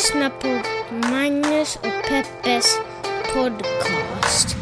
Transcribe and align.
lyssnar 0.00 0.30
på 0.30 0.48
Magnus 1.10 1.76
och 1.76 2.08
Peppes 2.08 2.78
podcast. 3.34 4.56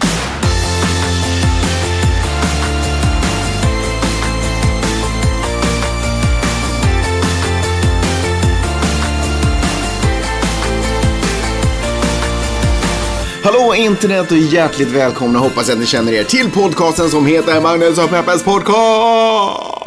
Hallå 13.43 13.75
internet 13.75 14.31
och 14.31 14.39
hjärtligt 14.39 14.89
välkomna 14.89 15.39
hoppas 15.39 15.71
att 15.71 15.79
ni 15.79 15.87
känner 15.87 16.13
er 16.13 16.25
till 16.25 16.51
podcasten 16.51 17.11
som 17.11 17.27
heter 17.27 17.61
Magnus 17.61 17.99
och 17.99 18.11
Peppes 18.11 18.45
podcast. 18.45 19.78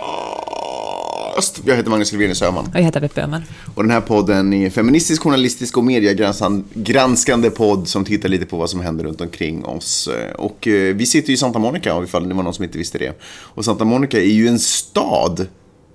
Jag 1.65 1.75
heter 1.75 1.89
Magnus 1.89 2.07
Silvenius 2.07 2.41
Öhman. 2.41 2.65
Och 2.65 2.75
jag 2.75 2.83
heter 2.83 2.99
Peppe 2.99 3.21
Öhman. 3.21 3.43
Och 3.75 3.83
den 3.83 3.91
här 3.91 4.02
podden 4.02 4.53
är 4.53 4.65
en 4.65 4.71
feministisk, 4.71 5.21
journalistisk 5.21 5.77
och 5.77 5.83
mediegranskande 5.83 7.49
podd 7.49 7.88
som 7.88 8.05
tittar 8.05 8.29
lite 8.29 8.45
på 8.45 8.57
vad 8.57 8.69
som 8.69 8.81
händer 8.81 9.03
runt 9.03 9.21
omkring 9.21 9.66
oss. 9.66 10.09
Och 10.38 10.67
eh, 10.67 10.95
vi 10.95 11.05
sitter 11.05 11.27
ju 11.27 11.33
i 11.33 11.38
Santa 11.38 11.59
Monica, 11.59 12.03
ifall 12.03 12.29
det 12.29 12.35
var 12.35 12.43
någon 12.43 12.53
som 12.53 12.63
inte 12.63 12.77
visste 12.77 12.97
det. 12.97 13.21
Och 13.23 13.66
Santa 13.66 13.85
Monica 13.85 14.17
är 14.17 14.31
ju 14.31 14.47
en 14.47 14.59
stad 14.59 15.47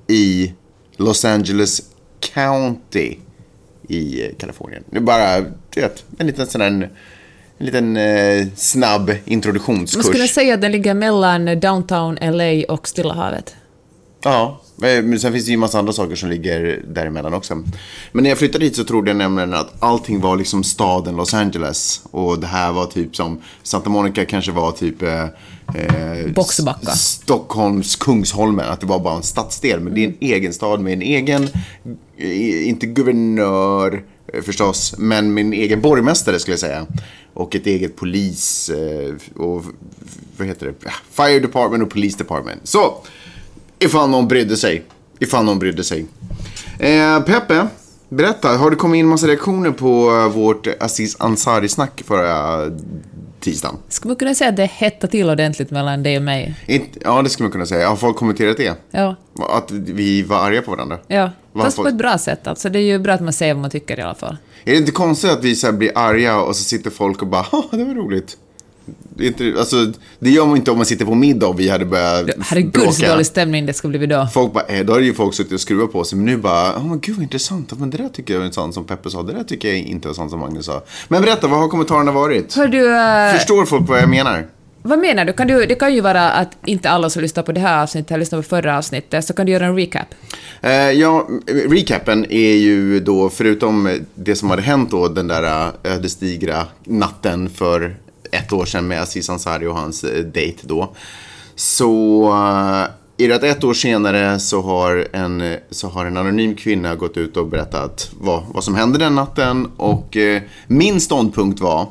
i 0.09 0.52
Los 0.97 1.24
Angeles 1.24 1.83
County 2.35 3.16
i 3.88 4.24
eh, 4.24 4.30
Kalifornien. 4.38 4.85
Det 4.91 4.96
är 4.96 5.01
bara, 5.01 5.41
du 5.74 5.80
vet, 5.80 6.05
en 6.19 6.27
liten 6.27 6.46
sån 6.46 6.60
här 6.60 6.91
en 7.59 7.66
liten 7.66 7.96
eh, 7.96 8.46
snabb 8.57 9.12
introduktionskurs. 9.24 10.05
Man 10.05 10.05
skulle 10.05 10.29
säga 10.29 10.55
att 10.55 10.60
den 10.60 10.73
ligger 10.73 10.95
mellan 10.95 11.60
downtown 11.60 12.19
LA 12.21 12.74
och 12.74 12.88
Stilla 12.88 13.15
havet. 13.15 13.55
Ja, 14.27 14.61
eh, 14.83 15.03
men 15.03 15.21
sen 15.21 15.33
finns 15.33 15.45
det 15.45 15.51
ju 15.51 15.55
en 15.55 15.61
massa 15.61 15.79
andra 15.79 15.93
saker 15.93 16.16
som 16.16 16.30
ligger 16.30 16.82
däremellan 16.88 17.35
också. 17.35 17.55
Men 18.13 18.23
när 18.23 18.29
jag 18.29 18.38
flyttade 18.38 18.65
hit 18.65 18.77
så 18.77 18.85
trodde 18.85 19.10
jag 19.10 19.16
nämligen 19.16 19.55
att 19.55 19.74
allting 19.79 20.21
var 20.21 20.37
liksom 20.37 20.65
staden 20.65 21.16
Los 21.16 21.35
Angeles. 21.35 22.01
Och 22.10 22.38
det 22.38 22.47
här 22.47 22.73
var 22.73 22.87
typ 22.87 23.16
som, 23.16 23.41
Santa 23.63 23.91
Monica 23.91 24.24
kanske 24.24 24.52
var 24.52 24.73
typ 24.73 25.02
eh, 25.02 25.24
eh, 25.74 26.32
Boxbacka. 26.35 26.91
Stockholms 26.91 27.97
Kungsholmen. 27.97 28.69
Att 28.69 28.80
det 28.80 28.87
var 28.87 28.99
bara 28.99 29.16
en 29.16 29.23
stadsdel. 29.23 29.80
Men 29.80 29.95
det 29.95 30.04
är 30.04 30.09
en 30.09 30.16
egen 30.21 30.52
stad 30.52 30.80
med 30.80 30.93
en 30.93 31.02
egen, 31.02 31.49
eh, 32.16 32.69
inte 32.69 32.87
guvernör 32.87 34.02
förstås, 34.43 34.95
men 34.99 35.38
en 35.38 35.52
egen 35.52 35.80
borgmästare 35.80 36.38
skulle 36.38 36.52
jag 36.52 36.60
säga. 36.60 36.87
Och 37.35 37.54
ett 37.54 37.66
eget 37.66 37.97
polis 37.97 38.71
och 39.37 39.65
vad 40.37 40.49
heter 40.49 40.66
det? 40.66 40.91
Fire 41.10 41.41
Department 41.41 41.82
och 41.82 41.91
Police 41.91 42.19
Department. 42.19 42.60
Så, 42.65 43.02
ifall 43.79 44.10
någon 44.10 44.29
brydde 44.29 44.57
sig. 44.57 44.82
Ifall 45.19 45.45
någon 45.45 45.59
brydde 45.59 45.85
sig. 45.85 46.07
Eh, 46.79 47.21
Peppe, 47.21 47.66
berätta. 48.09 48.49
Har 48.49 48.71
det 48.71 48.77
kommit 48.77 48.99
in 48.99 49.07
massa 49.07 49.27
reaktioner 49.27 49.71
på 49.71 50.10
eh, 50.10 50.29
vårt 50.35 50.66
Aziz 50.80 51.16
Ansari-snack 51.21 52.02
förra 52.07 52.63
tisdagen? 53.41 53.77
Skulle 53.88 54.10
man 54.10 54.16
kunna 54.16 54.35
säga 54.35 54.51
att 54.51 54.57
det 54.57 54.65
hettar 54.65 55.09
till 55.09 55.30
ordentligt 55.30 55.71
mellan 55.71 56.02
dig 56.02 56.16
och 56.16 56.23
mig? 56.23 56.54
Inte, 56.66 56.99
ja, 57.04 57.23
det 57.23 57.29
skulle 57.29 57.45
man 57.45 57.52
kunna 57.52 57.66
säga. 57.66 57.88
Har 57.88 57.97
folk 57.97 58.16
kommenterat 58.16 58.57
det? 58.57 58.74
Ja. 58.91 59.16
Att 59.51 59.71
vi 59.71 60.23
var 60.23 60.37
arga 60.37 60.63
på 60.63 60.71
varandra? 60.71 60.99
Ja, 61.07 61.30
Vad 61.52 61.65
fast 61.65 61.77
på 61.77 61.88
ett 61.88 61.95
bra 61.99 62.19
sätt. 62.19 62.47
Alltså, 62.47 62.69
det 62.69 62.79
är 62.79 62.82
ju 62.82 62.99
bra 62.99 63.13
att 63.15 63.21
man 63.21 63.32
säger 63.32 63.54
vad 63.54 63.60
man 63.60 63.71
tycker 63.71 63.99
i 63.99 64.03
alla 64.03 64.15
fall. 64.15 64.37
Är 64.65 64.72
det 64.72 64.78
inte 64.78 64.93
konstigt 64.93 65.31
att 65.31 65.44
vi 65.44 65.56
så 65.56 65.72
blir 65.72 65.93
arga 65.99 66.41
och 66.41 66.56
så 66.56 66.65
sitter 66.65 66.91
folk 66.91 67.22
och 67.22 67.28
bara 67.28 67.43
"Ha, 67.43 67.65
det 67.71 67.84
var 67.84 67.94
roligt? 67.94 68.37
Det, 69.16 69.25
är 69.25 69.28
inte, 69.28 69.54
alltså, 69.59 69.92
det 70.19 70.31
gör 70.31 70.47
man 70.47 70.56
inte 70.56 70.70
om 70.70 70.76
man 70.76 70.87
sitter 70.87 71.04
på 71.04 71.15
middag 71.15 71.47
och 71.47 71.60
vi 71.60 71.69
hade 71.69 71.84
börjat 71.84 72.31
Herregud, 72.41 72.94
så 72.94 73.06
dålig 73.06 73.26
stämning 73.26 73.66
det 73.66 73.72
skulle 73.72 73.98
bli 73.98 74.06
då. 74.06 74.28
Folk 74.34 74.53
bara, 74.53 74.65
eh, 74.65 74.84
då 74.84 74.92
hade 74.92 75.04
ju 75.04 75.15
folk 75.15 75.34
suttit 75.34 75.53
och 75.53 75.60
skruvat 75.60 75.92
på 75.92 76.04
sig. 76.04 76.16
Men 76.19 76.26
nu 76.26 76.37
bara, 76.37 76.76
oh, 76.76 76.87
men 76.87 77.00
gud 77.00 77.14
vad 77.16 77.22
intressant. 77.22 77.78
Men 77.78 77.91
det 77.91 77.97
där 77.98 78.09
tycker 78.09 78.34
jag 78.34 78.47
är 78.47 78.50
sant 78.50 78.75
som 78.75 78.84
Peppe 78.84 79.10
sa. 79.10 79.22
Det 79.22 79.32
där 79.32 79.44
tycker 79.44 79.69
jag 79.69 79.78
inte 79.78 80.08
är 80.08 80.12
sant 80.12 80.30
som 80.30 80.41
Magnus 80.41 80.66
sa. 80.66 80.82
Men 81.08 81.22
berätta, 81.22 81.46
vad 81.46 81.58
har 81.58 81.69
kommentarerna 81.69 82.12
varit? 82.12 82.54
Hör 82.54 82.69
du, 82.69 82.96
eh, 82.96 83.32
Förstår 83.32 83.66
folk 83.66 83.88
vad 83.88 83.98
jag 83.98 84.08
menar? 84.08 84.46
vad 84.86 84.98
menar 84.98 85.25
du? 85.25 85.32
Kan 85.32 85.46
du? 85.46 85.66
Det 85.66 85.75
kan 85.75 85.94
ju 85.94 86.00
vara 86.00 86.30
att 86.30 86.56
inte 86.66 86.91
alla 86.91 87.10
som 87.10 87.22
lyssnar 87.22 87.42
på 87.42 87.52
det 87.52 87.60
här 87.60 87.82
avsnittet 87.82 88.10
har 88.10 88.19
lyssnat 88.19 88.44
på 88.44 88.48
förra 88.48 88.78
avsnittet, 88.78 89.25
så 89.25 89.32
kan 89.32 89.46
du 89.46 89.52
göra 89.52 89.66
en 89.66 89.76
recap. 89.76 90.06
Eh, 90.60 90.91
ja, 90.91 91.28
recapen 91.46 92.26
är 92.30 92.54
ju 92.54 93.00
då, 93.00 93.28
förutom 93.28 94.00
det 94.14 94.36
som 94.36 94.50
hade 94.50 94.62
hänt 94.62 94.91
då 94.91 95.08
den 95.08 95.26
där 95.26 95.66
eh, 95.66 95.92
ödesdigra 95.92 96.66
natten 96.84 97.50
för 97.50 97.96
ett 98.36 98.52
år 98.52 98.64
sedan 98.64 98.88
med 98.88 99.02
Aziz 99.02 99.30
Ansari 99.30 99.66
och 99.66 99.76
hans 99.76 100.04
eh, 100.04 100.24
dejt 100.24 100.58
då. 100.62 100.94
Så 101.54 102.24
eh, 102.32 102.86
i 103.19 103.24
är 103.24 103.28
det 103.28 103.34
att 103.34 103.42
ett 103.42 103.64
år 103.64 103.74
senare 103.74 104.38
så 104.38 104.62
har, 104.62 105.08
en, 105.12 105.41
eh, 105.41 105.58
så 105.70 105.88
har 105.88 106.06
en 106.06 106.16
anonym 106.16 106.54
kvinna 106.54 106.94
gått 106.94 107.16
ut 107.16 107.36
och 107.36 107.46
berättat 107.46 108.10
vad, 108.20 108.42
vad 108.48 108.64
som 108.64 108.75
hände 108.75 108.98
den 108.98 109.14
natten. 109.14 109.70
Och 109.76 110.16
eh, 110.16 110.42
min 110.66 111.00
ståndpunkt 111.00 111.60
var 111.60 111.88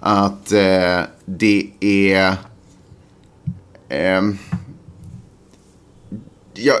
att 0.00 0.52
eh, 0.52 1.00
det 1.24 1.70
är... 1.80 2.36
Eh, 3.88 4.22
jag, 6.54 6.76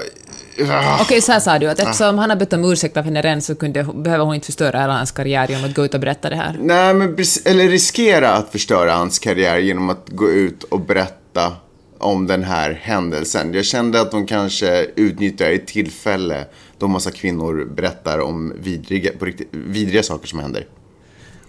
ah. 0.70 0.98
Okej, 1.02 1.20
så 1.20 1.32
här 1.32 1.40
sa 1.40 1.58
du, 1.58 1.66
att 1.66 1.78
eftersom 1.78 2.18
han 2.18 2.30
har 2.30 2.36
bett 2.36 2.52
om 2.52 2.72
ursäkt 2.72 2.96
av 2.96 3.04
henne 3.04 3.22
redan 3.22 3.42
så 3.42 3.54
kunde, 3.54 3.84
behöver 3.94 4.24
hon 4.24 4.34
inte 4.34 4.46
förstöra 4.46 4.80
hela 4.80 4.92
hans 4.92 5.12
karriär 5.12 5.48
genom 5.48 5.64
att 5.64 5.74
gå 5.74 5.84
ut 5.84 5.94
och 5.94 6.00
berätta 6.00 6.30
det 6.30 6.36
här. 6.36 6.56
Nej, 6.60 6.94
men 6.94 7.16
eller 7.44 7.68
riskera 7.68 8.32
att 8.32 8.52
förstöra 8.52 8.94
hans 8.94 9.18
karriär 9.18 9.58
genom 9.58 9.90
att 9.90 10.08
gå 10.08 10.30
ut 10.30 10.62
och 10.62 10.80
berätta 10.80 11.52
om 11.98 12.26
den 12.26 12.42
här 12.42 12.72
händelsen. 12.82 13.54
Jag 13.54 13.64
kände 13.64 14.00
att 14.00 14.10
de 14.10 14.26
kanske 14.26 14.86
utnyttjar 14.96 15.50
ett 15.50 15.66
tillfälle 15.66 16.46
då 16.78 16.88
massa 16.88 17.10
kvinnor 17.10 17.64
berättar 17.76 18.18
om 18.18 18.52
vidriga, 18.60 19.10
riktigt, 19.20 19.48
vidriga 19.52 20.02
saker 20.02 20.26
som 20.28 20.38
händer. 20.38 20.66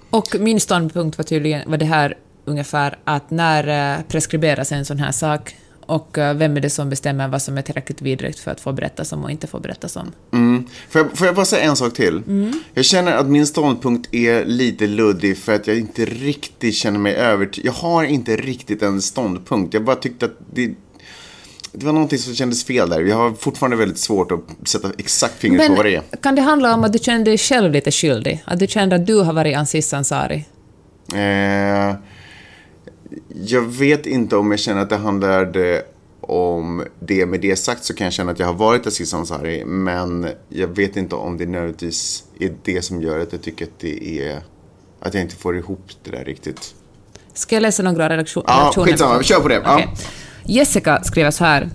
Och 0.10 0.36
min 0.40 0.60
ståndpunkt 0.60 1.18
var 1.18 1.24
tydligen 1.24 1.72
var 1.72 1.78
det 1.78 1.86
här 1.86 2.18
ungefär 2.46 2.98
att 3.04 3.32
när 3.32 3.98
eh, 3.98 4.04
preskriberas 4.04 4.72
en 4.72 4.86
sån 4.86 5.00
här 5.00 5.12
sak 5.12 5.56
och 5.88 6.18
eh, 6.18 6.34
vem 6.34 6.58
är 6.58 6.62
det 6.62 6.70
som 6.70 6.90
bestämmer 6.90 7.28
vad 7.28 7.42
som 7.42 7.58
är 7.58 7.62
tillräckligt 7.62 8.02
vidrigt 8.02 8.40
för 8.40 8.52
att 8.52 8.62
få 8.62 8.74
berättas 8.74 9.12
om 9.12 9.24
och 9.24 9.32
inte 9.32 9.48
få 9.48 9.60
berättas 9.60 9.96
om? 9.96 10.12
Mm. 10.34 10.66
Får, 10.90 11.02
jag, 11.02 11.18
får 11.18 11.28
jag 11.28 11.36
bara 11.36 11.46
säga 11.46 11.64
en 11.64 11.76
sak 11.76 11.94
till? 11.94 12.22
Jag 12.74 12.86
känner 12.86 13.16
att 13.16 13.28
min 13.28 13.48
ståndpunkt 13.48 14.14
är 14.14 14.46
lite 14.46 14.88
luddig 14.88 15.38
för 15.38 15.56
att 15.56 15.68
jag 15.68 15.78
inte 15.78 16.06
riktigt 16.06 16.76
känner 16.76 17.00
mig 17.00 17.16
övertygad. 17.16 17.68
Jag 17.68 17.74
har 17.74 18.04
inte 18.04 18.36
riktigt 18.36 18.82
en 18.82 19.02
ståndpunkt. 19.02 19.74
Jag 19.74 19.84
bara 19.84 19.96
tyckte 19.96 20.26
att 20.26 20.38
det, 20.54 20.74
det 21.72 21.86
var 21.86 21.94
någonting 21.94 22.20
som 22.20 22.36
kändes 22.36 22.64
fel 22.64 22.90
där. 22.90 23.02
Jag 23.02 23.16
har 23.16 23.34
fortfarande 23.34 23.78
väldigt 23.78 23.98
svårt 23.98 24.32
att 24.32 24.68
sätta 24.68 24.92
exakt 24.98 25.40
fingret 25.40 25.68
på 25.68 25.76
vad 25.76 25.86
det 25.86 25.96
är. 25.96 26.04
kan 26.22 26.36
det 26.36 26.42
handla 26.42 26.74
om 26.74 26.84
att 26.84 26.94
du 26.94 27.00
kände 27.00 27.32
dig 27.32 27.38
själv 27.38 27.72
lite 27.72 27.92
skyldig? 27.92 28.44
Att 28.46 28.60
du 28.60 28.68
kände 28.68 28.96
att 28.96 29.06
du 29.08 29.22
har 29.22 29.34
varit 29.34 29.58
Aziz 29.58 29.94
Ansari? 29.94 30.46
Eh, 31.14 31.96
jag 33.46 33.62
vet 33.62 34.06
inte 34.06 34.38
om 34.38 34.52
jag 34.52 34.60
känner 34.60 34.82
att 34.82 34.90
det 34.90 34.98
handlade 34.98 35.84
om 36.22 36.84
det. 37.00 37.26
Med 37.26 37.42
det 37.42 37.56
sagt 37.56 37.84
så 37.84 37.94
kan 37.94 38.06
jag 38.06 38.14
känna 38.14 38.32
att 38.32 38.40
jag 38.40 38.48
har 38.48 38.54
varit 38.54 38.88
Aziz 38.88 39.14
Ansari. 39.14 39.66
Men 39.66 40.28
jag 40.50 40.68
vet 40.68 40.98
inte 40.98 41.16
om 41.16 41.38
det 41.38 41.46
nödvändigtvis 41.46 42.24
är 42.40 42.54
det 42.64 42.82
som 42.82 43.02
gör 43.02 43.20
att 43.20 43.32
jag 43.32 43.42
tycker 43.42 43.66
att 43.66 43.80
det 43.80 44.22
är... 44.22 44.42
Att 45.00 45.14
jag 45.14 45.24
inte 45.24 45.36
får 45.36 45.58
ihop 45.58 45.92
det 46.04 46.12
där 46.12 46.26
riktigt. 46.26 46.76
Ska 47.34 47.56
jag 47.56 47.62
läsa 47.62 47.84
några 47.84 48.10
redaktion, 48.10 48.44
Ja, 48.48 48.74
skitsamma. 48.76 49.24
Kör 49.24 49.40
på 49.40 49.48
det. 49.48 49.62
Ja. 49.64 49.74
Okej. 49.74 49.90
Jessica 50.46 51.04
skriver 51.04 51.32
så 51.32 51.44
här. 51.44 51.70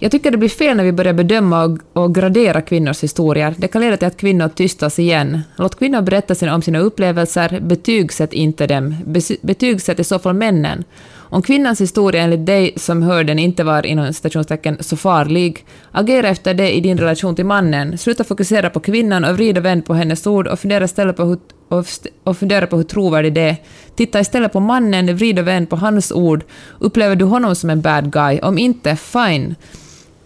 Jag 0.00 0.10
tycker 0.10 0.30
det 0.30 0.36
blir 0.36 0.48
fel 0.48 0.76
när 0.76 0.84
vi 0.84 0.92
börjar 0.92 1.12
bedöma 1.12 1.64
och, 1.64 1.78
och 1.92 2.14
gradera 2.14 2.60
kvinnors 2.60 3.02
historier. 3.02 3.54
Det 3.58 3.68
kan 3.68 3.80
leda 3.80 3.96
till 3.96 4.08
att 4.08 4.16
kvinnor 4.16 4.48
tystas 4.48 4.98
igen. 4.98 5.40
Låt 5.56 5.78
kvinnor 5.78 6.02
berätta 6.02 6.34
sina, 6.34 6.54
om 6.54 6.62
sina 6.62 6.78
upplevelser, 6.78 7.60
betygsätt 7.60 8.32
inte 8.32 8.66
dem. 8.66 8.94
Betygsätt 9.42 10.00
i 10.00 10.04
så 10.04 10.18
fall 10.18 10.34
männen. 10.34 10.84
Om 11.30 11.42
kvinnans 11.42 11.80
historia 11.80 12.22
enligt 12.22 12.46
dig 12.46 12.72
som 12.76 13.02
hör 13.02 13.24
den 13.24 13.38
inte 13.38 13.64
var 13.64 13.86
inom 13.86 14.12
citationstecken 14.12 14.76
så 14.80 14.96
farlig, 14.96 15.66
agera 15.92 16.28
efter 16.28 16.54
det 16.54 16.76
i 16.76 16.80
din 16.80 16.98
relation 16.98 17.36
till 17.36 17.46
mannen. 17.46 17.98
Sluta 17.98 18.24
fokusera 18.24 18.70
på 18.70 18.80
kvinnan 18.80 19.24
och 19.24 19.34
vrid 19.34 19.58
och 19.58 19.64
vänd 19.64 19.84
på 19.86 19.94
hennes 19.94 20.26
ord 20.26 20.46
och 20.46 20.58
fundera 20.58 20.84
istället 20.84 21.16
på 21.16 21.24
hur, 21.24 21.38
och, 21.68 21.86
och 22.24 22.36
fundera 22.36 22.66
på 22.66 22.76
hur 22.76 22.84
trovärdig 22.84 23.32
det 23.32 23.40
är. 23.40 23.56
Titta 23.96 24.20
istället 24.20 24.52
på 24.52 24.60
mannen, 24.60 25.16
vrid 25.16 25.38
och 25.38 25.46
vänd 25.46 25.70
på 25.70 25.76
hans 25.76 26.12
ord. 26.12 26.44
Upplever 26.78 27.16
du 27.16 27.24
honom 27.24 27.54
som 27.54 27.70
en 27.70 27.80
bad 27.80 28.12
guy? 28.12 28.38
Om 28.38 28.58
inte, 28.58 28.96
fine. 28.96 29.54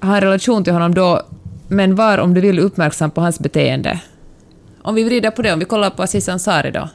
Ha 0.03 0.15
en 0.15 0.21
relation 0.21 0.65
till 0.65 0.73
honom 0.73 0.95
då, 0.95 1.23
men 1.69 1.95
var 1.95 2.19
om 2.19 2.35
du 2.35 2.41
vill 2.41 2.59
uppmärksam 2.59 3.11
på 3.11 3.21
hans 3.21 3.41
beteende. 3.41 4.01
Om 4.83 4.95
vi 4.95 5.05
vrider 5.05 5.31
på 5.31 5.43
det, 5.43 5.53
om 5.53 5.59
vi 5.59 5.65
kollar 5.65 5.91
på 5.91 6.03
Aziz 6.03 6.29
Ansari 6.29 6.71
då. 6.71 6.89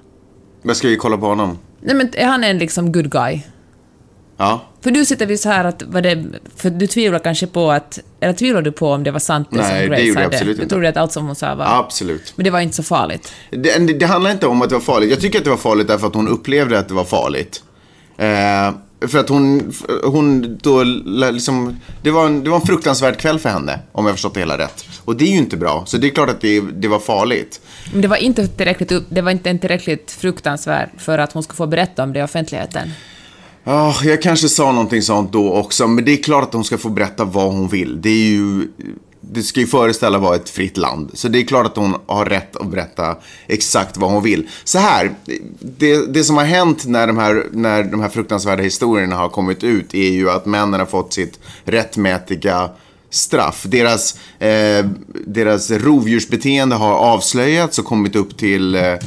Men 0.61 0.75
ska 0.75 0.87
vi 0.87 0.95
kolla 0.97 1.17
på 1.17 1.25
honom? 1.25 1.57
Nej 1.81 1.95
men 1.95 2.09
är 2.13 2.25
han 2.25 2.43
en 2.43 2.57
liksom 2.57 2.91
good 2.91 3.11
guy? 3.11 3.41
Ja. 4.37 4.61
För 4.81 4.91
du 4.91 5.05
sitter 5.05 5.25
vid 5.25 5.39
så 5.39 5.49
här 5.49 5.65
att, 5.65 5.83
var 5.83 6.01
det, 6.01 6.25
för 6.55 6.69
du 6.69 6.87
tvivlar 6.87 7.19
kanske 7.19 7.47
på 7.47 7.71
att, 7.71 7.99
eller 8.19 8.33
tvivlar 8.33 8.61
du 8.61 8.71
på 8.71 8.91
om 8.91 9.03
det 9.03 9.11
var 9.11 9.19
sant 9.19 9.47
det 9.51 9.57
Nej, 9.57 9.65
som 9.69 9.79
det 9.79 9.87
Grace 9.87 10.01
gjorde 10.03 10.21
jag 10.21 10.33
absolut 10.33 10.57
du 10.57 10.63
inte. 10.63 10.75
trodde 10.75 10.89
att 10.89 10.97
allt 10.97 11.11
som 11.11 11.25
hon 11.25 11.35
sa 11.35 11.55
var... 11.55 11.65
Absolut. 11.65 12.33
Men 12.35 12.43
det 12.43 12.49
var 12.49 12.59
inte 12.59 12.75
så 12.75 12.83
farligt. 12.83 13.33
Det, 13.51 13.87
det, 13.87 13.93
det 13.93 14.05
handlar 14.05 14.31
inte 14.31 14.47
om 14.47 14.61
att 14.61 14.69
det 14.69 14.75
var 14.75 14.81
farligt. 14.81 15.09
Jag 15.09 15.21
tycker 15.21 15.37
att 15.37 15.43
det 15.43 15.49
var 15.49 15.57
farligt 15.57 15.87
därför 15.87 16.07
att 16.07 16.15
hon 16.15 16.27
upplevde 16.27 16.79
att 16.79 16.87
det 16.87 16.93
var 16.93 17.03
farligt. 17.03 17.63
Eh, 18.17 18.71
för 18.99 19.17
att 19.17 19.29
hon, 19.29 19.73
hon 20.03 20.57
då 20.61 20.83
liksom, 20.83 21.79
det 22.01 22.11
var, 22.11 22.25
en, 22.25 22.43
det 22.43 22.49
var 22.49 22.57
en 22.57 22.65
fruktansvärd 22.65 23.17
kväll 23.17 23.39
för 23.39 23.49
henne, 23.49 23.79
om 23.91 24.05
jag 24.05 24.15
förstått 24.15 24.33
det 24.33 24.39
hela 24.39 24.57
rätt. 24.57 24.85
Och 25.05 25.15
det 25.15 25.25
är 25.25 25.31
ju 25.31 25.37
inte 25.37 25.57
bra. 25.57 25.83
Så 25.85 25.97
det 25.97 26.07
är 26.07 26.11
klart 26.11 26.29
att 26.29 26.41
det, 26.41 26.61
det 26.61 26.87
var 26.87 26.99
farligt. 26.99 27.61
Men 27.91 28.01
det 28.01 28.07
var 28.07 28.17
inte 28.17 28.47
tillräckligt, 28.47 28.91
det 29.09 29.21
var 29.21 29.31
inte 29.31 29.57
tillräckligt 29.57 30.11
fruktansvärd 30.11 30.89
för 30.97 31.17
att 31.17 31.33
hon 31.33 31.43
skulle 31.43 31.57
få 31.57 31.67
berätta 31.67 32.03
om 32.03 32.13
det 32.13 32.19
i 32.19 32.23
offentligheten. 32.23 32.89
Ja, 33.63 33.95
jag 34.03 34.21
kanske 34.21 34.49
sa 34.49 34.71
någonting 34.71 35.01
sånt 35.01 35.31
då 35.31 35.53
också, 35.53 35.87
men 35.87 36.05
det 36.05 36.11
är 36.11 36.23
klart 36.23 36.43
att 36.43 36.53
hon 36.53 36.63
ska 36.63 36.77
få 36.77 36.89
berätta 36.89 37.25
vad 37.25 37.53
hon 37.53 37.67
vill. 37.67 38.01
Det 38.01 38.09
är 38.09 38.29
ju... 38.29 38.67
Det 39.31 39.43
ska 39.43 39.59
ju 39.59 39.67
föreställa 39.67 40.17
vara 40.17 40.35
ett 40.35 40.49
fritt 40.49 40.77
land. 40.77 41.11
Så 41.13 41.27
det 41.27 41.39
är 41.39 41.43
klart 41.43 41.65
att 41.65 41.75
hon 41.75 41.95
har 42.05 42.25
rätt 42.25 42.55
att 42.55 42.67
berätta 42.67 43.15
exakt 43.47 43.97
vad 43.97 44.11
hon 44.11 44.23
vill. 44.23 44.47
Så 44.63 44.79
här, 44.79 45.15
det, 45.59 46.13
det 46.13 46.23
som 46.23 46.37
har 46.37 46.43
hänt 46.43 46.85
när 46.85 47.07
de, 47.07 47.17
här, 47.17 47.45
när 47.51 47.83
de 47.83 48.01
här 48.01 48.09
fruktansvärda 48.09 48.63
historierna 48.63 49.15
har 49.15 49.29
kommit 49.29 49.63
ut 49.63 49.93
är 49.93 50.11
ju 50.11 50.29
att 50.29 50.45
männen 50.45 50.79
har 50.79 50.87
fått 50.87 51.13
sitt 51.13 51.39
rättmätiga 51.63 52.69
straff. 53.09 53.63
Deras, 53.63 54.19
eh, 54.39 54.85
deras 55.25 55.71
rovdjursbeteende 55.71 56.75
har 56.75 56.93
avslöjats 56.93 57.79
och 57.79 57.85
kommit 57.85 58.15
upp 58.15 58.37
till 58.37 58.75
eh, 58.75 58.97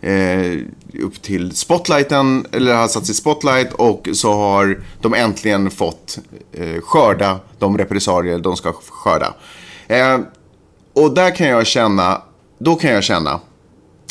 eh, 0.00 0.58
upp 1.02 1.22
till 1.22 1.56
spotlighten, 1.56 2.46
eller 2.52 2.74
har 2.74 2.88
satts 2.88 3.10
i 3.10 3.14
spotlight 3.14 3.72
och 3.72 4.08
så 4.12 4.32
har 4.32 4.80
de 5.00 5.14
äntligen 5.14 5.70
fått 5.70 6.18
eh, 6.52 6.80
skörda 6.80 7.40
de 7.58 7.78
repressalier 7.78 8.38
de 8.38 8.56
ska 8.56 8.72
skörda. 8.72 9.34
Eh, 9.88 10.20
och 10.92 11.14
där 11.14 11.34
kan 11.34 11.46
jag 11.46 11.66
känna, 11.66 12.22
då 12.58 12.74
kan 12.74 12.90
jag 12.90 13.04
känna 13.04 13.40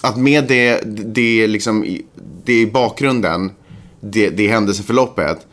att 0.04 0.18
med 0.18 0.48
det, 0.48 0.82
det, 1.16 1.48
liksom, 1.48 1.98
det 2.44 2.62
i 2.62 2.72
bakgrunden, 2.72 3.52
det, 4.00 4.30
det 4.30 4.48
händelseförloppet, 4.48 5.48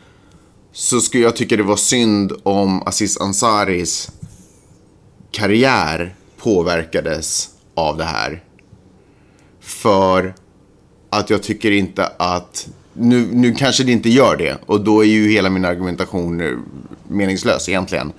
så 0.71 1.01
skulle 1.01 1.23
jag 1.23 1.35
tycka 1.35 1.57
det 1.57 1.63
var 1.63 1.75
synd 1.75 2.33
om 2.43 2.83
Aziz 2.85 3.17
Ansaris 3.17 4.11
karriär 5.31 6.15
påverkades 6.37 7.49
av 7.75 7.97
det 7.97 8.03
här. 8.03 8.43
För 9.59 10.35
att 11.09 11.29
jag 11.29 11.43
tycker 11.43 11.71
inte 11.71 12.05
att, 12.17 12.67
nu, 12.93 13.27
nu 13.31 13.53
kanske 13.53 13.83
det 13.83 13.91
inte 13.91 14.09
gör 14.09 14.37
det 14.37 14.57
och 14.65 14.81
då 14.81 15.01
är 15.01 15.07
ju 15.07 15.31
hela 15.31 15.49
min 15.49 15.65
argumentation 15.65 16.41
eh, 16.41 16.57
meningslös 17.07 17.69
egentligen. 17.69 18.13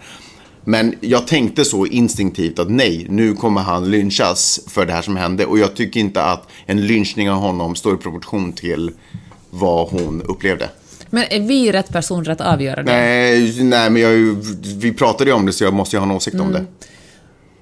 Men 0.64 0.94
jag 1.00 1.26
tänkte 1.26 1.64
så 1.64 1.86
instinktivt 1.86 2.58
att 2.58 2.70
nej, 2.70 3.06
nu 3.08 3.34
kommer 3.34 3.60
han 3.60 3.90
lynchas 3.90 4.60
för 4.66 4.86
det 4.86 4.92
här 4.92 5.02
som 5.02 5.16
hände. 5.16 5.46
Och 5.46 5.58
jag 5.58 5.76
tycker 5.76 6.00
inte 6.00 6.22
att 6.22 6.48
en 6.66 6.86
lynchning 6.86 7.30
av 7.30 7.38
honom 7.38 7.74
står 7.74 7.94
i 7.94 7.96
proportion 7.96 8.52
till 8.52 8.90
vad 9.50 9.88
hon 9.88 10.22
upplevde. 10.22 10.68
Men 11.10 11.24
är 11.30 11.40
vi 11.40 11.72
rätt 11.72 11.92
personer 11.92 12.30
att 12.30 12.40
avgöra 12.40 12.82
det? 12.82 12.92
Nej, 12.92 13.64
nej 13.64 13.90
men 13.90 14.02
jag, 14.02 14.36
vi 14.76 14.92
pratade 14.92 15.30
ju 15.30 15.36
om 15.36 15.46
det 15.46 15.52
så 15.52 15.64
jag 15.64 15.74
måste 15.74 15.96
ju 15.96 16.00
ha 16.00 16.06
en 16.06 16.16
åsikt 16.16 16.34
mm. 16.34 16.46
om 16.46 16.52
det. 16.52 16.64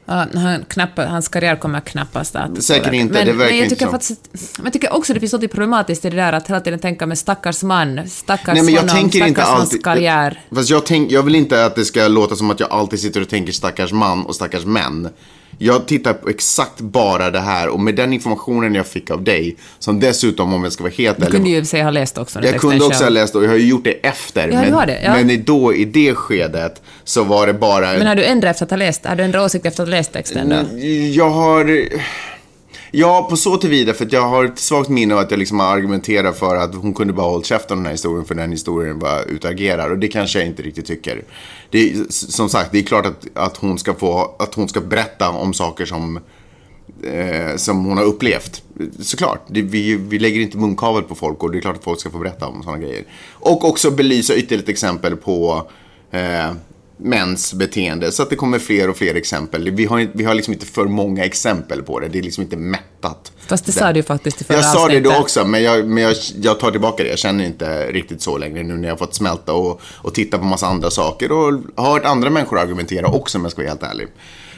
Ja, 0.07 0.27
han 0.35 0.65
knappast, 0.65 1.09
hans 1.09 1.29
karriär 1.29 1.57
kommer 1.57 1.81
knappast 1.81 2.37
att... 2.37 2.63
Säkert 2.63 2.93
inte, 2.93 3.15
men, 3.15 3.27
det 3.27 3.33
verkar 3.33 3.51
men 3.51 3.61
jag 3.61 3.71
tycker. 3.71 3.87
Faktiskt, 3.87 4.29
men 4.57 4.65
jag 4.65 4.73
tycker 4.73 4.93
också 4.93 5.15
det 5.15 5.21
finns 5.21 5.33
något 5.33 5.53
problematiskt 5.53 6.05
i 6.05 6.11
det 6.11 6.17
där 6.17 6.33
att 6.33 6.49
hela 6.49 6.61
tiden 6.61 6.79
tänka 6.79 7.07
med 7.07 7.19
stackars 7.19 7.63
man, 7.63 8.09
stackars 8.09 8.55
Nej, 8.55 8.63
men 8.63 8.75
jag 8.75 8.81
honom, 8.81 8.97
tänker 8.97 9.19
stackars 9.19 9.29
inte 9.29 9.43
hans 9.43 9.63
alltid, 9.63 9.85
karriär. 9.85 10.41
Fast 10.55 10.71
jag, 10.71 10.87
tänk, 10.87 11.13
jag 11.13 11.23
vill 11.23 11.35
inte 11.35 11.65
att 11.65 11.75
det 11.75 11.85
ska 11.85 12.09
låta 12.09 12.37
som 12.37 12.51
att 12.51 12.61
jag 12.61 12.73
alltid 12.73 13.01
sitter 13.01 13.21
och 13.21 13.29
tänker 13.29 13.53
stackars 13.53 13.93
man 13.93 14.27
och 14.27 14.35
stackars 14.35 14.65
män. 14.65 15.09
Jag 15.59 15.87
tittar 15.87 16.13
på 16.13 16.29
exakt 16.29 16.81
bara 16.81 17.31
det 17.31 17.41
här 17.41 17.69
och 17.69 17.81
med 17.81 17.95
den 17.95 18.13
informationen 18.13 18.75
jag 18.75 18.87
fick 18.87 19.11
av 19.11 19.25
dig, 19.25 19.57
som 19.79 20.01
dessutom 20.01 20.55
om 20.55 20.65
jag 20.65 20.73
ska 20.73 20.83
vara 20.83 20.93
helt 20.97 21.21
Du 21.21 21.27
kunde 21.27 21.51
ju 21.51 21.65
säga 21.65 21.85
ha 21.85 21.91
läst 21.91 22.19
också. 22.19 22.41
Jag 22.43 22.61
kunde 22.61 22.85
också 22.85 23.05
ha 23.05 23.11
läst 23.11 23.35
och 23.35 23.45
jag 23.45 23.49
har 23.49 23.57
ju 23.57 23.67
gjort 23.67 23.85
det 23.85 24.07
efter. 24.07 24.49
Ja, 24.49 24.61
men, 24.61 24.87
det, 24.87 25.01
ja. 25.05 25.25
men 25.25 25.45
då 25.45 25.75
i 25.75 25.85
det 25.85 26.15
skedet 26.15 26.83
så 27.05 27.25
var 27.25 27.47
det 27.47 27.55
bara... 27.55 27.93
Men 27.93 28.07
har 28.07 28.15
du 28.15 28.25
ändrat 28.25 28.51
efter 28.51 28.65
att 28.65 28.71
ha 28.71 28.77
läst? 28.77 29.07
Har 29.07 29.17
du 29.17 29.23
ändrat 29.23 29.47
åsikt 29.47 29.67
efter 29.67 29.83
att 29.83 29.89
ha 29.89 29.97
läst 29.97 30.13
texten 30.13 30.49
då? 30.49 30.79
Jag 31.13 31.31
har... 31.31 31.89
Ja, 32.95 33.27
på 33.31 33.37
så 33.37 33.57
tillvida, 33.57 33.95
för 33.95 34.07
att 34.07 34.13
jag 34.13 34.29
har 34.29 34.45
ett 34.45 34.59
svagt 34.59 34.89
minne 34.89 35.15
av 35.15 35.21
att 35.21 35.31
jag 35.31 35.39
liksom 35.39 35.61
har 35.61 35.67
argumenterat 35.67 36.39
för 36.39 36.57
att 36.57 36.75
hon 36.75 36.95
kunde 36.95 37.13
bara 37.13 37.27
hållit 37.27 37.47
käften 37.47 37.77
om 37.77 37.79
den 37.79 37.87
här 37.87 37.93
historien, 37.93 38.25
för 38.25 38.35
den 38.35 38.51
historien 38.51 38.99
bara 38.99 39.23
utagerar. 39.23 39.91
Och 39.91 39.99
det 39.99 40.09
kanske 40.09 40.39
jag 40.39 40.49
inte 40.49 40.63
riktigt 40.63 40.87
tycker. 40.87 41.23
Det 41.71 41.91
är, 41.91 42.05
som 42.09 42.49
sagt, 42.49 42.73
det 42.73 42.79
är 42.79 42.83
klart 42.83 43.07
att, 43.07 43.27
att, 43.35 43.57
hon 43.57 43.79
ska 43.79 43.95
få, 43.95 44.37
att 44.39 44.55
hon 44.55 44.69
ska 44.69 44.81
berätta 44.81 45.31
om 45.31 45.55
saker 45.55 45.85
som, 45.85 46.21
eh, 47.03 47.57
som 47.57 47.85
hon 47.85 47.99
har 47.99 48.05
upplevt. 48.05 48.63
Såklart, 49.01 49.41
det, 49.49 49.63
vi, 49.63 49.97
vi 49.97 50.19
lägger 50.19 50.41
inte 50.41 50.59
munkavel 50.59 51.03
på 51.03 51.15
folk 51.15 51.43
och 51.43 51.53
det 51.53 51.59
är 51.59 51.61
klart 51.61 51.77
att 51.77 51.85
folk 51.85 52.01
ska 52.01 52.11
få 52.11 52.19
berätta 52.19 52.47
om 52.47 52.63
sådana 52.63 52.79
grejer. 52.79 53.05
Och 53.33 53.65
också 53.65 53.91
belysa 53.91 54.35
ytterligare 54.35 54.63
ett 54.63 54.69
exempel 54.69 55.17
på 55.17 55.67
eh, 56.11 56.53
mäns 57.05 57.55
beteende. 57.55 58.13
Så 58.13 58.23
att 58.23 58.31
det 58.31 58.37
kommer 58.37 58.59
fler 58.59 58.91
och 58.91 58.97
fler 58.97 59.15
exempel. 59.15 59.71
Vi 59.71 59.85
har, 59.85 60.09
vi 60.13 60.25
har 60.25 60.35
liksom 60.35 60.53
inte 60.53 60.67
för 60.67 60.85
många 60.85 61.25
exempel 61.25 61.83
på 61.83 62.01
det. 62.01 62.09
Det 62.09 62.19
är 62.19 62.23
liksom 62.23 62.43
inte 62.43 62.57
mättat. 62.57 63.33
Fast 63.47 63.67
det 63.67 63.73
sa 63.73 63.93
du 63.93 64.03
faktiskt 64.03 64.41
i 64.41 64.45
förra 64.45 64.57
Jag 64.57 64.65
sa 64.65 64.89
det 64.89 65.01
då 65.01 65.17
också, 65.17 65.45
men, 65.45 65.63
jag, 65.63 65.87
men 65.87 66.03
jag, 66.03 66.17
jag 66.43 66.61
tar 66.61 66.71
tillbaka 66.71 67.03
det. 67.03 67.09
Jag 67.09 67.19
känner 67.19 67.45
inte 67.45 67.93
riktigt 67.93 68.23
så 68.23 68.39
längre 68.39 68.63
nu 68.63 68.75
när 68.75 68.89
jag 68.89 68.99
fått 68.99 69.15
smälta 69.15 69.53
och, 69.53 69.81
och 69.85 70.15
titta 70.15 70.39
på 70.39 70.45
massa 70.45 70.67
andra 70.67 70.91
saker. 70.91 71.33
Och 71.33 71.61
hört 71.77 72.05
andra 72.05 72.31
människor 72.31 72.59
argumentera 72.59 73.07
också 73.07 73.39
om 73.39 73.45
jag 73.45 73.53
ska 73.53 73.63
vara 73.63 73.69
helt 73.71 73.83
ärlig. 73.83 74.09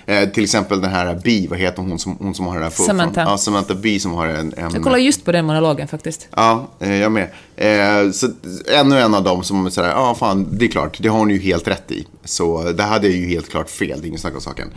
Eh, 0.06 0.28
till 0.28 0.44
exempel 0.44 0.80
den 0.80 0.90
här 0.90 1.14
Bi, 1.14 1.46
vad 1.46 1.58
heter 1.58 1.82
hon 1.82 1.98
som, 1.98 2.16
hon 2.20 2.34
som 2.34 2.46
har 2.46 2.54
den 2.54 2.62
här 2.62 2.70
Samantha. 2.70 3.20
Ja, 3.20 3.38
Samantha 3.38 3.74
Bi 3.74 4.00
som 4.00 4.12
har 4.12 4.26
en... 4.26 4.54
en 4.56 4.70
Jag 4.72 4.82
kollar 4.82 4.98
just 4.98 5.24
på 5.24 5.32
den 5.32 5.44
monologen 5.44 5.88
faktiskt. 5.88 6.28
Ja, 6.36 6.68
eh, 6.80 6.94
jag 6.94 7.12
med. 7.12 7.28
Eh, 7.56 8.10
så 8.10 8.28
ännu 8.74 8.98
en 8.98 9.14
av 9.14 9.24
dem 9.24 9.44
som 9.44 9.70
säger, 9.70 9.88
ja 9.88 10.10
ah, 10.10 10.14
fan, 10.14 10.48
det 10.58 10.64
är 10.64 10.68
klart, 10.68 10.96
det 11.00 11.08
har 11.08 11.18
hon 11.18 11.30
ju 11.30 11.38
helt 11.38 11.68
rätt 11.68 11.90
i. 11.90 12.06
Så 12.24 12.62
det 12.72 12.82
hade 12.82 13.08
ju 13.08 13.28
helt 13.28 13.50
klart 13.50 13.70
fel, 13.70 14.00
det 14.00 14.06
är 14.06 14.08
ingen 14.08 14.20
snack 14.20 14.34
om 14.34 14.40
saken. 14.40 14.68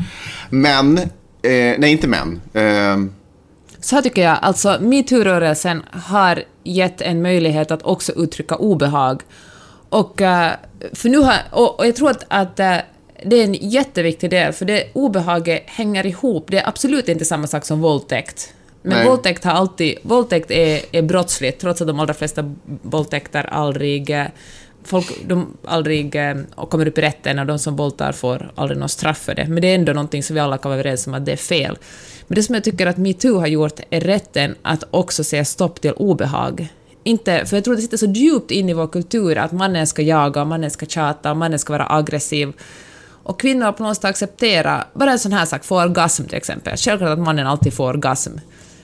Men, 0.50 0.98
eh, 0.98 1.04
nej 1.78 1.92
inte 1.92 2.08
men. 2.08 2.42
Så 3.80 3.96
här 3.96 4.02
tycker 4.02 4.24
jag, 4.24 4.38
alltså 4.42 4.78
metoo-rörelsen 4.82 5.84
har 5.92 6.44
gett 6.64 7.02
en 7.02 7.22
möjlighet 7.22 7.72
att 7.72 7.84
också 7.84 8.12
uttrycka 8.12 8.56
obehag. 8.56 9.22
Och, 9.90 10.22
för 10.94 11.10
nu 11.10 11.18
har, 11.18 11.36
och, 11.52 11.88
jag 11.88 11.96
tror 11.96 12.10
att, 12.10 12.26
att 12.28 12.60
det 13.26 13.36
är 13.36 13.44
en 13.44 13.54
jätteviktig 13.54 14.30
del, 14.30 14.54
för 14.54 14.66
det 14.66 14.84
obehaget 14.94 15.64
hänger 15.66 16.06
ihop. 16.06 16.46
Det 16.48 16.58
är 16.58 16.68
absolut 16.68 17.10
inte 17.10 17.26
samma 17.26 17.48
sak 17.48 17.66
som 17.66 17.82
våldtäkt. 17.82 18.54
Men 18.82 18.98
Nej. 18.98 19.08
våldtäkt 19.08 19.44
har 19.44 19.52
alltid... 19.52 19.98
Våldtäkt 20.02 20.52
är, 20.52 20.82
är 20.92 21.02
brottsligt, 21.02 21.60
trots 21.62 21.82
att 21.82 21.88
de 21.88 22.00
allra 22.00 22.14
flesta 22.14 22.56
våldtäkter 22.82 23.44
aldrig... 23.44 24.10
eh, 24.10 24.26
Folk 24.84 25.12
de 25.28 25.58
aldrig 25.66 26.16
eh, 26.16 26.36
kommer 26.70 26.88
upp 26.88 26.98
i 26.98 27.02
rätten 27.02 27.40
och 27.40 27.46
de 27.46 27.60
som 27.60 27.76
våldtar 27.76 28.12
får 28.12 28.52
aldrig 28.56 28.80
något 28.80 28.92
straff 28.92 29.18
för 29.18 29.36
det. 29.36 29.46
Men 29.48 29.62
det 29.62 29.68
är 29.68 29.76
ändå 29.76 29.94
någonting 29.94 30.24
som 30.24 30.34
vi 30.34 30.40
alla 30.40 30.58
kan 30.58 30.70
vara 30.70 30.80
överens 30.80 31.08
om 31.08 31.14
att 31.14 31.26
det 31.26 31.32
är 31.32 31.36
fel. 31.38 31.78
Men 32.28 32.36
det 32.36 32.44
som 32.44 32.56
jag 32.56 32.64
tycker 32.64 32.88
att 32.88 32.98
metoo 32.98 33.40
har 33.40 33.48
gjort 33.48 33.80
är 33.90 34.00
rätten 34.02 34.56
att 34.62 34.84
också 34.92 35.24
säga 35.24 35.46
stopp 35.46 35.82
till 35.82 35.92
obehag. 35.92 36.68
Inte, 37.04 37.46
för 37.46 37.58
jag 37.58 37.64
tror 37.64 37.76
det 37.76 37.82
sitter 37.82 37.98
så 37.98 38.06
djupt 38.06 38.52
in 38.52 38.70
i 38.70 38.74
vår 38.74 38.88
kultur 38.88 39.38
att 39.38 39.52
mannen 39.52 39.88
ska 39.88 40.02
jaga, 40.02 40.46
mannen 40.46 40.72
ska 40.72 40.86
tjata, 40.86 41.34
mannen 41.34 41.60
ska 41.60 41.74
vara 41.74 41.88
aggressiv. 41.90 42.54
Och 43.28 43.40
kvinnor 43.40 43.66
har 43.66 43.72
på 43.72 43.84
något 43.84 43.96
sätt 43.96 44.06
accepterat, 44.06 44.94
bara 44.94 45.12
en 45.12 45.20
sån 45.20 45.34
här 45.34 45.46
sak, 45.46 45.64
få 45.66 45.82
orgasm 45.82 46.24
till 46.24 46.38
exempel. 46.38 46.78
Självklart 46.78 47.12
att 47.12 47.20
mannen 47.20 47.48
alltid 47.48 47.74
får 47.74 47.90
orgasm. 47.90 48.32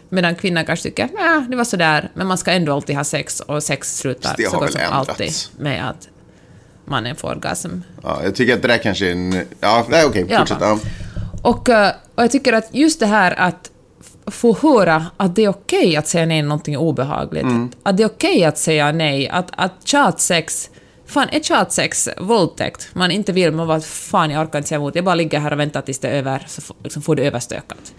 Medan 0.10 0.36
kvinnan 0.36 0.66
kanske 0.66 0.84
tycker 0.84 1.04
att 1.04 1.52
det 1.52 1.56
var 1.56 1.64
sådär, 1.64 2.10
men 2.14 2.28
man 2.28 2.38
ska 2.38 2.52
ändå 2.52 2.74
alltid 2.74 2.96
ha 2.96 3.04
sex 3.04 3.40
och 3.40 3.64
sex 3.64 3.98
slutar 3.98 4.36
så 4.52 4.60
gott 4.60 4.72
som 4.72 4.82
alltid 4.90 5.32
med 5.58 5.90
att 5.90 6.10
mannen 6.86 7.16
får 7.16 7.28
orgasm. 7.28 7.70
ja, 8.04 8.20
jag 8.24 8.36
tycker 8.36 8.54
att 8.54 8.62
det 8.62 8.68
där 8.68 8.78
kanske 8.78 9.08
är 9.08 9.12
en... 9.12 9.42
Ja, 9.60 9.86
nej, 9.90 10.06
okej, 10.06 10.22
alla 10.30 10.38
fortsätt. 10.38 10.58
Ja. 10.62 10.80
Och, 11.42 11.70
eh, 11.70 11.92
och 12.16 12.24
jag 12.24 12.32
tycker 12.32 12.54
att 12.54 12.70
just 12.72 13.00
det 13.00 13.06
här 13.06 13.40
att 13.40 13.72
få 14.26 14.58
höra 14.62 15.06
att 15.18 15.36
det 15.36 15.44
är 15.44 15.50
okej 15.50 15.96
att 15.96 16.08
säga 16.08 16.26
nej 16.26 16.42
när 16.42 16.50
någonting 16.50 16.78
obehagligt. 16.78 17.46
Att 17.84 17.98
det 17.98 18.04
är 18.04 18.08
okej 18.08 18.46
att 18.46 18.58
säga 18.58 18.92
nej. 18.92 19.30
Att, 19.30 19.48
att 19.52 19.74
tjatsex... 19.84 20.70
Fan, 21.14 21.30
är 21.32 21.40
tjatsex 21.40 22.10
våldtäkt? 22.18 22.90
Man 22.94 23.12
inte 23.12 23.32
vill, 23.32 23.52
man 23.52 23.68
bara 23.68 23.82
fan 23.82 24.32
jag 24.32 24.42
orkar 24.42 24.60
inte 24.60 24.70
säga 24.70 24.80
emot. 24.80 24.96
Jag 24.96 25.06
bara 25.06 25.16
ligger 25.16 25.40
här 25.40 25.54
och 25.54 25.60
väntar 25.60 25.82
tills 25.82 26.00
det 26.00 26.08
är 26.08 26.14
över, 26.14 26.44
så 26.48 26.62
får, 26.62 26.76
liksom, 26.84 27.02
får 27.02 27.16
det 27.16 27.28
överstökat. 27.28 27.94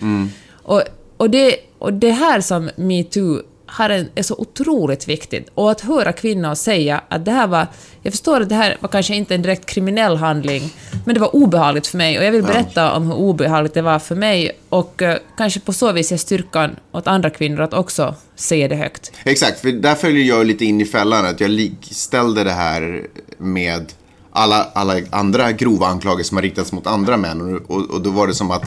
Och, 0.62 0.82
och, 1.16 1.30
det, 1.30 1.56
och 1.78 1.92
det 1.92 2.10
här 2.10 2.40
som 2.40 2.70
metoo 2.76 3.42
har 3.66 3.90
en, 3.90 4.08
är 4.14 4.22
så 4.22 4.34
otroligt 4.38 5.08
viktigt. 5.08 5.48
Och 5.54 5.70
att 5.70 5.80
höra 5.80 6.12
kvinnor 6.12 6.54
säga 6.54 7.02
att 7.08 7.24
det 7.24 7.30
här 7.30 7.46
var... 7.46 7.66
Jag 8.02 8.12
förstår 8.12 8.40
att 8.40 8.48
det 8.48 8.54
här 8.54 8.76
var 8.80 8.88
kanske 8.88 9.14
inte 9.14 9.34
en 9.34 9.42
direkt 9.42 9.66
kriminell 9.66 10.16
handling, 10.16 10.62
men 11.04 11.14
det 11.14 11.20
var 11.20 11.36
obehagligt 11.36 11.86
för 11.86 11.98
mig 11.98 12.18
och 12.18 12.24
jag 12.24 12.32
vill 12.32 12.42
berätta 12.42 12.92
om 12.92 13.06
hur 13.06 13.14
obehagligt 13.14 13.74
det 13.74 13.82
var 13.82 13.98
för 13.98 14.14
mig 14.14 14.50
och 14.68 15.02
eh, 15.02 15.18
kanske 15.36 15.60
på 15.60 15.72
så 15.72 15.92
vis 15.92 16.12
ge 16.12 16.18
styrkan 16.18 16.76
åt 16.92 17.06
andra 17.06 17.30
kvinnor 17.30 17.60
att 17.60 17.74
också 17.74 18.14
säga 18.36 18.68
det 18.68 18.76
högt. 18.76 19.12
Exakt, 19.24 19.60
för 19.60 19.72
där 19.72 19.94
följer 19.94 20.24
jag 20.24 20.46
lite 20.46 20.64
in 20.64 20.80
i 20.80 20.84
fällan 20.84 21.26
att 21.26 21.40
jag 21.40 21.50
likställde 21.50 22.44
det 22.44 22.52
här 22.52 23.06
med 23.38 23.92
alla, 24.30 24.64
alla 24.72 25.00
andra 25.10 25.52
grova 25.52 25.86
anklagelser 25.86 26.28
som 26.28 26.36
har 26.36 26.42
riktats 26.42 26.72
mot 26.72 26.86
andra 26.86 27.16
män. 27.16 27.40
Och, 27.40 27.76
och, 27.76 27.90
och 27.90 28.02
då 28.02 28.10
var 28.10 28.26
det 28.26 28.34
som 28.34 28.50
att 28.50 28.64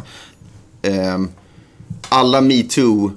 ehm, 0.81 1.29
alla 2.09 2.41
metoo 2.41 3.11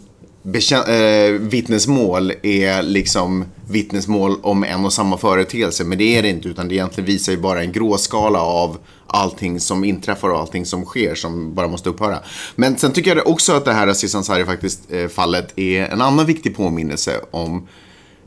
eh, 0.45 1.33
vittnesmål 1.41 2.33
är 2.43 2.83
liksom 2.83 3.45
vittnesmål 3.71 4.37
om 4.43 4.65
en 4.65 4.85
och 4.85 4.93
samma 4.93 5.19
företeelse. 5.19 5.85
Men 5.85 5.99
det 5.99 6.19
är 6.19 6.23
det 6.23 6.29
inte, 6.29 6.49
utan 6.49 6.69
det 6.69 6.75
egentligen 6.75 7.07
visar 7.07 7.33
ju 7.33 7.39
bara 7.39 7.63
en 7.63 7.73
gråskala 7.73 8.41
av 8.41 8.79
allting 9.11 9.61
som 9.61 9.85
inträffar 9.85 10.29
och 10.29 10.39
allting 10.39 10.67
som 10.67 10.85
sker 10.85 11.15
som 11.15 11.55
bara 11.55 11.69
måste 11.69 11.89
upphöra. 11.89 12.19
Men 12.57 12.79
sen 12.79 12.93
tycker 12.93 13.17
jag 13.17 13.29
också 13.29 13.53
att 13.53 13.65
det 13.65 13.73
här 13.73 13.89
Aziz 13.89 14.15
Ansari 14.15 14.45
faktiskt 14.45 14.93
eh, 14.93 15.09
fallet 15.09 15.59
är 15.59 15.87
en 15.87 16.01
annan 16.01 16.27
viktig 16.27 16.57
påminnelse 16.57 17.21
om 17.31 17.69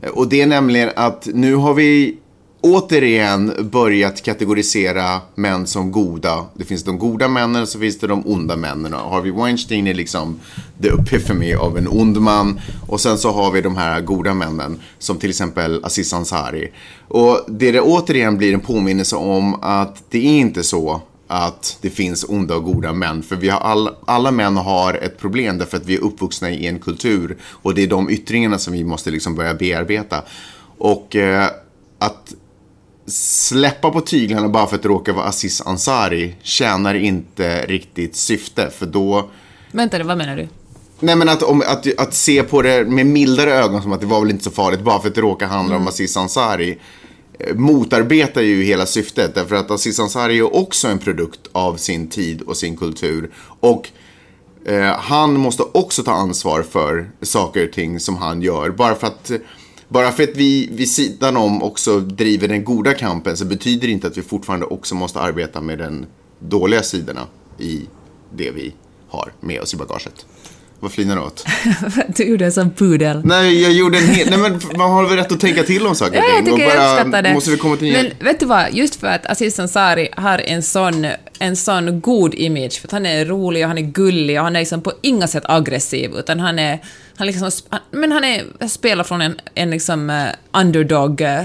eh, 0.02 0.10
och 0.10 0.28
det 0.28 0.42
är 0.42 0.46
nämligen 0.46 0.90
att 0.96 1.28
nu 1.32 1.54
har 1.54 1.74
vi 1.74 2.18
återigen 2.64 3.52
börjat 3.72 4.22
kategorisera 4.22 5.20
män 5.34 5.66
som 5.66 5.92
goda. 5.92 6.46
Det 6.54 6.64
finns 6.64 6.84
de 6.84 6.98
goda 6.98 7.28
männen 7.28 7.62
och 7.62 7.68
så 7.68 7.78
finns 7.78 7.98
det 7.98 8.06
de 8.06 8.26
onda 8.26 8.56
männen. 8.56 8.92
Harvey 8.92 9.32
Weinstein 9.32 9.86
är 9.86 9.94
liksom 9.94 10.40
the 10.82 10.88
epiphany 10.88 11.54
av 11.54 11.78
en 11.78 11.88
ond 11.88 12.20
man. 12.20 12.60
Och 12.86 13.00
sen 13.00 13.18
så 13.18 13.32
har 13.32 13.50
vi 13.50 13.60
de 13.60 13.76
här 13.76 14.00
goda 14.00 14.34
männen 14.34 14.80
som 14.98 15.18
till 15.18 15.30
exempel 15.30 15.84
Aziz 15.84 16.12
Ansari. 16.12 16.72
Och 17.08 17.40
det 17.48 17.72
det 17.72 17.80
återigen 17.80 18.38
blir 18.38 18.54
en 18.54 18.60
påminnelse 18.60 19.16
om 19.16 19.54
att 19.62 20.04
det 20.10 20.18
är 20.18 20.40
inte 20.40 20.62
så 20.62 21.02
att 21.26 21.78
det 21.80 21.90
finns 21.90 22.24
onda 22.28 22.56
och 22.56 22.64
goda 22.64 22.92
män. 22.92 23.22
För 23.22 23.36
vi 23.36 23.48
har 23.48 23.60
all, 23.60 23.90
alla 24.06 24.30
män 24.30 24.56
har 24.56 24.94
ett 24.94 25.18
problem 25.18 25.58
därför 25.58 25.76
att 25.76 25.86
vi 25.86 25.94
är 25.94 26.00
uppvuxna 26.00 26.50
i 26.50 26.66
en 26.66 26.78
kultur. 26.78 27.36
Och 27.42 27.74
det 27.74 27.82
är 27.82 27.86
de 27.86 28.10
yttringarna 28.10 28.58
som 28.58 28.72
vi 28.72 28.84
måste 28.84 29.10
liksom 29.10 29.34
börja 29.34 29.54
bearbeta. 29.54 30.22
Och 30.78 31.16
eh, 31.16 31.48
att 31.98 32.34
släppa 33.06 33.90
på 33.90 34.00
tyglarna 34.00 34.48
bara 34.48 34.66
för 34.66 34.76
att 34.76 34.82
det 34.82 34.88
råkar 34.88 35.12
vara 35.12 35.26
Aziz 35.26 35.60
Ansari 35.60 36.34
tjänar 36.42 36.94
inte 36.94 37.66
riktigt 37.66 38.16
syfte. 38.16 38.70
För 38.70 38.86
då... 38.86 39.30
Vänta 39.72 40.04
vad 40.04 40.18
menar 40.18 40.36
du? 40.36 40.48
Nej 41.00 41.16
men 41.16 41.28
att, 41.28 41.42
om, 41.42 41.62
att, 41.66 42.00
att 42.00 42.14
se 42.14 42.42
på 42.42 42.62
det 42.62 42.84
med 42.84 43.06
mildare 43.06 43.54
ögon 43.54 43.82
som 43.82 43.92
att 43.92 44.00
det 44.00 44.06
var 44.06 44.20
väl 44.20 44.30
inte 44.30 44.44
så 44.44 44.50
farligt 44.50 44.80
bara 44.80 45.00
för 45.00 45.08
att 45.08 45.14
det 45.14 45.20
råkar 45.20 45.46
handla 45.46 45.76
om 45.76 45.88
Aziz 45.88 46.16
Ansari 46.16 46.78
eh, 47.38 47.54
motarbetar 47.54 48.42
ju 48.42 48.62
hela 48.62 48.86
syftet. 48.86 49.34
Därför 49.34 49.56
att 49.56 49.70
Aziz 49.70 50.00
Ansari 50.00 50.38
är 50.38 50.56
också 50.56 50.88
en 50.88 50.98
produkt 50.98 51.40
av 51.52 51.76
sin 51.76 52.08
tid 52.08 52.42
och 52.42 52.56
sin 52.56 52.76
kultur. 52.76 53.30
Och 53.60 53.88
eh, 54.66 54.82
han 54.84 55.34
måste 55.40 55.62
också 55.62 56.02
ta 56.02 56.12
ansvar 56.12 56.62
för 56.62 57.10
saker 57.22 57.66
och 57.66 57.72
ting 57.72 58.00
som 58.00 58.16
han 58.16 58.42
gör. 58.42 58.70
Bara 58.70 58.94
för 58.94 59.06
att, 59.06 59.30
bara 59.94 60.12
för 60.12 60.22
att 60.22 60.36
vi 60.36 60.68
vid 60.72 60.90
sidan 60.90 61.36
om 61.36 61.62
också 61.62 62.00
driver 62.00 62.48
den 62.48 62.64
goda 62.64 62.94
kampen 62.94 63.36
så 63.36 63.44
betyder 63.44 63.86
det 63.86 63.92
inte 63.92 64.06
att 64.06 64.18
vi 64.18 64.22
fortfarande 64.22 64.66
också 64.66 64.94
måste 64.94 65.20
arbeta 65.20 65.60
med 65.60 65.78
den 65.78 66.06
dåliga 66.38 66.82
sidorna 66.82 67.26
i 67.58 67.80
det 68.36 68.50
vi 68.50 68.74
har 69.08 69.32
med 69.40 69.60
oss 69.60 69.74
i 69.74 69.76
bagaget. 69.76 70.26
Vad 70.80 70.92
flinar 70.92 71.16
du 71.16 71.22
åt? 71.22 71.46
du 72.16 72.24
gjorde 72.24 72.44
en 72.44 72.52
sån 72.52 72.70
pudel. 72.70 73.22
Nej, 73.24 73.62
jag 73.62 73.72
gjorde 73.72 73.98
en 73.98 74.08
hel... 74.08 74.30
Nej, 74.30 74.38
men 74.38 74.60
man 74.76 74.90
har 74.90 75.04
väl 75.08 75.16
rätt 75.16 75.32
att 75.32 75.40
tänka 75.40 75.62
till 75.62 75.86
om 75.86 75.94
saker 75.94 76.18
och 76.18 76.24
Ja, 76.24 76.28
jag 76.36 76.44
ting. 76.44 76.54
tycker 76.54 76.66
och 76.66 76.72
jag 76.72 76.78
bara 76.78 76.94
uppskattar 76.94 77.22
det. 77.22 77.34
Måste 77.34 77.50
vi 77.50 77.56
komma 77.56 77.76
till 77.76 77.88
nya... 77.88 78.02
Men 78.02 78.12
vet 78.26 78.40
du 78.40 78.46
vad, 78.46 78.72
just 78.74 78.96
för 78.96 79.06
att 79.06 79.26
Aziz 79.26 79.58
Ansari 79.58 80.08
har 80.16 80.38
en 80.38 80.62
sån, 80.62 81.06
en 81.38 81.56
sån 81.56 82.00
god 82.00 82.34
image, 82.34 82.80
för 82.80 82.88
han 82.90 83.06
är 83.06 83.24
rolig 83.24 83.62
och 83.62 83.68
han 83.68 83.78
är 83.78 83.82
gullig 83.82 84.38
och 84.38 84.44
han 84.44 84.56
är 84.56 84.60
liksom 84.60 84.80
på 84.80 84.92
inga 85.02 85.26
sätt 85.26 85.44
aggressiv, 85.46 86.14
utan 86.16 86.40
han 86.40 86.58
är, 86.58 86.78
han 87.16 87.26
liksom, 87.26 87.50
men 87.90 88.12
han 88.12 88.24
är, 88.24 88.68
spelar 88.68 89.04
från 89.04 89.20
en, 89.20 89.40
en 89.54 89.70
liksom 89.70 90.10
eh, 90.10 90.26
underdog, 90.52 91.20
eh, 91.20 91.44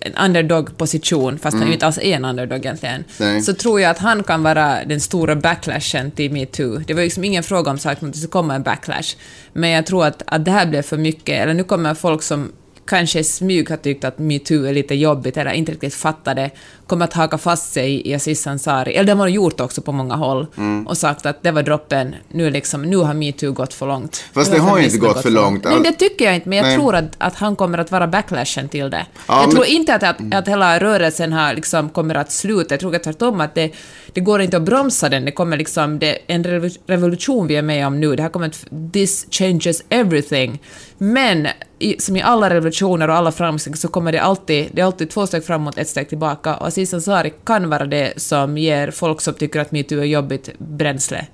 en 0.00 0.14
underdog-position, 0.24 1.38
fast 1.38 1.56
han 1.56 1.66
ju 1.66 1.72
inte 1.72 1.86
alls 1.86 1.98
är 1.98 2.16
en 2.16 2.24
underdog 2.24 2.58
egentligen, 2.58 3.04
Nej. 3.20 3.42
så 3.42 3.54
tror 3.54 3.80
jag 3.80 3.90
att 3.90 3.98
han 3.98 4.22
kan 4.22 4.42
vara 4.42 4.84
den 4.84 5.00
stora 5.00 5.36
backlashen 5.36 6.10
till 6.10 6.32
metoo. 6.32 6.78
Det 6.78 6.94
var 6.94 7.02
liksom 7.02 7.24
ingen 7.24 7.42
fråga 7.42 7.70
om 7.70 7.78
saken 7.78 8.08
att 8.08 8.14
det 8.14 8.18
skulle 8.18 8.30
komma 8.30 8.54
en 8.54 8.62
backlash, 8.62 9.16
men 9.52 9.70
jag 9.70 9.86
tror 9.86 10.06
att, 10.06 10.22
att 10.26 10.44
det 10.44 10.50
här 10.50 10.66
blev 10.66 10.82
för 10.82 10.96
mycket, 10.96 11.42
eller 11.42 11.54
nu 11.54 11.64
kommer 11.64 11.94
folk 11.94 12.22
som 12.22 12.52
kanske 12.86 13.24
smyg 13.24 13.70
har 13.70 13.76
tyckt 13.76 14.04
att 14.04 14.18
metoo 14.18 14.64
är 14.64 14.72
lite 14.74 14.94
jobbigt 14.94 15.36
eller 15.36 15.50
inte 15.52 15.72
riktigt 15.72 15.94
fattar 15.94 16.34
det, 16.34 16.50
kommer 16.86 17.04
att 17.04 17.12
haka 17.12 17.38
fast 17.38 17.72
sig 17.72 18.08
i 18.08 18.14
Aziz 18.14 18.46
Ansari, 18.46 18.92
eller 18.94 19.04
det 19.04 19.12
har 19.12 19.16
man 19.16 19.32
gjort 19.32 19.60
också 19.60 19.82
på 19.82 19.92
många 19.92 20.14
håll, 20.16 20.46
Mm. 20.56 20.86
och 20.86 20.96
sagt 20.98 21.26
att 21.26 21.42
det 21.42 21.50
var 21.50 21.62
droppen, 21.62 22.14
nu, 22.28 22.50
liksom, 22.50 22.82
nu 22.82 22.96
har 22.96 23.14
metoo 23.14 23.52
gått 23.52 23.74
för 23.74 23.86
långt. 23.86 24.24
Fast 24.34 24.52
det 24.52 24.58
har 24.58 24.78
ju 24.78 24.84
inte 24.84 24.98
gått 24.98 25.22
för 25.22 25.30
långt. 25.30 25.64
Nej, 25.64 25.80
det 25.84 25.92
tycker 25.92 26.24
jag 26.24 26.34
inte, 26.34 26.48
men 26.48 26.58
jag 26.58 26.66
Nej. 26.66 26.76
tror 26.76 26.94
att, 26.94 27.04
att 27.18 27.34
han 27.34 27.56
kommer 27.56 27.78
att 27.78 27.90
vara 27.90 28.06
backlashen 28.06 28.68
till 28.68 28.90
det. 28.90 29.06
Ja, 29.28 29.34
jag 29.40 29.40
men- 29.46 29.50
tror 29.50 29.66
inte 29.66 29.94
att, 29.94 30.02
att, 30.02 30.34
att 30.34 30.48
hela 30.48 30.78
rörelsen 30.80 31.32
här 31.32 31.54
liksom 31.54 31.88
kommer 31.88 32.14
att 32.14 32.32
sluta, 32.32 32.74
jag 32.74 32.80
tror 32.80 32.96
att 32.96 33.02
tvärtom 33.02 33.40
att 33.40 33.54
det, 33.54 33.70
det 34.12 34.20
går 34.20 34.40
inte 34.40 34.56
att 34.56 34.62
bromsa 34.62 35.08
den, 35.08 35.24
det 35.24 35.32
kommer 35.32 35.56
liksom, 35.56 35.98
det 35.98 36.18
en 36.26 36.44
revo- 36.44 36.78
revolution 36.86 37.46
vi 37.46 37.56
är 37.56 37.62
med 37.62 37.86
om 37.86 38.00
nu, 38.00 38.16
det 38.16 38.22
här 38.22 38.30
kommer 38.30 38.46
att, 38.46 38.64
this 38.92 39.26
changes 39.30 39.82
everything. 39.88 40.58
Men 40.98 41.48
i, 41.78 41.96
som 42.00 42.16
i 42.16 42.22
alla 42.22 42.50
revolutioner 42.50 43.08
och 43.08 43.14
alla 43.14 43.32
framsteg 43.32 43.78
så 43.78 43.88
kommer 43.88 44.12
det 44.12 44.18
alltid, 44.22 44.68
det 44.72 44.80
är 44.80 44.84
alltid 44.86 45.10
två 45.10 45.26
steg 45.26 45.44
framåt, 45.44 45.78
ett 45.78 45.88
steg 45.88 46.08
tillbaka, 46.08 46.56
och 46.56 46.66
Aziz 46.66 46.94
Ansari 46.94 47.32
kan 47.44 47.68
vara 47.70 47.86
det 47.86 48.12
som 48.16 48.58
ger 48.58 48.90
folk 48.90 49.20
som 49.20 49.34
tycker 49.34 49.60
att 49.60 49.72
metoo 49.72 49.98
är 50.00 50.04
jobbigt 50.04 50.50
bränsle. 50.58 51.26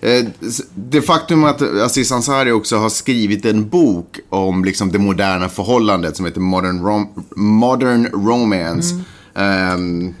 Eh, 0.00 0.26
Det 0.74 1.02
faktum 1.02 1.44
att 1.44 1.62
Aziz 1.62 2.12
Ansari 2.12 2.52
också 2.52 2.76
har 2.76 2.88
skrivit 2.88 3.44
en 3.44 3.68
bok 3.68 4.18
om 4.28 4.64
liksom 4.64 4.92
det 4.92 4.98
moderna 4.98 5.48
förhållandet 5.48 6.16
som 6.16 6.26
heter 6.26 6.40
Modern, 6.40 6.80
Rom- 6.80 7.24
Modern 7.36 8.06
Romance. 8.26 8.94
ehm, 9.34 10.14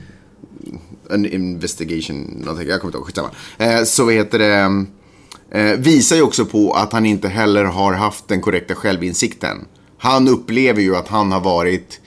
an 1.10 1.26
investigation, 1.26 2.42
någonting, 2.44 2.68
jag 2.68 2.80
kommer 2.80 2.88
inte 2.88 2.98
ihåg, 2.98 3.06
skitsamma. 3.06 3.30
Eh, 3.58 3.84
så 3.84 4.10
heter 4.10 4.38
det, 4.38 4.84
eh, 5.50 5.72
visar 5.78 6.16
ju 6.16 6.22
också 6.22 6.44
på 6.44 6.72
att 6.72 6.92
han 6.92 7.06
inte 7.06 7.28
heller 7.28 7.64
har 7.64 7.92
haft 7.92 8.28
den 8.28 8.40
korrekta 8.40 8.74
självinsikten. 8.74 9.66
Han 9.98 10.28
upplever 10.28 10.82
ju 10.82 10.96
att 10.96 11.08
han 11.08 11.32
har 11.32 11.40
varit 11.40 12.00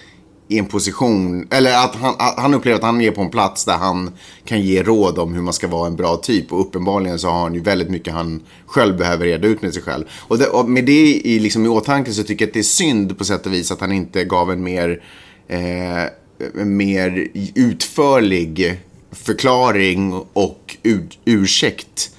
i 0.51 0.57
en 0.59 0.65
position, 0.65 1.47
eller 1.51 1.73
att 1.85 1.95
han, 1.95 2.15
att 2.17 2.39
han 2.39 2.53
upplever 2.53 2.77
att 2.77 2.83
han 2.83 3.01
är 3.01 3.11
på 3.11 3.21
en 3.21 3.29
plats 3.29 3.65
där 3.65 3.77
han 3.77 4.11
kan 4.45 4.61
ge 4.61 4.83
råd 4.83 5.19
om 5.19 5.33
hur 5.33 5.41
man 5.41 5.53
ska 5.53 5.67
vara 5.67 5.87
en 5.87 5.95
bra 5.95 6.17
typ. 6.17 6.53
Och 6.53 6.61
uppenbarligen 6.61 7.19
så 7.19 7.29
har 7.29 7.39
han 7.39 7.53
ju 7.53 7.61
väldigt 7.61 7.89
mycket 7.89 8.13
han 8.13 8.41
själv 8.65 8.97
behöver 8.97 9.25
reda 9.25 9.47
ut 9.47 9.61
med 9.61 9.73
sig 9.73 9.83
själv. 9.83 10.05
Och, 10.27 10.37
det, 10.37 10.47
och 10.47 10.69
med 10.69 10.85
det 10.85 11.21
i, 11.25 11.39
liksom, 11.39 11.65
i 11.65 11.69
åtanke 11.69 12.13
så 12.13 12.23
tycker 12.23 12.45
jag 12.45 12.49
att 12.49 12.53
det 12.53 12.59
är 12.59 12.63
synd 12.63 13.17
på 13.17 13.25
sätt 13.25 13.45
och 13.45 13.53
vis 13.53 13.71
att 13.71 13.81
han 13.81 13.91
inte 13.91 14.23
gav 14.23 14.51
en 14.51 14.63
mer, 14.63 15.03
eh, 15.47 16.65
mer 16.65 17.27
utförlig 17.55 18.79
förklaring 19.11 20.13
och 20.33 20.77
ur, 20.83 21.07
ursäkt. 21.25 22.11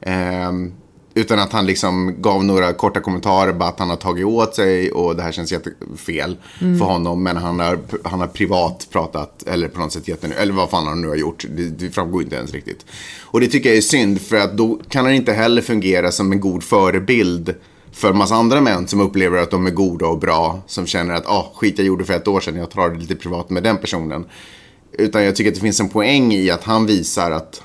Ehm, 0.00 0.72
utan 1.14 1.38
att 1.38 1.52
han 1.52 1.66
liksom 1.66 2.14
gav 2.22 2.44
några 2.44 2.72
korta 2.72 3.00
kommentarer, 3.00 3.52
bara 3.52 3.68
att 3.68 3.78
han 3.78 3.90
har 3.90 3.96
tagit 3.96 4.26
åt 4.26 4.54
sig 4.54 4.92
och 4.92 5.16
det 5.16 5.22
här 5.22 5.32
känns 5.32 5.52
jättefel 5.52 6.36
för 6.58 6.84
honom. 6.84 7.22
Men 7.22 7.36
han 7.36 7.60
har, 7.60 7.78
han 8.04 8.20
har 8.20 8.26
privat 8.26 8.86
pratat, 8.90 9.42
eller 9.46 9.68
på 9.68 9.80
något 9.80 9.92
sätt 9.92 10.08
gett 10.08 10.24
en, 10.24 10.32
eller 10.32 10.52
vad 10.52 10.70
fan 10.70 10.86
han 10.86 11.00
nu 11.00 11.08
har 11.08 11.16
gjort. 11.16 11.44
Det, 11.56 11.64
det 11.64 11.90
framgår 11.90 12.22
inte 12.22 12.36
ens 12.36 12.52
riktigt. 12.52 12.86
Och 13.20 13.40
det 13.40 13.46
tycker 13.46 13.68
jag 13.68 13.78
är 13.78 13.82
synd, 13.82 14.20
för 14.20 14.36
att 14.36 14.56
då 14.56 14.80
kan 14.88 15.04
han 15.04 15.14
inte 15.14 15.32
heller 15.32 15.62
fungera 15.62 16.12
som 16.12 16.32
en 16.32 16.40
god 16.40 16.62
förebild 16.62 17.54
för 17.92 18.10
en 18.10 18.18
massa 18.18 18.34
andra 18.34 18.60
män 18.60 18.88
som 18.88 19.00
upplever 19.00 19.38
att 19.38 19.50
de 19.50 19.66
är 19.66 19.70
goda 19.70 20.06
och 20.06 20.18
bra. 20.18 20.62
Som 20.66 20.86
känner 20.86 21.14
att, 21.14 21.26
ah, 21.26 21.52
skit 21.54 21.78
jag 21.78 21.86
gjorde 21.86 22.04
för 22.04 22.14
ett 22.14 22.28
år 22.28 22.40
sedan, 22.40 22.56
jag 22.56 22.70
tar 22.70 22.90
det 22.90 22.98
lite 22.98 23.14
privat 23.14 23.50
med 23.50 23.62
den 23.62 23.76
personen. 23.76 24.24
Utan 24.92 25.24
jag 25.24 25.36
tycker 25.36 25.50
att 25.50 25.54
det 25.54 25.60
finns 25.60 25.80
en 25.80 25.88
poäng 25.88 26.32
i 26.32 26.50
att 26.50 26.64
han 26.64 26.86
visar 26.86 27.30
att 27.30 27.62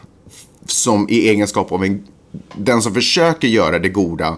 som 0.66 1.10
i 1.10 1.30
egenskap 1.30 1.72
av 1.72 1.84
en, 1.84 2.08
den 2.56 2.82
som 2.82 2.94
försöker 2.94 3.48
göra 3.48 3.80
det 3.80 3.90
goda 3.90 4.38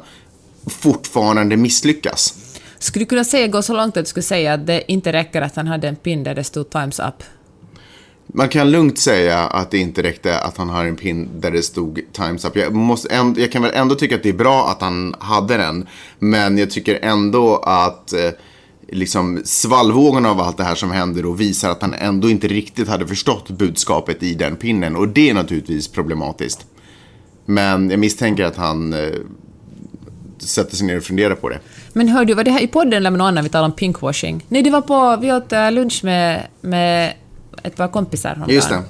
fortfarande 0.65 1.57
misslyckas. 1.57 2.33
Skulle 2.79 3.05
du 3.05 3.09
kunna 3.09 3.23
säga, 3.23 3.47
gå 3.47 3.61
så 3.61 3.73
långt 3.73 3.97
att 3.97 4.05
du 4.05 4.09
skulle 4.09 4.23
säga 4.23 4.53
att 4.53 4.67
det 4.67 4.91
inte 4.91 5.13
räcker 5.13 5.41
att 5.41 5.55
han 5.55 5.67
hade 5.67 5.87
en 5.87 5.95
pin 5.95 6.23
där 6.23 6.35
det 6.35 6.43
stod 6.43 6.65
“Time's 6.65 7.07
up”? 7.07 7.23
Man 8.33 8.49
kan 8.49 8.71
lugnt 8.71 8.99
säga 8.99 9.39
att 9.39 9.71
det 9.71 9.77
inte 9.77 10.03
räckte 10.03 10.39
att 10.39 10.57
han 10.57 10.69
har 10.69 10.85
en 10.85 10.95
pin 10.95 11.29
där 11.39 11.51
det 11.51 11.63
stod 11.63 12.01
Times 12.11 12.45
Up. 12.45 12.55
Jag, 12.55 12.75
måste 12.75 13.09
ändå, 13.09 13.41
jag 13.41 13.51
kan 13.51 13.61
väl 13.61 13.71
ändå 13.73 13.95
tycka 13.95 14.15
att 14.15 14.23
det 14.23 14.29
är 14.29 14.33
bra 14.33 14.69
att 14.69 14.81
han 14.81 15.15
hade 15.19 15.57
den. 15.57 15.87
Men 16.19 16.57
jag 16.57 16.71
tycker 16.71 16.99
ändå 17.01 17.57
att 17.57 18.13
eh, 18.13 18.29
liksom 18.87 19.41
svallvågorna 19.45 20.29
av 20.29 20.41
allt 20.41 20.57
det 20.57 20.63
här 20.63 20.75
som 20.75 20.91
händer 20.91 21.25
och 21.25 21.41
visar 21.41 21.69
att 21.69 21.81
han 21.81 21.93
ändå 21.93 22.29
inte 22.29 22.47
riktigt 22.47 22.87
hade 22.87 23.07
förstått 23.07 23.49
budskapet 23.49 24.23
i 24.23 24.33
den 24.33 24.55
pinnen. 24.55 24.95
Och 24.95 25.07
det 25.07 25.29
är 25.29 25.33
naturligtvis 25.33 25.87
problematiskt. 25.87 26.65
Men 27.49 27.89
jag 27.89 27.99
misstänker 27.99 28.43
att 28.45 28.55
han 28.55 28.93
eh, 28.93 28.99
sätter 30.39 30.75
sig 30.75 30.87
ner 30.87 30.97
och 30.97 31.03
funderar 31.03 31.35
på 31.35 31.49
det. 31.49 31.59
Men 31.93 32.07
hör 32.07 32.25
du, 32.25 32.33
var 32.33 32.43
det 32.43 32.51
här 32.51 32.61
i 32.61 32.67
podden 32.67 32.93
eller 32.93 33.09
med 33.11 33.17
någon 33.17 33.27
annan 33.27 33.43
vi 33.43 33.49
talade 33.49 33.65
om 33.71 33.75
pinkwashing? 33.75 34.45
Nej, 34.47 34.61
det 34.61 34.69
var 34.69 34.81
på, 34.81 35.17
vi 35.21 35.31
åt 35.33 35.51
eh, 35.53 35.71
lunch 35.71 36.03
med, 36.03 36.47
med 36.61 37.13
ett 37.63 37.75
par 37.75 37.87
kompisar. 37.87 38.29
häromdagen. 38.29 38.55
Just 38.55 38.69
det. 38.69 38.83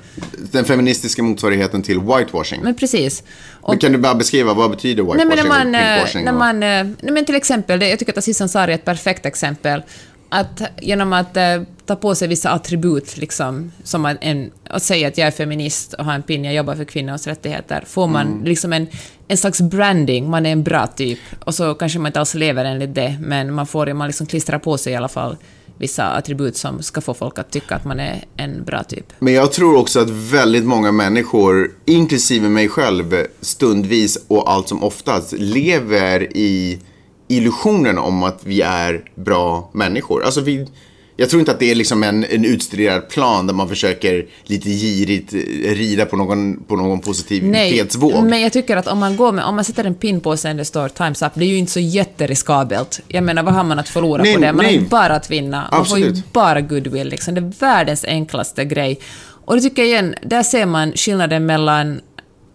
Den 0.52 0.66
feministiska 0.66 1.24
motsvarigheten 1.24 1.82
till 1.84 2.00
whitewashing. 2.00 2.62
Men 2.64 2.76
precis. 2.76 3.24
Och, 3.62 3.70
Men 3.70 3.80
kan 3.80 3.92
du 3.92 3.98
bara 3.98 4.16
beskriva 4.16 4.54
vad 4.54 4.72
betyder 4.72 5.04
nej, 5.04 5.14
whitewashing 5.26 5.48
men 5.50 5.72
när 5.72 5.74
man, 5.74 5.76
och 5.76 5.82
eh, 5.82 5.94
pinkwashing? 5.96 6.26
när 6.26 6.32
och- 6.32 6.38
man, 6.40 6.64
eh, 6.64 6.84
nej, 7.02 7.14
men 7.14 7.26
till 7.26 7.36
exempel, 7.36 7.80
det, 7.80 7.90
jag 7.90 8.00
tycker 8.00 8.12
att 8.12 8.18
Aziz 8.18 8.42
Ansari 8.42 8.72
är 8.72 8.76
ett 8.76 8.86
perfekt 8.86 9.26
exempel. 9.26 9.82
Att 10.30 10.62
genom 10.82 11.14
att 11.14 11.38
eh, 11.38 11.62
ta 11.86 11.96
på 11.96 12.16
sig 12.16 12.28
vissa 12.28 12.50
attribut, 12.50 13.18
liksom, 13.18 13.72
som 13.84 14.06
att, 14.06 14.18
en, 14.22 14.52
att 14.70 14.84
säga 14.84 15.08
att 15.08 15.18
jag 15.18 15.28
är 15.28 15.32
feminist 15.32 15.94
och 15.94 16.06
har 16.06 16.14
en 16.14 16.24
pin, 16.24 16.46
jag 16.46 16.54
jobbar 16.54 16.76
för 16.76 16.86
kvinnors 16.86 17.28
rättigheter, 17.28 17.84
får 17.88 18.08
man 18.08 18.28
Mm. 18.28 18.44
liksom 18.44 18.74
en, 18.74 18.88
en 19.28 19.38
slags 19.38 19.62
branding, 19.62 20.30
man 20.30 20.46
är 20.46 20.52
en 20.52 20.64
bra 20.64 20.88
typ. 20.88 21.20
Och 21.44 21.56
så 21.56 21.74
kanske 21.74 22.00
man 22.00 22.10
inte 22.10 22.20
alls 22.20 22.34
lever 22.34 22.66
enligt 22.66 22.96
det, 22.96 23.18
men 23.22 23.54
man 23.54 23.68
får 23.68 23.94
man 23.94 24.08
liksom 24.08 24.28
klistrar 24.28 24.60
på 24.60 24.78
sig 24.78 24.94
i 24.94 24.96
alla 24.96 25.08
fall 25.08 25.38
vissa 25.80 26.04
attribut 26.04 26.58
som 26.58 26.84
ska 26.84 27.02
få 27.02 27.14
folk 27.14 27.40
att 27.40 27.52
tycka 27.52 27.76
att 27.76 27.86
man 27.86 28.00
är 28.00 28.24
en 28.36 28.64
bra 28.64 28.84
typ. 28.84 29.06
Men 29.20 29.34
jag 29.34 29.52
tror 29.52 29.78
också 29.78 30.00
att 30.00 30.10
väldigt 30.10 30.66
många 30.66 30.92
människor, 30.92 31.72
inklusive 31.86 32.50
mig 32.50 32.70
själv, 32.70 33.16
stundvis 33.42 34.18
och 34.28 34.52
allt 34.52 34.68
som 34.68 34.84
oftast 34.84 35.34
lever 35.38 36.38
i 36.38 36.80
illusionen 37.28 37.98
om 37.98 38.24
att 38.24 38.40
vi 38.44 38.62
är 38.62 39.04
bra 39.16 39.70
människor. 39.74 40.24
Alltså 40.24 40.42
vi, 40.42 40.68
jag 41.16 41.30
tror 41.30 41.40
inte 41.40 41.52
att 41.52 41.60
det 41.60 41.72
är 41.72 41.76
liksom 41.76 42.04
en, 42.04 42.24
en 42.24 42.46
utstuderad 42.46 43.10
plan 43.10 43.48
där 43.48 43.54
man 43.54 43.70
försöker 43.70 44.26
lite 44.44 44.70
girigt 44.70 45.34
eh, 45.34 45.40
rida 45.76 46.06
på 46.06 46.16
någon, 46.16 46.64
på 46.64 46.76
någon 46.76 47.00
positivitetsvåg. 47.00 48.24
men 48.24 48.42
jag 48.42 48.54
tycker 48.54 48.78
att 48.78 48.88
om 48.88 49.00
man, 49.00 49.16
går 49.16 49.32
med, 49.32 49.46
om 49.46 49.56
man 49.56 49.64
sätter 49.64 49.84
en 49.84 49.96
pin 49.96 50.22
på 50.22 50.38
sig 50.38 50.54
där 50.54 50.58
det 50.58 50.66
står 50.66 50.90
“Times 50.90 51.22
up”, 51.22 51.32
det 51.34 51.46
är 51.46 51.50
ju 51.50 51.58
inte 51.58 51.72
så 51.72 51.80
jätteriskabelt. 51.80 53.02
Jag 53.08 53.24
menar, 53.24 53.44
vad 53.44 53.54
har 53.54 53.64
man 53.64 53.80
att 53.80 53.90
förlora 53.90 54.24
Nej, 54.24 54.36
på 54.36 54.42
det? 54.42 54.54
Man 54.54 54.66
har 54.66 54.72
nej. 54.72 54.82
ju 54.82 54.88
bara 54.88 55.16
att 55.16 55.32
vinna. 55.32 55.68
Man 55.72 55.86
får 55.86 56.00
ju 56.00 56.06
Absolut. 56.06 56.34
bara 56.34 56.62
goodwill. 56.62 57.08
Liksom. 57.08 57.34
Det 57.34 57.42
är 57.42 57.54
världens 57.60 58.06
enklaste 58.06 58.66
grej. 58.66 59.00
Och 59.46 59.56
det 59.56 59.62
tycker 59.62 59.82
jag 59.82 59.90
igen, 59.90 60.16
där 60.22 60.44
ser 60.44 60.66
man 60.66 60.92
skillnaden 60.92 61.46
mellan 61.46 62.02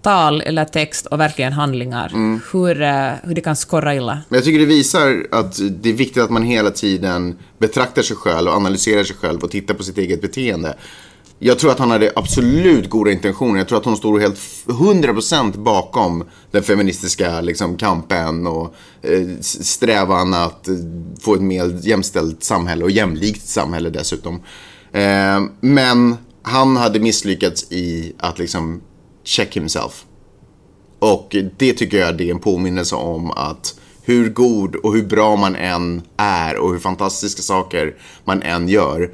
tal 0.02 0.40
eller 0.40 0.64
text 0.64 1.06
och 1.06 1.20
verkligen 1.20 1.52
handlingar. 1.52 2.10
Mm. 2.14 2.40
Hur, 2.52 2.82
eh, 2.82 3.12
hur 3.22 3.34
det 3.34 3.40
kan 3.40 3.56
skorra 3.56 3.94
illa. 3.94 4.18
Men 4.28 4.36
jag 4.36 4.44
tycker 4.44 4.58
det 4.58 4.64
visar 4.64 5.26
att 5.30 5.60
det 5.82 5.88
är 5.88 5.92
viktigt 5.94 6.22
att 6.22 6.30
man 6.30 6.42
hela 6.42 6.70
tiden 6.70 7.38
betraktar 7.58 8.02
sig 8.02 8.16
själv 8.16 8.48
och 8.48 8.54
analyserar 8.54 9.04
sig 9.04 9.16
själv 9.16 9.40
och 9.40 9.50
tittar 9.50 9.74
på 9.74 9.82
sitt 9.82 9.98
eget 9.98 10.22
beteende. 10.22 10.76
Jag 11.38 11.58
tror 11.58 11.70
att 11.70 11.78
han 11.78 11.90
hade 11.90 12.12
absolut 12.16 12.90
goda 12.90 13.10
intentioner. 13.10 13.58
Jag 13.58 13.68
tror 13.68 13.78
att 13.78 13.84
hon 13.84 13.96
står 13.96 14.18
helt 14.20 14.36
f- 14.38 14.64
100% 14.66 15.58
bakom 15.58 16.24
den 16.50 16.62
feministiska 16.62 17.40
liksom, 17.40 17.76
kampen 17.76 18.46
och 18.46 18.74
eh, 19.02 19.26
strävan 19.40 20.34
att 20.34 20.68
eh, 20.68 20.74
få 21.20 21.34
ett 21.34 21.40
mer 21.40 21.78
jämställt 21.88 22.44
samhälle 22.44 22.84
och 22.84 22.90
jämlikt 22.90 23.48
samhälle 23.48 23.90
dessutom. 23.90 24.34
Eh, 24.92 25.40
men 25.60 26.16
han 26.42 26.76
hade 26.76 27.00
misslyckats 27.00 27.72
i 27.72 28.12
att 28.18 28.38
liksom 28.38 28.80
check 29.24 29.56
himself. 29.56 30.04
Och 30.98 31.36
det 31.56 31.72
tycker 31.72 31.98
jag 31.98 32.16
det 32.16 32.28
är 32.28 32.30
en 32.30 32.38
påminnelse 32.38 32.96
om 32.96 33.30
att 33.30 33.80
hur 34.02 34.30
god 34.30 34.76
och 34.76 34.94
hur 34.94 35.06
bra 35.06 35.36
man 35.36 35.56
än 35.56 36.02
är 36.16 36.56
och 36.56 36.72
hur 36.72 36.78
fantastiska 36.78 37.42
saker 37.42 37.94
man 38.24 38.42
än 38.42 38.68
gör 38.68 39.10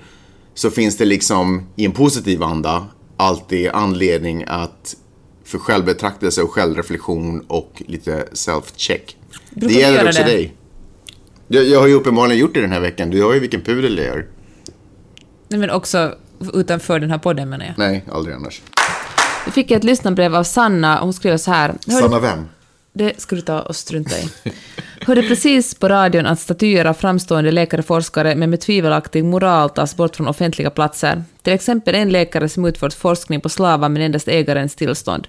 så 0.55 0.71
finns 0.71 0.97
det 0.97 1.05
liksom 1.05 1.67
i 1.77 1.85
en 1.85 1.93
positiv 1.93 2.43
anda 2.43 2.87
alltid 3.17 3.69
anledning 3.69 4.45
att 4.47 4.97
för 5.45 5.59
självbetraktelse 5.59 6.43
och 6.43 6.51
självreflektion 6.51 7.41
och 7.49 7.83
lite 7.87 8.29
self-check. 8.33 9.17
Det 9.51 9.67
du 9.67 9.75
gäller 9.75 10.09
också 10.09 10.23
det? 10.23 10.29
dig. 10.29 10.55
Jag, 11.49 11.65
jag 11.65 11.81
har 11.81 11.87
ju 11.87 11.95
uppenbarligen 11.95 12.41
gjort 12.41 12.55
det 12.55 12.61
den 12.61 12.73
här 12.73 12.81
veckan. 12.81 13.11
Du 13.11 13.23
har 13.23 13.35
ju 13.35 13.41
vilken 13.41 13.61
pudel 13.61 13.99
jag 13.99 14.07
gör. 14.07 14.27
Nej, 15.49 15.61
Men 15.61 15.71
också 15.71 16.15
utanför 16.55 17.01
den 17.01 17.11
här 17.11 17.19
podden 17.19 17.49
menar 17.49 17.65
jag. 17.65 17.75
Nej, 17.79 18.05
aldrig 18.13 18.35
annars. 18.35 18.63
Vi 19.49 19.53
fick 19.53 19.71
ett 19.71 19.85
lyssnarbrev 19.85 20.35
av 20.35 20.45
Sanna 20.45 20.99
och 20.99 21.05
hon 21.05 21.13
skriver 21.13 21.37
så 21.37 21.51
här. 21.51 21.75
Sanna 21.87 22.21
vem? 22.21 22.49
Det 22.93 23.21
ska 23.21 23.37
du 23.37 23.43
ta 23.43 23.61
och 23.61 23.77
strunta 23.77 24.19
i. 24.19 24.31
Hörde 25.01 25.23
precis 25.23 25.75
på 25.75 25.89
radion 25.89 26.27
att 26.27 26.41
statyer 26.41 26.85
av 26.85 26.95
framstående 26.95 27.51
läkare 27.51 27.79
och 27.79 27.87
forskare 27.87 28.35
men 28.35 28.51
med 28.51 28.61
tvivelaktig 28.61 29.25
moral 29.25 29.71
tas 29.71 29.97
bort 29.97 30.17
från 30.17 30.29
offentliga 30.29 30.71
platser. 30.71 31.25
Till 31.43 31.53
exempel 31.53 31.95
en 31.95 32.11
läkare 32.11 32.49
som 32.49 32.65
utfört 32.65 32.93
forskning 32.93 33.41
på 33.41 33.49
slavar 33.49 33.89
men 33.89 34.03
endast 34.03 34.29
ägarens 34.29 34.75
tillstånd. 34.75 35.29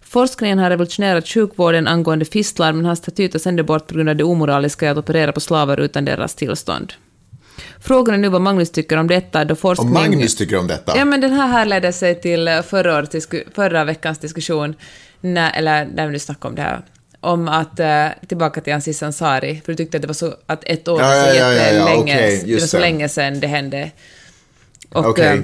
Forskningen 0.00 0.58
har 0.58 0.70
revolutionerat 0.70 1.28
sjukvården 1.28 1.86
angående 1.86 2.24
fistlar 2.24 2.72
men 2.72 2.84
hans 2.84 2.98
staty 2.98 3.28
tas 3.28 3.46
ändå 3.46 3.62
bort 3.62 3.86
på 3.86 3.94
grund 3.94 4.08
av 4.08 4.16
det 4.16 4.24
omoraliska 4.24 4.86
i 4.86 4.88
att 4.88 4.98
operera 4.98 5.32
på 5.32 5.40
slavar 5.40 5.80
utan 5.80 6.04
deras 6.04 6.34
tillstånd. 6.34 6.92
Frågan 7.80 8.14
är 8.14 8.18
nu 8.18 8.28
vad 8.28 8.40
Magnus 8.40 8.70
tycker 8.70 8.96
om 8.96 9.06
detta 9.06 9.44
då 9.44 9.54
forskning... 9.54 9.92
Magnus 9.92 10.36
tycker 10.36 10.56
om 10.56 10.66
detta. 10.66 10.96
Ja, 10.96 11.04
men 11.04 11.20
den 11.20 11.32
här 11.32 11.46
härledde 11.46 11.92
sig 11.92 12.20
till 12.20 12.48
eh, 12.48 12.62
förra, 12.62 12.98
årets 12.98 13.28
förra 13.54 13.84
veckans 13.84 14.18
diskussion, 14.18 14.74
när, 15.20 15.52
eller 15.52 15.84
när 15.94 16.08
vi 16.08 16.18
snackade 16.18 16.48
om 16.48 16.54
det 16.54 16.62
här, 16.62 16.82
om 17.20 17.48
att, 17.48 17.80
eh, 17.80 18.06
tillbaka 18.28 18.60
till 18.60 18.72
Aziz 18.74 19.02
Ansari, 19.02 19.62
för 19.64 19.72
du 19.72 19.76
tyckte 19.76 19.96
att 19.96 20.02
det 20.02 20.06
var 20.06 20.14
så, 20.14 20.34
att 20.46 20.64
ett 20.64 20.88
år 20.88 21.00
Ja, 21.00 21.16
ja, 21.16 21.26
ja, 21.26 21.34
ja, 21.34 21.52
ja, 21.52 21.62
jättelänge, 21.62 22.16
okej, 22.16 22.42
det 22.46 22.52
var 22.52 22.60
så 22.60 22.78
länge 22.78 23.08
sedan 23.08 23.40
det 23.40 23.46
hände. 23.46 23.90
Och, 24.92 25.06
Okej. 25.06 25.36
eh, 25.36 25.42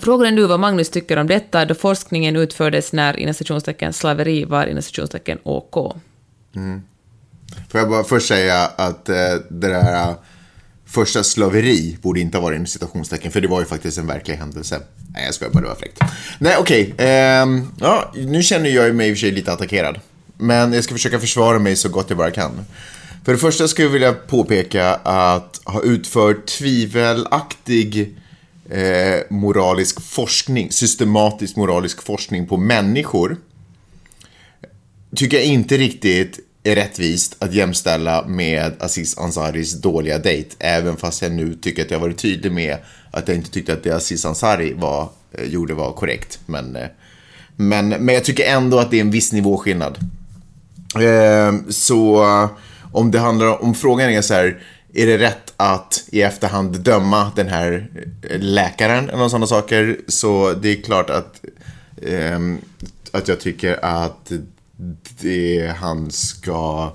Frågan 0.00 0.26
är 0.26 0.32
nu 0.32 0.46
vad 0.46 0.60
Magnus 0.60 0.90
tycker 0.90 1.16
om 1.16 1.26
detta, 1.26 1.64
då 1.64 1.74
forskningen 1.74 2.36
utfördes 2.36 2.92
när 2.92 3.16
inom 3.16 3.34
slaveri 3.92 4.44
var 4.44 4.66
inom 4.66 4.82
OK. 5.42 5.94
Får 7.68 7.80
jag 7.80 7.90
bara 7.90 8.04
först 8.04 8.28
säga 8.28 8.70
att 8.76 9.04
det 9.04 9.42
där 9.48 10.14
första 10.94 11.24
slaveri 11.24 11.96
borde 12.02 12.20
inte 12.20 12.38
ha 12.38 12.42
varit 12.42 12.58
en 12.58 12.66
citationstecken, 12.66 13.32
för 13.32 13.40
det 13.40 13.48
var 13.48 13.60
ju 13.60 13.66
faktiskt 13.66 13.98
en 13.98 14.06
verklig 14.06 14.34
händelse. 14.34 14.80
Nej, 15.14 15.24
jag 15.24 15.34
skojar 15.34 15.52
bara, 15.52 15.62
det 15.62 15.68
var 15.68 15.74
fräckt. 15.74 15.98
Nej, 16.38 16.56
okej. 16.58 16.94
ehm, 16.98 17.68
ja, 17.80 18.12
nu 18.14 18.42
känner 18.42 18.70
jag 18.70 18.86
ju 18.86 18.92
mig 18.92 19.08
i 19.08 19.12
och 19.12 19.16
för 19.16 19.20
sig 19.20 19.30
lite 19.30 19.52
attackerad. 19.52 20.00
Men 20.38 20.72
jag 20.72 20.84
ska 20.84 20.94
försöka 20.94 21.20
försvara 21.20 21.58
mig 21.58 21.76
så 21.76 21.88
gott 21.88 22.06
jag 22.08 22.18
bara 22.18 22.30
kan. 22.30 22.64
För 23.24 23.32
det 23.32 23.38
första 23.38 23.68
skulle 23.68 23.86
jag 23.86 23.92
vilja 23.92 24.12
påpeka 24.12 24.94
att 24.94 25.60
ha 25.64 25.82
utfört 25.82 26.46
tvivelaktig 26.46 28.16
eh, 28.70 29.20
moralisk 29.30 30.00
forskning, 30.00 30.72
systematisk 30.72 31.56
moralisk 31.56 32.02
forskning 32.02 32.46
på 32.46 32.56
människor 32.56 33.36
tycker 35.16 35.36
jag 35.36 35.46
inte 35.46 35.76
riktigt 35.76 36.40
är 36.64 36.74
rättvist 36.74 37.36
att 37.38 37.54
jämställa 37.54 38.26
med 38.26 38.72
Aziz 38.80 39.18
Ansaris 39.18 39.80
dåliga 39.80 40.18
dejt. 40.18 40.50
Även 40.58 40.96
fast 40.96 41.22
jag 41.22 41.32
nu 41.32 41.54
tycker 41.54 41.84
att 41.84 41.90
jag 41.90 41.98
varit 41.98 42.18
tydlig 42.18 42.52
med 42.52 42.76
att 43.10 43.28
jag 43.28 43.36
inte 43.36 43.50
tyckte 43.50 43.72
att 43.72 43.82
det 43.82 43.90
Aziz 43.90 44.24
Ansari 44.24 44.72
var, 44.72 45.08
eh, 45.32 45.44
gjorde 45.44 45.74
var 45.74 45.92
korrekt. 45.92 46.38
Men, 46.46 46.76
eh, 46.76 46.88
men, 47.56 47.88
men 47.88 48.14
jag 48.14 48.24
tycker 48.24 48.44
ändå 48.44 48.78
att 48.78 48.90
det 48.90 48.96
är 48.96 49.00
en 49.00 49.10
viss 49.10 49.32
nivåskillnad. 49.32 49.98
Ehm, 50.96 51.04
eh, 51.04 51.70
så 51.70 52.24
om 52.92 53.10
det 53.10 53.18
handlar 53.18 53.62
om 53.62 53.74
frågan 53.74 54.10
är 54.10 54.22
så 54.22 54.34
här, 54.34 54.60
är 54.94 55.06
det 55.06 55.18
rätt 55.18 55.52
att 55.56 56.04
i 56.06 56.22
efterhand 56.22 56.80
döma 56.80 57.32
den 57.36 57.48
här 57.48 57.90
eh, 58.30 58.40
läkaren 58.40 59.10
eller 59.10 59.28
sådana 59.28 59.46
saker? 59.46 59.96
Så 60.08 60.52
det 60.52 60.68
är 60.68 60.82
klart 60.82 61.10
att, 61.10 61.40
eh, 62.02 62.38
att 63.12 63.28
jag 63.28 63.40
tycker 63.40 63.84
att 63.84 64.32
det 65.20 65.74
han 65.80 66.10
ska... 66.10 66.92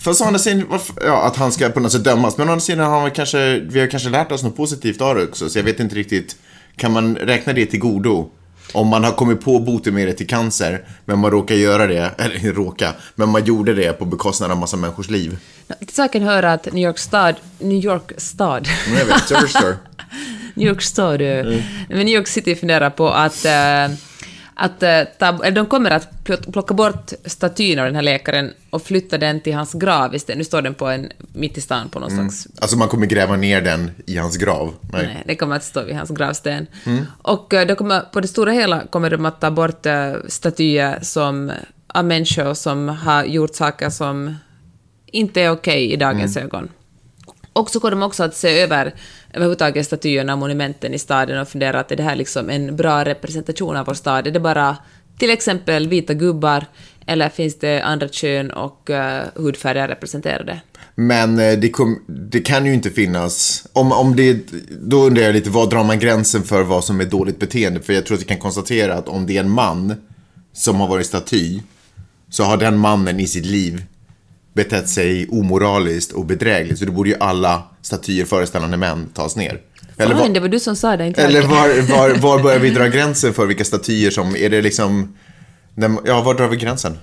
Fast 0.00 0.20
å 0.20 0.24
andra 0.24 0.38
sidan, 0.38 0.78
ja, 1.04 1.26
att 1.26 1.36
han 1.36 1.52
ska 1.52 1.68
på 1.68 1.80
något 1.80 1.92
sätt 1.92 2.04
dömas. 2.04 2.36
Men 2.38 2.48
å 2.48 2.52
andra 2.52 2.60
sidan 2.60 2.90
har 2.90 3.04
vi 3.04 3.10
kanske, 3.10 3.58
vi 3.58 3.80
har 3.80 3.86
kanske 3.86 4.08
lärt 4.08 4.32
oss 4.32 4.42
något 4.42 4.56
positivt 4.56 5.00
av 5.00 5.14
det 5.14 5.24
också. 5.24 5.48
Så 5.50 5.58
jag 5.58 5.64
vet 5.64 5.80
inte 5.80 5.94
riktigt, 5.94 6.36
kan 6.76 6.92
man 6.92 7.16
räkna 7.16 7.52
det 7.52 7.66
till 7.66 7.80
godo? 7.80 8.30
Om 8.72 8.86
man 8.86 9.04
har 9.04 9.12
kommit 9.12 9.40
på 9.44 9.58
botemedel 9.58 10.16
till 10.16 10.26
cancer, 10.26 10.84
men 11.04 11.18
man 11.18 11.30
råkar 11.30 11.54
göra 11.54 11.86
det, 11.86 12.10
eller 12.18 12.52
råka, 12.54 12.92
men 13.14 13.28
man 13.28 13.44
gjorde 13.44 13.74
det 13.74 13.92
på 13.92 14.04
bekostnad 14.04 14.50
av 14.50 14.56
massa 14.56 14.76
människors 14.76 15.10
liv. 15.10 15.38
Saken 15.92 16.22
hör 16.22 16.42
att 16.42 16.72
New 16.72 16.84
York 16.84 16.98
stad, 16.98 17.34
New 17.58 17.84
York 17.84 18.12
stad, 18.16 18.68
jag 18.98 19.04
vet, 19.04 19.30
jag 19.30 19.40
förstår. 19.40 19.76
New 20.54 20.68
York 20.68 20.82
stad, 20.82 21.20
Mm. 21.20 21.62
men 21.88 21.98
New 21.98 22.14
York 22.14 22.28
City 22.28 22.54
funderar 22.54 22.90
på 22.90 23.08
att, 23.10 23.44
eh, 23.44 23.52
att 24.60 24.82
eh, 24.82 25.00
ta, 25.18 25.50
de 25.50 25.66
kommer 25.66 25.90
att 25.90 26.08
pl- 26.24 26.52
plocka 26.52 26.74
bort 26.74 27.12
statyn 27.24 27.78
av 27.78 27.84
den 27.84 27.94
här 27.94 28.02
läkaren 28.02 28.52
och 28.70 28.82
flytta 28.82 29.18
den 29.18 29.40
till 29.40 29.54
hans 29.54 29.72
grav 29.72 30.14
istället. 30.14 30.38
Nu 30.38 30.44
står 30.44 30.62
den 30.62 30.74
på 30.74 30.86
en, 30.86 31.12
mitt 31.32 31.58
i 31.58 31.60
stan 31.60 31.88
på 31.88 31.98
någon 32.00 32.10
slags 32.10 32.46
Alltså 32.60 32.76
man 32.76 32.88
kommer 32.88 33.06
gräva 33.06 33.36
ner 33.36 33.60
den 33.60 33.90
i 34.06 34.16
hans 34.16 34.36
grav. 34.36 34.74
Nej. 34.92 35.06
Nej, 35.06 35.22
det 35.26 35.36
kommer 35.36 35.56
att 35.56 35.64
stå 35.64 35.82
vid 35.84 35.96
hans 35.96 36.10
gravsten. 36.10 36.66
Och 37.22 37.54
eh, 37.54 37.66
det 37.66 37.74
kommer, 37.74 38.00
på 38.00 38.20
det 38.20 38.28
stora 38.28 38.52
hela 38.52 38.86
kommer 38.86 39.10
de 39.10 39.26
att 39.26 39.40
ta 39.40 39.50
bort 39.50 39.86
eh, 39.86 40.12
statyer 40.28 40.98
som, 41.02 41.52
av 41.86 42.04
människor 42.04 42.54
som 42.54 42.88
har 42.88 43.24
gjort 43.24 43.54
saker 43.54 43.90
som 43.90 44.34
inte 45.06 45.40
är 45.40 45.50
okej 45.50 45.92
i 45.92 45.96
dagens 45.96 46.36
ögon. 46.36 46.68
Och 47.52 47.70
så 47.70 47.80
kommer 47.80 47.90
de 47.90 48.02
också 48.02 48.24
att 48.24 48.36
se 48.36 48.60
över 48.60 48.94
överhuvudtaget 49.32 49.86
statyerna 49.86 50.32
och 50.32 50.38
monumenten 50.38 50.94
i 50.94 50.98
staden 50.98 51.40
och 51.40 51.48
fundera 51.48 51.80
att 51.80 51.92
är 51.92 51.96
det 51.96 52.02
här 52.02 52.16
liksom 52.16 52.50
en 52.50 52.76
bra 52.76 53.04
representation 53.04 53.76
av 53.76 53.86
vår 53.86 53.94
stad? 53.94 54.26
Är 54.26 54.30
det 54.30 54.40
bara 54.40 54.76
till 55.18 55.30
exempel 55.30 55.88
vita 55.88 56.14
gubbar 56.14 56.66
eller 57.06 57.28
finns 57.28 57.58
det 57.58 57.80
andra 57.80 58.08
kön 58.08 58.50
och 58.50 58.90
uh, 58.90 59.42
hudfärger 59.42 59.88
representerade? 59.88 60.60
Men 60.94 61.38
eh, 61.38 61.58
det, 61.58 61.70
kom, 61.70 62.04
det 62.06 62.40
kan 62.40 62.66
ju 62.66 62.74
inte 62.74 62.90
finnas, 62.90 63.66
om, 63.72 63.92
om 63.92 64.16
det, 64.16 64.38
då 64.80 65.04
undrar 65.04 65.22
jag 65.22 65.32
lite, 65.32 65.50
vad 65.50 65.70
drar 65.70 65.84
man 65.84 65.98
gränsen 65.98 66.42
för 66.42 66.62
vad 66.62 66.84
som 66.84 67.00
är 67.00 67.04
dåligt 67.04 67.38
beteende? 67.38 67.80
För 67.80 67.92
jag 67.92 68.06
tror 68.06 68.14
att 68.14 68.20
vi 68.20 68.26
kan 68.26 68.38
konstatera 68.38 68.94
att 68.94 69.08
om 69.08 69.26
det 69.26 69.36
är 69.36 69.40
en 69.40 69.50
man 69.50 69.94
som 70.52 70.80
har 70.80 70.88
varit 70.88 71.06
staty, 71.06 71.60
så 72.30 72.42
har 72.42 72.56
den 72.56 72.78
mannen 72.78 73.20
i 73.20 73.26
sitt 73.26 73.46
liv 73.46 73.82
betett 74.58 74.88
sig 74.88 75.28
omoraliskt 75.28 76.12
och 76.12 76.26
bedrägligt. 76.26 76.78
Så 76.78 76.84
då 76.84 76.92
borde 76.92 77.10
ju 77.10 77.16
alla 77.20 77.62
statyer 77.82 78.24
föreställande 78.24 78.76
män 78.76 79.08
tas 79.14 79.36
ner. 79.36 79.60
Eller, 79.96 80.14
Fan, 80.14 80.22
var, 80.22 80.34
det 80.34 80.40
var 80.40 80.48
du 80.48 80.60
som 80.60 80.76
sa 80.76 80.96
det, 80.96 81.06
inte 81.06 81.22
eller 81.22 81.42
var, 81.42 81.82
var, 81.82 82.14
var 82.14 82.42
börjar 82.42 82.58
vi 82.58 82.70
dra 82.70 82.86
gränsen 82.86 83.34
för 83.34 83.46
vilka 83.46 83.64
statyer 83.64 84.10
som, 84.10 84.36
är 84.36 84.50
det 84.50 84.62
liksom, 84.62 85.16
ja 86.04 86.22
var 86.22 86.34
drar 86.34 86.48
vi 86.48 86.56
gränsen? 86.56 86.98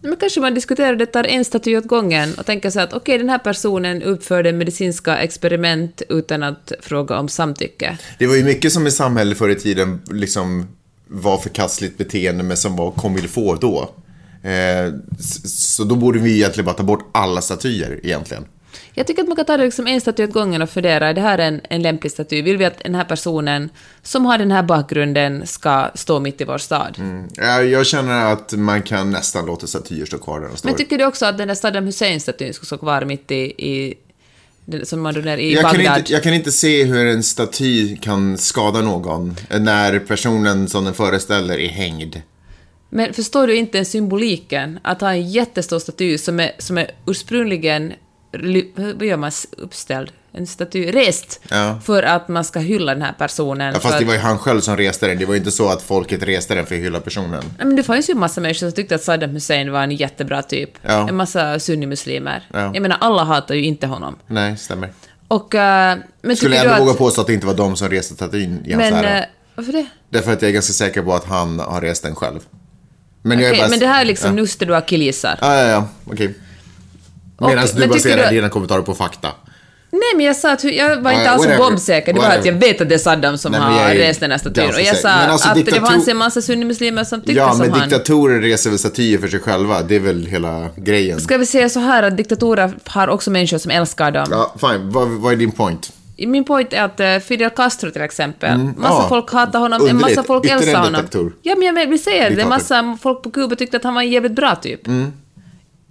Men 0.00 0.16
kanske 0.16 0.40
man 0.40 0.54
diskuterar 0.54 0.96
det, 0.96 1.06
tar 1.06 1.24
en 1.24 1.44
staty 1.44 1.76
åt 1.76 1.84
gången 1.84 2.34
och 2.38 2.46
tänker 2.46 2.70
sig 2.70 2.82
att 2.82 2.92
okej, 2.92 3.18
den 3.18 3.28
här 3.28 3.38
personen 3.38 4.02
utförde 4.02 4.52
medicinska 4.52 5.16
experiment 5.16 6.02
utan 6.08 6.42
att 6.42 6.72
fråga 6.80 7.18
om 7.18 7.28
samtycke. 7.28 7.98
Det 8.18 8.26
var 8.26 8.36
ju 8.36 8.44
mycket 8.44 8.72
som 8.72 8.86
i 8.86 8.90
samhället 8.90 9.38
förr 9.38 9.48
i 9.48 9.54
tiden 9.54 10.00
liksom 10.10 10.66
var 11.06 11.38
förkastligt 11.38 11.98
beteende 11.98 12.44
men 12.44 12.56
som 12.56 12.76
var 12.76 12.90
comme 12.90 13.20
då. 13.60 13.90
Eh, 14.42 14.92
så 15.44 15.84
då 15.84 15.96
borde 15.96 16.18
vi 16.18 16.34
egentligen 16.34 16.64
bara 16.66 16.76
ta 16.76 16.82
bort 16.82 17.10
alla 17.12 17.40
statyer 17.40 18.00
egentligen. 18.02 18.44
Jag 18.94 19.06
tycker 19.06 19.22
att 19.22 19.28
man 19.28 19.36
kan 19.36 19.44
ta 19.44 19.56
det 19.56 19.64
liksom 19.64 19.86
en 19.86 20.00
staty 20.00 20.24
åt 20.24 20.32
gången 20.32 20.62
och 20.62 20.70
fundera, 20.70 21.08
är 21.08 21.14
det 21.14 21.20
här 21.20 21.38
en, 21.38 21.60
en 21.70 21.82
lämplig 21.82 22.12
staty? 22.12 22.42
Vill 22.42 22.56
vi 22.56 22.64
att 22.64 22.78
den 22.78 22.94
här 22.94 23.04
personen 23.04 23.70
som 24.02 24.26
har 24.26 24.38
den 24.38 24.50
här 24.50 24.62
bakgrunden 24.62 25.46
ska 25.46 25.90
stå 25.94 26.20
mitt 26.20 26.40
i 26.40 26.44
vår 26.44 26.58
stad? 26.58 26.98
Ja, 27.34 27.62
jag 27.62 27.86
känner 27.86 28.32
att 28.32 28.52
man 28.52 28.82
kan 28.82 29.10
nästan 29.10 29.46
låta 29.46 29.66
statyer 29.66 30.06
stå 30.06 30.18
kvar 30.18 30.40
där 30.40 30.48
de 30.48 30.56
står. 30.56 30.68
Men 30.68 30.76
tycker 30.76 30.98
du 30.98 31.04
också 31.04 31.26
att 31.26 31.38
den 31.38 31.48
där 31.48 31.54
Saddam 31.54 31.84
Hussein-statyn 31.84 32.54
ska 32.54 32.66
stå 32.66 32.78
kvar 32.78 33.04
mitt 33.04 33.30
i, 33.30 33.66
i 33.66 33.94
som 34.84 35.00
man 35.00 35.16
i 35.16 35.54
jag, 35.54 35.62
kan 35.62 35.72
Bagdad? 35.76 35.98
inte, 35.98 36.12
jag 36.12 36.22
kan 36.22 36.34
inte 36.34 36.52
se 36.52 36.84
hur 36.84 37.06
en 37.06 37.22
staty 37.22 37.96
kan 37.96 38.38
skada 38.38 38.80
någon 38.80 39.36
när 39.60 39.98
personen 39.98 40.68
som 40.68 40.84
den 40.84 40.94
föreställer 40.94 41.58
är 41.58 41.68
hängd. 41.68 42.22
Men 42.90 43.12
förstår 43.14 43.46
du 43.46 43.56
inte 43.56 43.84
symboliken? 43.84 44.78
Att 44.82 45.00
ha 45.00 45.10
en 45.10 45.28
jättestor 45.30 45.78
staty 45.78 46.18
som 46.18 46.40
är, 46.40 46.52
som 46.58 46.78
är 46.78 46.90
ursprungligen, 47.06 47.92
vad 48.96 49.02
gör 49.06 49.16
man, 49.16 49.30
uppställd? 49.56 50.10
En 50.32 50.46
staty, 50.46 50.90
rest, 50.90 51.40
Ja. 51.50 51.80
för 51.84 52.02
att 52.02 52.28
man 52.28 52.44
ska 52.44 52.58
hylla 52.58 52.94
den 52.94 53.02
här 53.02 53.12
personen. 53.18 53.72
Ja, 53.74 53.80
fast 53.80 53.94
det 53.94 53.98
att- 53.98 54.06
var 54.06 54.12
ju 54.14 54.20
han 54.20 54.38
själv 54.38 54.60
som 54.60 54.76
reste 54.76 55.06
den. 55.08 55.18
Det 55.18 55.24
var 55.26 55.34
ju 55.34 55.38
inte 55.38 55.50
så 55.50 55.68
att 55.68 55.82
folket 55.82 56.22
reste 56.22 56.54
den 56.54 56.66
för 56.66 56.74
att 56.74 56.80
hylla 56.80 57.00
personen. 57.00 57.30
Nej, 57.58 57.66
men 57.66 57.76
det 57.76 57.82
fanns 57.82 58.10
ju 58.10 58.12
en 58.12 58.18
massa 58.18 58.40
människor 58.40 58.58
som 58.58 58.72
tyckte 58.72 58.94
att 58.94 59.02
Saddam 59.02 59.30
Hussein 59.30 59.72
var 59.72 59.82
en 59.82 59.90
jättebra 59.92 60.42
typ. 60.42 60.70
Ja. 60.82 61.08
En 61.08 61.16
massa 61.16 61.58
sunnimuslimer. 61.58 62.46
Ja. 62.52 62.60
Jag 62.74 62.82
menar, 62.82 62.96
alla 63.00 63.24
hatar 63.24 63.54
ju 63.54 63.64
inte 63.64 63.86
honom. 63.86 64.16
Nej, 64.26 64.56
stämmer. 64.56 64.92
Och... 65.28 65.54
eh, 65.54 65.98
men 66.22 66.36
Skulle 66.36 66.56
jag 66.56 66.64
ändå 66.64 66.74
du 66.74 66.80
våga 66.80 66.92
att... 66.92 66.98
påstå 66.98 67.20
att 67.20 67.26
det 67.26 67.34
inte 67.34 67.46
var 67.46 67.54
de 67.54 67.76
som 67.76 67.88
reste 67.88 68.14
statyn 68.14 68.62
i 68.64 68.72
hans 68.72 68.90
Men... 68.90 68.94
ära. 69.04 69.18
eh, 69.18 69.24
varför 69.54 69.72
det? 69.72 69.86
Därför 70.10 70.32
att 70.32 70.42
jag 70.42 70.48
är 70.48 70.52
ganska 70.54 70.72
säker 70.72 71.02
på 71.02 71.14
att 71.14 71.24
han 71.24 71.58
har 71.60 71.80
rest 71.80 72.02
den 72.02 72.14
själv. 72.14 72.38
Men 73.28 73.40
jag 73.40 73.54
är 73.54 73.58
bara... 73.58 73.68
men 73.68 73.78
det 73.78 73.86
här 73.86 74.00
är 74.00 74.04
liksom 74.04 74.26
Ja, 74.30 74.34
nuster 74.42 74.66
du 74.66 74.76
akillgissar. 74.76 75.38
ja, 75.40 75.56
ja, 75.56 75.68
ja. 75.68 75.88
okej. 76.04 76.34
Och- 77.36 77.48
Medan 77.48 77.68
men 77.74 77.82
du 77.82 77.88
baserar 77.94 78.30
du- 78.30 78.36
dina 78.36 78.48
kommentarer 78.48 78.82
på 78.82 78.94
fakta. 78.94 79.28
Nej, 79.90 80.00
men 80.16 80.26
jag 80.26 80.36
sa 80.36 80.52
att 80.52 80.64
jag 80.64 81.00
var 81.02 81.10
inte 81.10 81.24
Ja, 81.24 81.30
alls 81.30 81.42
whatever. 81.44 81.58
bombsäker. 81.70 82.12
Det 82.12 82.20
var 82.20 82.28
att 82.30 82.44
jag 82.44 82.52
vet 82.52 82.80
att 82.80 82.88
det 82.88 82.94
är 82.94 82.98
Saddam 82.98 83.38
som 83.38 83.52
Nej, 83.52 83.60
men 83.60 83.72
har 83.72 83.88
rest 83.94 84.20
den 84.20 84.30
här 84.30 84.38
statyn. 84.38 84.64
Och 84.74 84.80
jag 84.80 84.96
sa 84.96 85.08
Men 85.08 85.30
alltså, 85.30 85.48
att 85.48 85.64
det 85.66 85.80
fanns 85.80 86.08
en 86.08 86.16
massa 86.16 86.42
sunnimuslimer 86.42 87.04
som 87.04 87.20
tyckte 87.20 87.32
Ja, 87.32 87.50
som 87.50 87.58
men 87.58 87.70
han. 87.72 87.88
diktatorer 87.88 88.40
reser 88.40 88.70
väl 88.70 88.78
statyer 88.78 89.18
för 89.18 89.28
sig 89.28 89.40
själva. 89.40 89.82
Det 89.82 89.96
är 89.96 90.00
väl 90.00 90.26
hela 90.26 90.68
grejen. 90.76 91.20
Ska 91.20 91.36
vi 91.38 91.46
säga 91.46 91.68
så 91.68 91.80
här 91.80 92.02
att 92.02 92.16
diktatorer 92.16 92.72
har 92.84 93.08
också 93.08 93.30
människor 93.30 93.58
som 93.58 93.70
älskar 93.70 94.10
dem. 94.10 94.26
Ja, 94.30 94.54
fine. 94.60 94.90
Vad, 94.90 95.08
vad 95.08 95.32
är 95.32 95.36
din 95.36 95.52
point? 95.52 95.92
Min 96.26 96.44
point 96.44 96.72
är 96.72 96.82
att 96.82 97.00
eh, 97.00 97.18
Fidel 97.18 97.50
Castro 97.50 97.90
till 97.90 98.02
exempel, 98.02 98.58
massa 98.58 99.02
ja. 99.02 99.06
folk 99.08 99.32
hatar 99.32 99.58
honom, 99.58 99.86
en 99.88 99.96
massa 100.00 100.22
folk 100.22 100.44
en 100.46 100.74
honom. 100.76 100.92
diktator. 100.92 101.32
Ja, 101.42 101.54
men 101.56 101.76
jag 101.76 101.86
vill 101.86 102.02
säga 102.02 102.22
det, 102.22 102.28
Diktator. 102.28 102.48
massa 102.48 102.98
folk 103.02 103.22
på 103.22 103.30
Kuba 103.30 103.56
tyckte 103.56 103.76
att 103.76 103.84
han 103.84 103.94
var 103.94 104.02
en 104.02 104.10
jävligt 104.10 104.32
bra 104.32 104.54
typ. 104.56 104.86
Mm. 104.86 105.12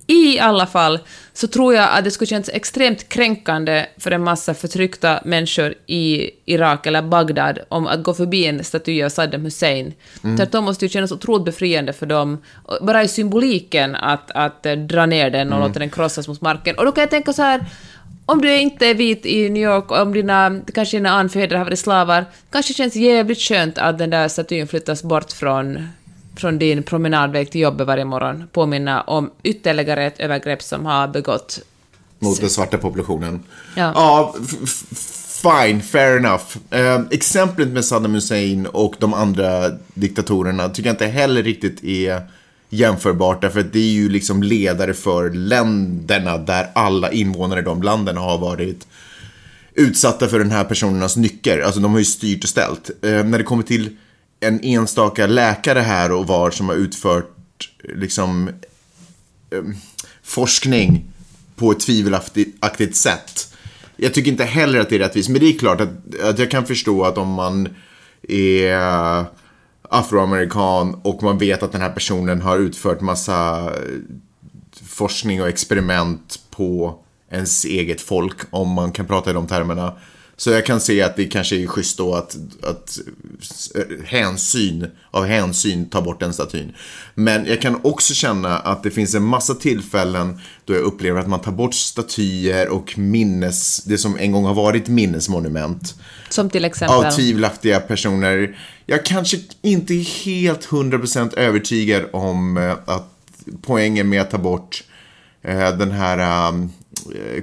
I 0.09 0.39
alla 0.39 0.65
fall 0.65 0.99
så 1.33 1.47
tror 1.47 1.73
jag 1.73 1.89
att 1.91 2.03
det 2.03 2.11
skulle 2.11 2.27
kännas 2.27 2.49
extremt 2.53 3.09
kränkande 3.09 3.85
för 3.97 4.11
en 4.11 4.23
massa 4.23 4.53
förtryckta 4.53 5.19
människor 5.25 5.73
i 5.87 6.29
Irak 6.45 6.85
eller 6.85 7.01
Bagdad 7.01 7.59
om 7.69 7.87
att 7.87 8.03
gå 8.03 8.13
förbi 8.13 8.45
en 8.45 8.63
staty 8.63 9.03
av 9.03 9.09
Saddam 9.09 9.41
Hussein. 9.45 9.93
Mm. 10.23 10.37
Tvärtom 10.37 10.63
måste 10.65 10.85
det 10.85 10.89
kännas 10.89 11.11
otroligt 11.11 11.45
befriande 11.45 11.93
för 11.93 12.05
dem, 12.05 12.37
bara 12.81 13.03
i 13.03 13.07
symboliken 13.07 13.95
att, 13.95 14.31
att 14.31 14.65
eh, 14.65 14.73
dra 14.73 15.05
ner 15.05 15.29
den 15.29 15.47
och 15.47 15.55
Mm. 15.57 15.67
låta 15.67 15.79
den 15.79 15.89
krossas 15.89 16.27
mot 16.27 16.41
marken. 16.41 16.77
Och 16.77 16.85
då 16.85 16.91
kan 16.91 17.01
jag 17.01 17.09
tänka 17.09 17.33
så 17.33 17.41
här, 17.41 17.65
om 18.29 18.41
du 18.41 18.57
inte 18.57 18.87
är 18.87 18.93
vit 18.93 19.25
i 19.25 19.49
New 19.49 19.63
York 19.63 19.91
och 19.91 20.01
om 20.01 20.13
dina, 20.13 20.61
kanske 20.73 20.97
dina 20.97 21.09
anfäder 21.09 21.55
har 21.55 21.65
varit 21.65 21.79
slavar, 21.79 22.25
kanske 22.49 22.73
känns 22.73 22.95
jävligt 22.95 23.39
skönt 23.39 23.77
att 23.77 23.97
den 23.97 24.09
där 24.09 24.27
statyn 24.27 24.67
flyttas 24.67 25.03
bort 25.03 25.31
från, 25.31 25.87
från 26.35 26.59
din 26.59 26.83
promenadväg 26.83 27.51
till 27.51 27.61
jobbet 27.61 27.87
varje 27.87 28.05
morgon. 28.05 28.47
Påminna 28.51 29.01
om 29.01 29.31
ytterligare 29.43 30.05
ett 30.05 30.19
övergrepp 30.19 30.61
som 30.61 30.85
har 30.85 31.07
begått. 31.07 31.59
Mot 32.19 32.41
den 32.41 32.49
svarta 32.49 32.77
populationen. 32.77 33.43
Ja. 33.75 33.91
ja 33.95 34.35
fine, 35.41 35.81
fair 35.81 36.17
enough. 36.17 36.57
Eh, 36.69 37.01
exemplet 37.11 37.67
med 37.67 37.85
Saddam 37.85 38.13
Hussein 38.13 38.65
och 38.65 38.95
de 38.99 39.13
andra 39.13 39.69
diktatorerna 39.93 40.69
tycker 40.69 40.89
jag 40.89 40.93
inte 40.93 41.05
heller 41.05 41.43
riktigt 41.43 41.83
är 41.83 42.21
jämförbart. 42.69 43.41
Därför 43.41 43.59
att 43.59 43.73
det 43.73 43.79
är 43.79 43.91
ju 43.91 44.09
liksom 44.09 44.43
ledare 44.43 44.93
för 44.93 45.29
länderna 45.29 46.37
där 46.37 46.67
alla 46.75 47.11
invånare 47.11 47.59
i 47.59 47.63
de 47.63 47.81
länderna 47.81 48.21
har 48.21 48.37
varit 48.37 48.87
utsatta 49.73 50.27
för 50.27 50.39
den 50.39 50.51
här 50.51 50.63
personernas 50.63 51.17
nycker. 51.17 51.59
Alltså 51.59 51.79
de 51.79 51.91
har 51.91 51.99
ju 51.99 52.05
styrt 52.05 52.43
och 52.43 52.49
ställt. 52.49 52.89
Eh, 53.01 53.23
när 53.23 53.37
det 53.37 53.43
kommer 53.43 53.63
till 53.63 53.97
en 54.39 54.59
enstaka 54.63 55.27
läkare 55.27 55.79
här 55.79 56.11
och 56.11 56.27
var 56.27 56.51
som 56.51 56.69
har 56.69 56.75
utfört 56.75 57.35
liksom 57.83 58.47
eh, 59.51 59.63
forskning 60.23 61.05
på 61.55 61.71
ett 61.71 61.79
tvivelaktigt 61.79 62.95
sätt. 62.95 63.53
Jag 63.95 64.13
tycker 64.13 64.31
inte 64.31 64.43
heller 64.43 64.79
att 64.79 64.89
det 64.89 64.95
är 64.95 64.99
rättvist, 64.99 65.29
men 65.29 65.41
det 65.41 65.45
är 65.45 65.59
klart 65.59 65.81
att, 65.81 66.19
att 66.23 66.39
jag 66.39 66.51
kan 66.51 66.65
förstå 66.65 67.03
att 67.03 67.17
om 67.17 67.29
man 67.29 67.69
är 68.27 69.25
afroamerikan 69.89 70.99
och 71.03 71.23
man 71.23 71.37
vet 71.37 71.63
att 71.63 71.71
den 71.71 71.81
här 71.81 71.89
personen 71.89 72.41
har 72.41 72.57
utfört 72.57 73.01
massa 73.01 73.65
eh, 73.65 73.99
forskning 74.83 75.41
och 75.41 75.49
experiment 75.49 76.39
på 76.49 76.99
ens 77.29 77.65
eget 77.65 78.01
folk, 78.01 78.37
om 78.49 78.69
man 78.69 78.91
kan 78.91 79.05
prata 79.05 79.29
i 79.29 79.33
de 79.33 79.47
termerna. 79.47 79.93
Så 80.39 80.49
jag 80.49 80.65
kan 80.65 80.79
se 80.79 81.01
att 81.01 81.15
det 81.15 81.25
kanske 81.25 81.55
är 81.55 81.67
schysst 81.67 81.97
då 81.97 82.15
att, 82.15 82.37
att 82.63 82.99
hänsyn, 84.05 84.87
av 85.11 85.25
hänsyn 85.25 85.89
ta 85.89 86.01
bort 86.01 86.19
den 86.19 86.33
statyn. 86.33 86.75
Men 87.15 87.45
jag 87.45 87.61
kan 87.61 87.79
också 87.83 88.13
känna 88.13 88.59
att 88.59 88.83
det 88.83 88.91
finns 88.91 89.15
en 89.15 89.23
massa 89.23 89.53
tillfällen 89.53 90.41
då 90.65 90.73
jag 90.73 90.81
upplever 90.81 91.19
att 91.19 91.27
man 91.27 91.41
tar 91.41 91.51
bort 91.51 91.73
statyer 91.73 92.69
och 92.69 92.97
minnes, 92.97 93.83
det 93.83 93.97
som 93.97 94.17
en 94.17 94.31
gång 94.31 94.45
har 94.45 94.53
varit 94.53 94.87
minnesmonument 94.87 95.95
Som 96.29 96.49
till 96.49 96.65
exempel... 96.65 97.05
av 97.05 97.11
tvivelaktiga 97.11 97.79
personer. 97.79 98.57
Jag 98.85 99.05
kanske 99.05 99.37
inte 99.61 99.93
är 99.93 100.25
helt 100.25 100.67
100% 100.67 101.37
övertygad 101.37 102.05
om 102.13 102.57
eh, 102.57 102.75
att 102.85 103.13
poängen 103.61 104.09
med 104.09 104.21
att 104.21 104.31
ta 104.31 104.37
bort 104.37 104.83
eh, 105.41 105.77
den 105.77 105.91
här 105.91 106.49
um, 106.49 106.71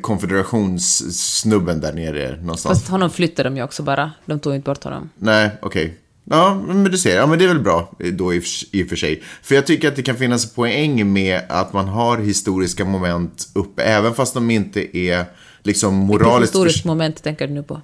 konfederationssnubben 0.00 1.80
där 1.80 1.92
nere 1.92 2.36
någonstans. 2.40 2.78
Fast 2.78 2.90
honom 2.90 3.10
flyttade 3.10 3.48
de 3.48 3.56
ju 3.56 3.62
också 3.62 3.82
bara. 3.82 4.12
De 4.26 4.40
tog 4.40 4.54
inte 4.54 4.64
bort 4.70 4.84
honom. 4.84 5.10
Nej, 5.18 5.50
okej. 5.62 5.98
Ja, 6.24 6.62
men 6.66 6.84
du 6.84 6.98
ser. 6.98 7.16
Ja, 7.16 7.26
men 7.26 7.38
det 7.38 7.44
är 7.44 7.48
väl 7.48 7.60
bra 7.60 7.92
då 8.12 8.34
i, 8.34 8.38
och 8.84 8.88
för 8.88 8.96
sig. 8.96 9.22
För 9.42 9.54
jag 9.54 9.66
tycker 9.66 9.88
att 9.88 9.96
det 9.96 10.02
kan 10.02 10.16
finnas 10.16 10.54
poäng 10.54 11.12
med 11.12 11.40
att 11.48 11.72
man 11.72 11.88
har 11.88 12.18
historiska 12.18 12.84
moment 12.84 13.48
uppe, 13.54 13.82
även 13.82 14.14
fast 14.14 14.34
de 14.34 14.50
inte 14.50 14.96
är 14.98 15.24
liksom 15.62 16.08
Vilket 16.08 16.26
moraliskt... 16.26 16.52
historiskt 16.54 16.78
förs- 16.78 16.84
moment 16.84 17.22
tänker 17.22 17.46
du 17.48 17.54
nu 17.54 17.62
på? 17.62 17.80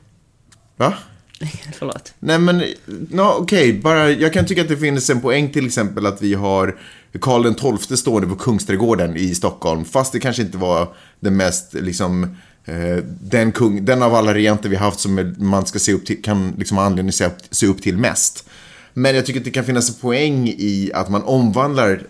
Va? 0.77 0.95
Förlåt. 1.79 2.15
Nej 2.19 2.39
men, 2.39 2.63
no, 3.11 3.23
okej, 3.23 3.73
bara, 3.73 4.11
jag 4.11 4.33
kan 4.33 4.47
tycka 4.47 4.63
att 4.63 4.69
det 4.69 4.77
finns 4.77 5.11
en 5.11 5.21
poäng 5.21 5.53
till 5.53 5.67
exempel 5.67 6.07
att 6.07 6.23
vi 6.23 6.35
har 6.35 6.77
Karl 7.21 7.77
XII 7.79 7.97
stående 7.97 8.29
på 8.29 8.37
Kungsträdgården 8.37 9.17
i 9.17 9.35
Stockholm, 9.35 9.85
fast 9.85 10.13
det 10.13 10.21
kanske 10.21 10.43
inte 10.43 10.59
var 10.59 10.89
den 11.21 11.37
mest, 11.37 11.75
liksom, 11.75 12.37
eh, 12.65 12.97
den, 13.21 13.53
kung, 13.53 13.85
den 13.85 14.03
av 14.03 14.15
alla 14.15 14.35
regenter 14.35 14.69
vi 14.69 14.77
haft 14.77 15.01
som 15.01 15.35
man 15.39 15.67
ska 15.67 15.79
se 15.79 15.93
upp 15.93 16.07
till, 16.07 16.23
kan 16.23 16.55
liksom 16.59 16.77
ha 16.77 16.85
anledning 16.85 17.09
att 17.09 17.15
se 17.15 17.27
upp, 17.27 17.39
se 17.51 17.67
upp 17.67 17.83
till 17.83 17.97
mest. 17.97 18.49
Men 18.95 19.15
jag 19.17 19.27
tycker 19.27 19.41
att 19.41 19.45
det 19.45 19.51
kan 19.51 19.65
finnas 19.65 19.89
en 19.89 19.95
poäng 19.95 20.49
i 20.49 20.91
att 20.95 21.09
man 21.09 21.23
omvandlar, 21.23 22.03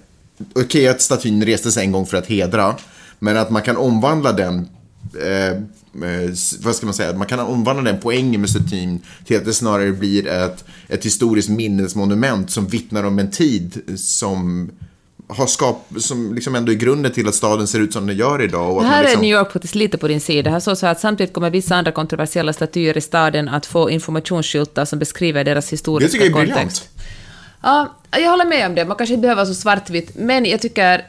okej 0.55 0.89
att 0.89 1.01
statyn 1.01 1.45
restes 1.45 1.77
en 1.77 1.93
gång 1.93 2.07
för 2.07 2.17
att 2.17 2.27
hedra, 2.27 2.77
men 3.19 3.37
att 3.37 3.51
man 3.51 3.63
kan 3.63 3.77
omvandla 3.77 4.33
den 4.33 4.69
eh, 5.27 5.63
eh, 5.95 6.31
vad 6.63 6.77
ska 6.77 6.87
man 6.87 6.95
säga, 6.95 7.13
man 7.13 7.27
kan 7.27 7.41
omvandla 7.41 7.93
den 7.93 8.01
poängen 8.01 8.41
med 8.41 8.51
statyn 8.51 9.01
till 9.25 9.37
att 9.37 9.45
det 9.45 9.53
snarare 9.53 9.93
blir 9.93 10.27
ett, 10.27 10.65
ett 10.89 11.05
historiskt 11.05 11.49
minnesmonument 11.49 12.51
som 12.51 12.67
vittnar 12.67 13.05
om 13.05 13.19
en 13.19 13.31
tid 13.31 13.83
som 13.97 14.71
har 15.29 15.47
skap, 15.47 15.87
som 15.99 16.35
liksom 16.35 16.55
ändå 16.55 16.73
är 16.73 16.77
grunden 16.77 17.13
till 17.13 17.29
att 17.29 17.35
staden 17.35 17.67
ser 17.67 17.81
ut 17.81 17.93
som 17.93 18.07
den 18.07 18.17
gör 18.17 18.43
idag. 18.43 18.77
Och 18.77 18.83
Det 18.83 18.89
här 18.89 19.03
liksom, 19.03 19.19
är 19.19 19.23
New 19.23 19.31
York 19.39 19.53
faktiskt 19.53 19.75
lite 19.75 19.99
på 19.99 20.09
din 20.09 20.21
sida. 20.21 20.51
Här 20.51 20.61
står 20.61 20.75
så 20.75 20.87
här 20.87 20.93
att 20.93 21.01
samtidigt 21.01 21.35
kommer 21.35 21.51
vissa 21.51 21.77
andra 21.77 21.93
kontroversiella 21.93 22.53
statyer 22.53 22.97
i 22.97 23.01
staden 23.01 23.49
att 23.49 23.67
få 23.67 23.91
informationsskyltar 23.91 24.85
som 24.85 24.99
beskriver 24.99 25.45
deras 25.45 25.67
Det 25.71 25.75
historiska 25.75 26.13
tycker 26.13 26.31
jag 26.31 26.43
är 26.43 26.47
kontext. 26.47 26.89
briljant. 26.97 27.11
Ja, 27.63 28.19
jag 28.21 28.31
håller 28.31 28.45
med 28.45 28.67
om 28.67 28.75
det. 28.75 28.85
Man 28.85 28.97
kanske 28.97 29.15
inte 29.15 29.23
behöver 29.23 29.43
vara 29.43 29.55
så 29.55 29.61
svartvitt, 29.61 30.11
men 30.15 30.45
jag 30.45 30.61
tycker 30.61 31.05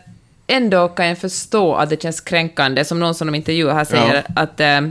ändå 0.52 0.88
kan 0.88 1.08
jag 1.08 1.18
förstå 1.18 1.76
att 1.76 1.90
det 1.90 2.02
känns 2.02 2.22
kränkande, 2.22 2.86
som 2.86 3.00
någon 3.00 3.16
som 3.16 3.28
de 3.28 3.36
intervjuar 3.36 3.74
här 3.74 3.86
säger, 3.86 4.24
Ja. 4.36 4.42
att 4.42 4.60
äh, 4.60 4.82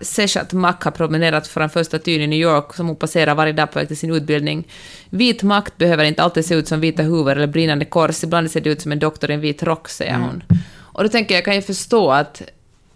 Seshat 0.00 0.52
Mack 0.52 0.82
har 0.84 0.90
promenerat 0.90 1.46
framför 1.48 1.82
statyn 1.84 2.20
i 2.22 2.26
New 2.26 2.38
York 2.38 2.74
som 2.74 2.86
hon 2.86 2.96
passerar 2.96 3.34
varje 3.34 3.52
dag 3.52 3.72
på 3.72 3.78
väg 3.78 3.88
till 3.88 3.96
sin 3.96 4.14
utbildning. 4.14 4.68
Vit 5.10 5.42
makt 5.42 5.76
behöver 5.78 6.04
inte 6.04 6.22
alltid 6.22 6.44
se 6.46 6.54
ut 6.54 6.68
som 6.68 6.80
vita 6.80 7.02
huvud 7.02 7.28
eller 7.36 7.46
brinnande 7.46 7.84
kors, 7.84 8.24
ibland 8.24 8.50
ser 8.50 8.60
det 8.60 8.70
ut 8.70 8.80
som 8.82 8.92
en 8.92 8.98
doktor 8.98 9.30
i 9.30 9.34
en 9.34 9.40
vit 9.40 9.62
rock, 9.62 9.88
säger 9.88 10.14
Mm. 10.14 10.26
hon. 10.26 10.42
Och 10.78 11.02
då 11.02 11.08
tänker 11.08 11.34
jag, 11.34 11.44
kan 11.44 11.54
ju 11.54 11.62
förstå 11.62 12.10
att 12.10 12.42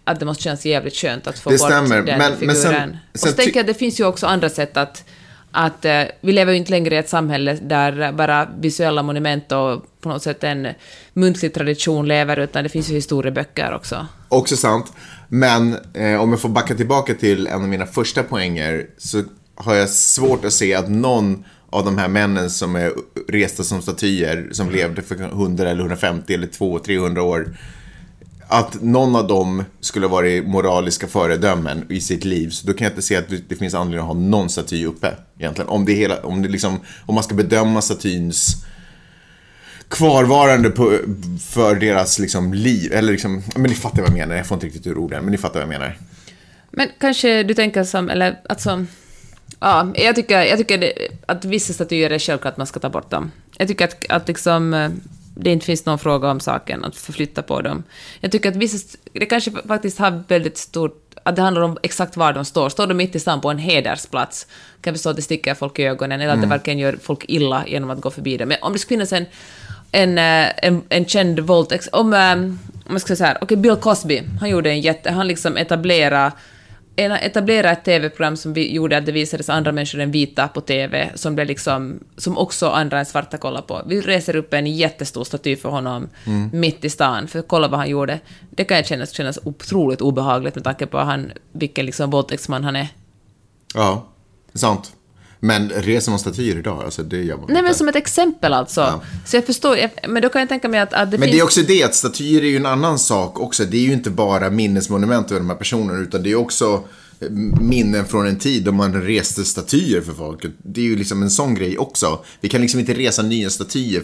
att 0.05 0.19
det 0.19 0.25
måste 0.25 0.43
kännas 0.43 0.65
jävligt 0.65 0.95
skönt 0.95 1.27
att 1.27 1.39
få 1.39 1.49
Det 1.49 1.57
bort 1.57 1.67
stämmer, 1.71 2.01
den 2.01 2.17
men- 2.17 2.37
figuren. 2.37 2.47
men 2.47 2.55
sen- 2.55 2.97
och 3.13 3.19
sen 3.19 3.31
så 3.31 3.35
tänker 3.37 3.55
jag 3.55 3.61
att 3.61 3.67
det 3.67 3.73
finns 3.73 3.99
ju 3.99 4.05
också 4.05 4.27
andra 4.27 4.49
sätt 4.49 4.77
att 4.77 5.03
att 5.53 5.85
eh, 5.85 6.03
vi 6.21 6.31
lever 6.31 6.51
ju 6.51 6.57
inte 6.57 6.71
längre 6.71 6.95
i 6.95 6.97
ett 6.97 7.09
samhälle 7.09 7.53
där 7.61 8.11
bara 8.11 8.49
visuella 8.59 9.03
monument 9.03 9.51
och 9.51 9.85
på 10.01 10.09
något 10.09 10.23
sätt 10.23 10.43
en 10.43 10.67
muntlig 11.13 11.53
tradition 11.53 12.07
lever, 12.07 12.39
utan 12.39 12.63
det 12.63 12.69
finns 12.69 12.89
ju 12.89 12.93
historieböcker 12.93 13.73
också. 13.73 14.07
Också 14.29 14.57
sant. 14.57 14.93
Men 15.27 15.77
eh, 15.93 16.21
om 16.21 16.29
jag 16.29 16.41
får 16.41 16.49
backa 16.49 16.75
tillbaka 16.75 17.13
till 17.13 17.47
en 17.47 17.61
av 17.61 17.67
mina 17.67 17.85
första 17.85 18.23
poänger 18.23 18.85
så 18.97 19.23
har 19.55 19.75
jag 19.75 19.89
svårt 19.89 20.45
att 20.45 20.53
se 20.53 20.73
att 20.75 20.89
någon 20.89 21.43
av 21.69 21.85
de 21.85 21.97
här 21.97 22.07
männen 22.07 22.49
som 22.49 22.75
är 22.75 22.91
resta 23.27 23.63
som 23.63 23.81
statyer, 23.81 24.49
som 24.51 24.69
levde 24.69 25.01
för 25.01 25.15
100 25.15 25.69
eller 25.69 25.81
150 25.81 26.33
eller 26.33 26.47
200-300 26.47 27.19
år, 27.19 27.57
att 28.53 28.81
någon 28.81 29.15
av 29.15 29.27
dem 29.27 29.63
skulle 29.79 30.07
vara 30.07 30.41
moraliska 30.45 31.07
föredömen 31.07 31.85
i 31.89 32.01
sitt 32.01 32.25
liv. 32.25 32.49
Så 32.49 32.67
då 32.67 32.73
kan 32.73 32.85
jag 32.85 32.91
inte 32.91 33.01
se 33.01 33.15
att 33.15 33.29
det- 33.49 33.55
finns 33.55 33.73
anledning 33.73 33.99
att 33.99 34.05
ha 34.05 34.13
någon 34.13 34.49
staty 34.49 34.85
uppe 34.85 35.11
egentligen. 35.39 35.69
Om, 35.69 35.85
det 35.85 35.93
hela, 35.93 36.19
om, 36.19 36.41
det 36.41 36.49
liksom, 36.49 36.79
om 37.05 37.15
man 37.15 37.23
ska 37.23 37.35
bedöma 37.35 37.81
statyns 37.81 38.65
kvarvarande 39.87 40.69
på, 40.69 40.99
för 41.49 41.75
deras 41.75 42.19
liksom 42.19 42.53
liv. 42.53 42.93
Eller 42.93 43.11
liksom, 43.11 43.41
men 43.55 43.63
ni 43.63 43.75
fattar 43.75 44.01
vad 44.01 44.09
jag 44.09 44.17
menar. 44.17 44.35
Jag 44.35 44.47
får 44.47 44.55
inte 44.55 44.65
riktigt 44.67 44.87
ur 44.87 44.97
orden, 44.97 45.23
men 45.23 45.31
ni 45.31 45.37
fattar 45.37 45.53
vad 45.53 45.61
jag 45.61 45.79
menar. 45.79 45.97
Men 46.71 46.89
kanske 46.99 47.43
du 47.43 47.53
tänker 47.53 47.83
som, 47.83 48.09
eller 48.09 48.39
alltså... 48.49 48.85
Ja, 49.59 49.91
jag 49.95 50.15
tycker, 50.15 50.41
jag 50.41 50.57
tycker 50.57 50.93
att 51.25 51.45
vissa 51.45 51.73
statyer 51.73 52.09
är 52.09 52.19
självklart 52.19 52.51
att 52.53 52.57
man 52.57 52.67
ska 52.67 52.79
ta 52.79 52.89
bort 52.89 53.09
dem. 53.11 53.31
Jag 53.57 53.67
tycker 53.67 53.85
att, 53.85 54.05
att 54.09 54.27
liksom, 54.27 54.73
eh, 54.73 54.89
det 55.35 55.51
inte 55.51 55.65
finns 55.65 55.85
någon 55.85 55.99
fråga 55.99 56.31
om 56.31 56.39
saken, 56.39 56.85
att 56.85 56.95
förflytta 56.95 57.41
på 57.41 57.61
dem. 57.61 57.83
Jag 58.19 58.31
tycker 58.31 58.49
att 58.49 58.55
vissa, 58.55 58.97
det 59.13 59.25
kanske 59.25 59.51
faktiskt 59.51 59.99
har 59.99 60.23
väldigt 60.27 60.57
stort, 60.57 61.15
att 61.23 61.35
det 61.35 61.41
handlar 61.41 61.61
om 61.61 61.77
exakt 61.83 62.17
var 62.17 62.33
de 62.33 62.45
står. 62.45 62.69
Står 62.69 62.87
de 62.87 62.93
mitt 62.93 63.15
i 63.15 63.19
stan 63.19 63.41
på 63.41 63.51
en 63.51 63.57
hedersplats, 63.57 64.47
kan 64.81 64.91
jag 64.91 64.95
förstå 64.95 65.09
att 65.09 65.15
det 65.15 65.21
sticker 65.21 65.53
folk 65.53 65.79
i 65.79 65.83
ögonen, 65.83 66.21
eller 66.21 66.33
att 66.33 66.41
det 66.41 66.47
verkligen 66.47 66.79
gör 66.79 66.97
folk 67.01 67.25
illa 67.27 67.67
genom 67.67 67.89
att 67.89 68.01
gå 68.01 68.11
förbi 68.11 68.37
dem. 68.37 68.47
Men 68.47 68.57
om 68.61 68.73
det 68.73 68.79
skulle 68.79 69.05
finnas 69.05 69.13
en, 69.13 69.25
en, 69.91 70.17
eh, 70.17 70.51
en, 70.57 70.81
en 70.89 71.05
känd 71.05 71.39
våldtäkt, 71.39 71.87
om, 71.91 72.13
eh, 72.13 72.33
om 72.33 72.59
jag 72.89 73.01
ska 73.01 73.15
säga 73.15 73.37
okej, 73.41 73.57
Bill 73.57 73.75
Cosby, 73.75 74.23
han 74.39 74.49
gjorde 74.49 74.69
en 74.69 74.81
jätte, 74.81 75.11
han 75.11 75.27
liksom 75.27 75.57
etablerade 75.57 76.31
etablera 76.95 77.71
ett 77.71 77.83
TV-program 77.83 78.37
som 78.37 78.53
vi 78.53 78.73
gjorde 78.73 78.97
att 78.97 79.05
det 79.05 79.11
visades 79.11 79.49
andra 79.49 79.71
människor 79.71 79.99
än 79.99 80.11
vita 80.11 80.47
på 80.47 80.61
TV, 80.61 81.09
som, 81.15 81.35
blev 81.35 81.47
liksom, 81.47 81.99
som 82.17 82.37
också 82.37 82.69
andra 82.69 82.99
än 82.99 83.05
svarta 83.05 83.37
kollar 83.37 83.61
på. 83.61 83.81
Vi 83.85 84.01
reser 84.01 84.35
upp 84.35 84.53
en 84.53 84.67
jättestor 84.67 85.23
staty 85.23 85.55
för 85.55 85.69
honom 85.69 86.09
mitt 86.51 86.85
i 86.85 86.89
stan, 86.89 87.27
för 87.27 87.41
kolla 87.41 87.67
vad 87.67 87.79
han 87.79 87.89
gjorde. 87.89 88.19
Det 88.49 88.63
kan 88.63 88.77
jag 88.77 88.85
kännas 88.85 89.39
otroligt 89.43 90.01
obehagligt 90.01 90.55
med 90.55 90.63
tanke 90.63 90.85
på 90.85 90.97
han, 90.97 91.31
vilken 91.51 91.85
liksom 91.85 92.09
våldtäktsman 92.09 92.63
han 92.63 92.75
är. 92.75 92.87
Ja, 93.73 94.07
sant. 94.53 94.93
Men 95.43 95.69
reser 95.69 96.11
man 96.11 96.19
statyer 96.19 96.57
idag? 96.57 96.83
Alltså 96.83 97.03
det 97.03 97.17
gör 97.17 97.37
man 97.37 97.45
Nej 97.47 97.57
inte. 97.57 97.61
men 97.61 97.75
som 97.75 97.87
ett 97.87 97.95
exempel 97.95 98.53
alltså. 98.53 99.01
Så 99.25 99.37
jag 99.37 99.45
förstår, 99.45 99.77
men 100.07 100.21
då 100.21 100.29
kan 100.29 100.39
jag 100.39 100.49
tänka 100.49 100.69
mig 100.69 100.79
att, 100.79 100.93
att 100.93 101.11
det 101.11 101.17
Men 101.17 101.27
finns... 101.27 101.35
det 101.35 101.39
är 101.39 101.43
också 101.43 101.61
det 101.61 101.83
att 101.83 101.95
statyer 101.95 102.41
är 102.41 102.47
ju 102.47 102.57
en 102.57 102.65
annan 102.65 102.99
sak 102.99 103.39
också. 103.39 103.65
Det 103.65 103.77
är 103.77 103.81
ju 103.81 103.93
inte 103.93 104.09
bara 104.09 104.49
minnesmonument 104.49 105.31
över 105.31 105.39
de 105.39 105.49
här 105.49 105.55
personerna 105.57 105.99
utan 105.99 106.23
det 106.23 106.31
är 106.31 106.35
också 106.35 106.83
eh, 107.19 107.29
minnen 107.61 108.05
från 108.05 108.27
en 108.27 108.39
tid 108.39 108.63
då 108.63 108.71
man 108.71 109.01
reste 109.01 109.43
statyer 109.45 110.01
för 110.01 110.13
folk. 110.13 110.45
Det 110.57 110.81
är 110.81 110.85
ju 110.85 110.95
liksom 110.95 111.21
en 111.23 111.29
sån 111.31 111.55
grej 111.55 111.77
också. 111.77 112.25
Vi 112.41 112.49
kan 112.49 112.61
liksom 112.61 112.79
inte 112.79 112.93
resa 112.93 113.21
nya 113.21 113.49
statyer 113.49 114.03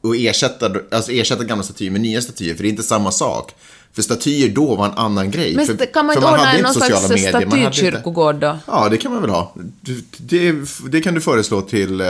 och 0.00 0.16
ersätta, 0.16 0.70
alltså 0.90 1.12
ersätta 1.12 1.44
gamla 1.44 1.64
statyer 1.64 1.90
med 1.90 2.00
nya 2.00 2.20
statyer 2.22 2.54
för 2.54 2.62
det 2.62 2.68
är 2.68 2.70
inte 2.70 2.82
samma 2.82 3.10
sak. 3.10 3.52
För 3.94 4.02
statyer 4.02 4.48
då 4.48 4.74
var 4.74 4.86
en 4.86 4.98
annan 4.98 5.30
grej. 5.30 5.54
Men 5.56 5.66
för, 5.66 5.92
kan 5.92 6.06
man 6.06 6.16
inte 6.16 6.26
ordna 6.26 6.52
någon 6.62 6.74
slags 6.74 7.22
statykyrkogård 7.28 8.34
då? 8.34 8.58
Ja, 8.66 8.88
det 8.88 8.96
kan 8.96 9.12
man 9.12 9.20
väl 9.20 9.30
ha. 9.30 9.54
Det, 10.18 10.54
det 10.90 11.00
kan 11.00 11.14
du 11.14 11.20
föreslå 11.20 11.62
till 11.62 12.00
eh, 12.00 12.06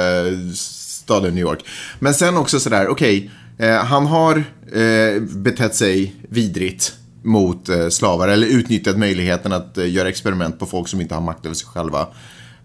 staden 0.55 1.35
New 1.35 1.43
York. 1.43 1.65
Men 1.99 2.15
sen 2.15 2.37
också 2.37 2.61
sådär, 2.61 2.89
okej, 2.89 3.31
eh, 3.59 3.75
han 3.75 4.07
har 4.07 4.45
eh, 4.73 5.23
betett 5.23 5.75
sig 5.75 6.15
vidrigt 6.29 6.93
mot 7.23 7.69
eh, 7.69 7.89
slavar 7.89 8.29
eller 8.29 8.47
utnyttjat 8.47 8.99
möjligheten 8.99 9.53
att 9.53 9.79
eh, 9.79 9.93
göra 9.93 10.09
experiment 10.09 10.59
på 10.59 10.67
folk 10.67 10.89
som 10.89 11.01
inte 11.01 11.15
har 11.15 11.23
makt 11.23 11.47
över 11.47 11.55
sig 11.55 11.69
själva. 11.69 12.07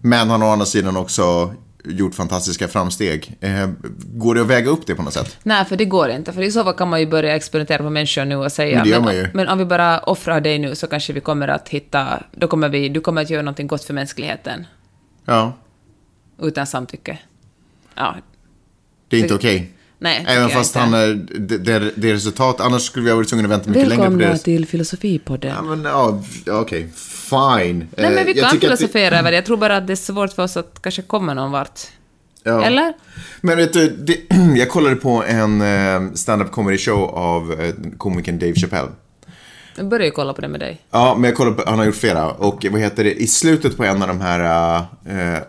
Men 0.00 0.30
han 0.30 0.40
har 0.40 0.48
å 0.48 0.52
andra 0.52 0.66
sidan 0.66 0.96
också 0.96 1.54
gjort 1.84 2.14
fantastiska 2.14 2.68
framsteg. 2.68 3.36
Eh, 3.40 3.70
går 4.14 4.34
det 4.34 4.40
att 4.40 4.46
väga 4.46 4.70
upp 4.70 4.86
det 4.86 4.94
på 4.94 5.02
något 5.02 5.12
sätt? 5.14 5.36
Nej, 5.42 5.64
för 5.64 5.76
det 5.76 5.84
går 5.84 6.10
inte. 6.10 6.32
För 6.32 6.42
i 6.42 6.50
så 6.50 6.64
fall 6.64 6.74
kan 6.74 6.88
man 6.88 7.00
ju 7.00 7.06
börja 7.06 7.36
experimentera 7.36 7.78
på 7.78 7.90
människor 7.90 8.24
nu 8.24 8.36
och 8.36 8.52
säga 8.52 8.76
Men 8.76 8.84
det 8.84 8.90
gör 8.90 9.00
man 9.00 9.14
ju. 9.14 9.28
men 9.34 9.48
om 9.48 9.58
vi 9.58 9.64
bara 9.64 9.98
offrar 9.98 10.40
dig 10.40 10.58
nu 10.58 10.74
så 10.74 10.86
kanske 10.86 11.12
vi 11.12 11.20
kommer 11.20 11.48
att 11.48 11.68
hitta... 11.68 12.22
Då 12.32 12.48
kommer 12.48 12.68
vi, 12.68 12.88
du 12.88 13.00
kommer 13.00 13.22
att 13.22 13.30
göra 13.30 13.42
någonting 13.42 13.66
gott 13.66 13.84
för 13.84 13.94
mänskligheten. 13.94 14.66
Ja, 15.24 15.52
Utan 16.42 16.66
samtycke. 16.66 17.18
Ja. 17.94 18.16
det 19.08 19.16
är 19.16 19.20
inte 19.20 19.34
okej. 19.34 19.70
Nej, 20.02 20.24
Även 20.28 20.48
fast 20.48 20.74
han 20.74 20.94
är, 20.94 21.14
det, 21.38 21.58
det, 21.96 22.14
resultat, 22.14 22.60
annars 22.60 22.82
skulle 22.82 23.04
vi 23.04 23.10
ha 23.10 23.16
varit 23.16 23.28
tvungna 23.28 23.44
att 23.44 23.52
vänta 23.52 23.70
mycket 23.70 23.88
längre 23.88 23.96
på 23.96 24.02
Välkomna 24.02 24.32
det. 24.32 24.38
till 24.38 24.66
Filosofipodden. 24.66 25.54
Ja, 25.56 25.62
men 25.62 25.84
ja, 25.84 26.22
okej, 26.60 26.88
fine. 27.30 27.88
Nej, 27.96 28.14
men 28.14 28.26
vi 28.26 28.32
Eh, 28.32 28.36
jag 28.36 28.50
kan 28.50 28.60
filosofera 28.60 29.18
över 29.18 29.30
det. 29.30 29.36
Jag 29.36 29.46
tror 29.46 29.56
bara 29.56 29.76
att 29.76 29.86
det 29.86 29.92
är 29.92 29.96
svårt 29.96 30.32
för 30.32 30.42
oss 30.42 30.56
att 30.56 30.82
kanske 30.82 31.02
komma 31.02 31.34
någon 31.34 31.50
vart. 31.50 31.80
Ja. 32.42 32.64
Eller? 32.64 32.92
Men 33.40 33.56
vet 33.56 33.72
du, 33.72 33.90
det, 33.90 34.16
jag 34.56 34.68
kollade 34.68 34.96
på 34.96 35.24
en 35.26 35.60
eh, 35.60 36.12
stand-up 36.14 36.50
comedy 36.50 36.78
show 36.78 37.04
av 37.04 37.60
eh, 37.60 37.74
komikern 37.98 38.38
Dave 38.38 38.54
Chappelle. 38.54 38.88
Jag 39.76 39.88
börjar 39.88 40.06
ju 40.06 40.10
kolla 40.10 40.32
på 40.32 40.40
det 40.40 40.48
med 40.48 40.60
dig. 40.60 40.80
Ja, 40.90 41.14
men 41.18 41.24
jag 41.24 41.36
kollade 41.36 41.56
på, 41.56 41.70
han 41.70 41.78
har 41.78 41.86
gjort 41.86 41.94
flera. 41.96 42.30
Och 42.30 42.66
vad 42.70 42.80
heter 42.80 43.04
det, 43.04 43.14
i 43.14 43.26
slutet 43.26 43.76
på 43.76 43.84
en 43.84 44.02
av 44.02 44.08
de 44.08 44.20
här 44.20 44.76
eh, 45.06 45.42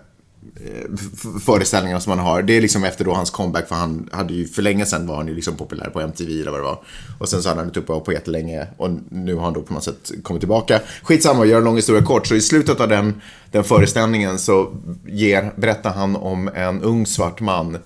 Eh, 0.65 0.95
föreställningar 0.95 1.39
föreställningarna 1.39 2.02
som 2.02 2.12
han 2.12 2.19
har. 2.19 2.41
Det 2.41 2.58
är 2.58 2.62
liksom 2.62 2.84
efter 2.84 3.06
då 3.06 3.13
hans 3.13 3.30
comeback, 3.30 3.67
för 3.67 3.76
han 3.76 4.10
hade 4.12 4.34
ju 4.34 4.47
för 4.47 4.62
länge 4.62 4.86
sedan 4.86 5.08
var 5.08 5.15
han 5.15 5.28
ju 5.28 5.36
liksom 5.36 5.56
populär 5.56 5.89
på 5.89 6.02
MTV 6.02 6.41
eller 6.41 6.52
vad 6.52 6.60
det 6.60 6.63
var. 6.63 6.80
Och 7.19 7.30
sen 7.30 7.43
så 7.43 7.50
hade 7.50 7.62
han 7.62 7.67
inte 7.67 7.80
uppe 7.80 8.00
på 8.00 8.13
jättelänge 8.13 8.67
och 8.78 8.89
nu 9.10 9.36
har 9.36 9.43
han 9.43 9.54
då 9.54 9.62
på 9.62 9.74
något 9.74 9.84
sätt 9.84 10.12
kommit 10.24 10.41
tillbaka. 10.41 10.80
Skitsamma, 11.04 11.45
gör 11.45 11.58
en 11.58 11.63
lång 11.63 11.76
historia 11.76 12.04
kort. 12.04 12.28
Så 12.28 12.36
i 12.36 12.41
slutet 12.41 12.80
av 12.80 12.88
den, 12.88 13.21
den 13.52 13.63
föreställningen 13.63 14.39
så 14.39 14.74
ger, 15.08 15.52
berättar 15.56 15.93
han 15.93 16.15
om 16.15 16.50
en 16.56 16.82
ung 16.82 17.06
svart 17.06 17.41
man 17.41 17.78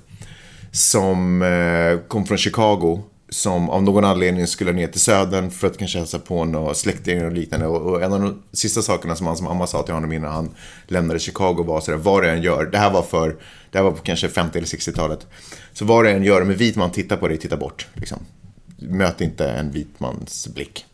som 0.72 1.42
eh, 1.42 2.08
kom 2.08 2.26
från 2.26 2.38
Chicago 2.38 3.04
som 3.36 3.70
av 3.70 3.84
någon 3.84 4.06
anledning 4.06 4.48
skulle 4.48 4.72
ner 4.72 4.88
till 4.88 5.02
södern 5.02 5.52
för 5.52 5.68
att 5.68 5.78
kanske 5.78 5.98
hälsa 5.98 6.20
på 6.20 6.46
några 6.46 6.74
släktingar 6.74 7.26
och 7.26 7.32
liknande. 7.32 7.68
Och, 7.68 7.82
och 7.82 8.04
en 8.04 8.14
av 8.14 8.22
de 8.22 8.42
sista 8.52 8.82
sakerna 8.82 9.16
som 9.16 9.28
hans 9.28 9.42
mamma 9.42 9.68
sa 9.68 9.84
till 9.84 9.94
honom 9.94 10.12
innan 10.12 10.32
han 10.32 10.50
lämnade 10.88 11.20
Chicago 11.20 11.64
var 11.64 11.82
sådär, 11.82 11.98
vad 11.98 12.24
det 12.24 12.32
än 12.32 12.42
gör, 12.42 12.66
det 12.66 12.78
här 12.78 12.92
var 12.92 13.02
för, 13.02 13.36
det 13.72 13.78
här 13.78 13.84
var 13.84 13.92
på 13.92 14.02
kanske 14.02 14.30
50 14.30 14.58
eller 14.58 14.68
60-talet. 14.68 15.28
Så 15.74 15.86
vad 15.86 16.06
det 16.06 16.12
än 16.12 16.24
gör, 16.24 16.44
med 16.44 16.58
vit 16.58 16.76
man 16.76 16.92
tittar 16.92 17.18
på 17.18 17.28
dig, 17.28 17.38
titta 17.38 17.58
bort. 17.58 17.88
Liksom. 17.94 18.18
Möt 18.78 19.22
inte 19.22 19.50
en 19.50 19.72
vit 19.72 20.00
mans 20.00 20.48
blick. 20.48 20.86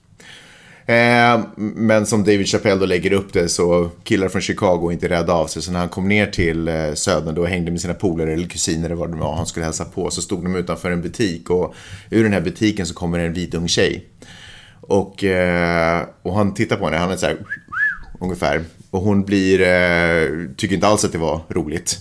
Eh, 0.91 1.41
men 1.57 2.05
som 2.05 2.23
David 2.23 2.47
Chappelle 2.47 2.79
då 2.79 2.85
lägger 2.85 3.13
upp 3.13 3.33
det 3.33 3.49
så 3.49 3.89
killar 4.03 4.29
från 4.29 4.41
Chicago 4.41 4.89
är 4.89 4.91
inte 4.91 5.09
rädda 5.09 5.33
av 5.33 5.47
sig. 5.47 5.61
Så 5.61 5.71
när 5.71 5.79
han 5.79 5.89
kom 5.89 6.07
ner 6.07 6.27
till 6.27 6.67
eh, 6.67 6.93
södern 6.93 7.35
då 7.35 7.41
och 7.41 7.47
hängde 7.47 7.71
med 7.71 7.81
sina 7.81 7.93
polare 7.93 8.33
eller 8.33 8.47
kusiner 8.47 8.85
eller 8.85 8.95
vad 8.95 9.11
det 9.11 9.17
var 9.17 9.35
han 9.35 9.45
skulle 9.45 9.65
hälsa 9.65 9.85
på 9.85 10.11
så 10.11 10.21
stod 10.21 10.43
de 10.43 10.55
utanför 10.55 10.91
en 10.91 11.01
butik 11.01 11.49
och 11.49 11.75
ur 12.09 12.23
den 12.23 12.33
här 12.33 12.41
butiken 12.41 12.85
så 12.85 12.93
kommer 12.93 13.19
en 13.19 13.33
vit 13.33 13.53
ung 13.53 13.67
tjej. 13.67 14.05
Och, 14.81 15.23
eh, 15.23 16.03
och 16.21 16.35
han 16.35 16.53
tittar 16.53 16.75
på 16.75 16.85
henne, 16.85 16.97
han 16.97 17.11
är 17.11 17.17
så 17.17 17.25
här 17.25 17.37
ungefär. 18.19 18.63
Och 18.89 19.01
hon 19.01 19.23
blir, 19.23 19.61
eh, 19.61 20.29
tycker 20.57 20.75
inte 20.75 20.87
alls 20.87 21.05
att 21.05 21.11
det 21.11 21.17
var 21.17 21.41
roligt. 21.49 21.99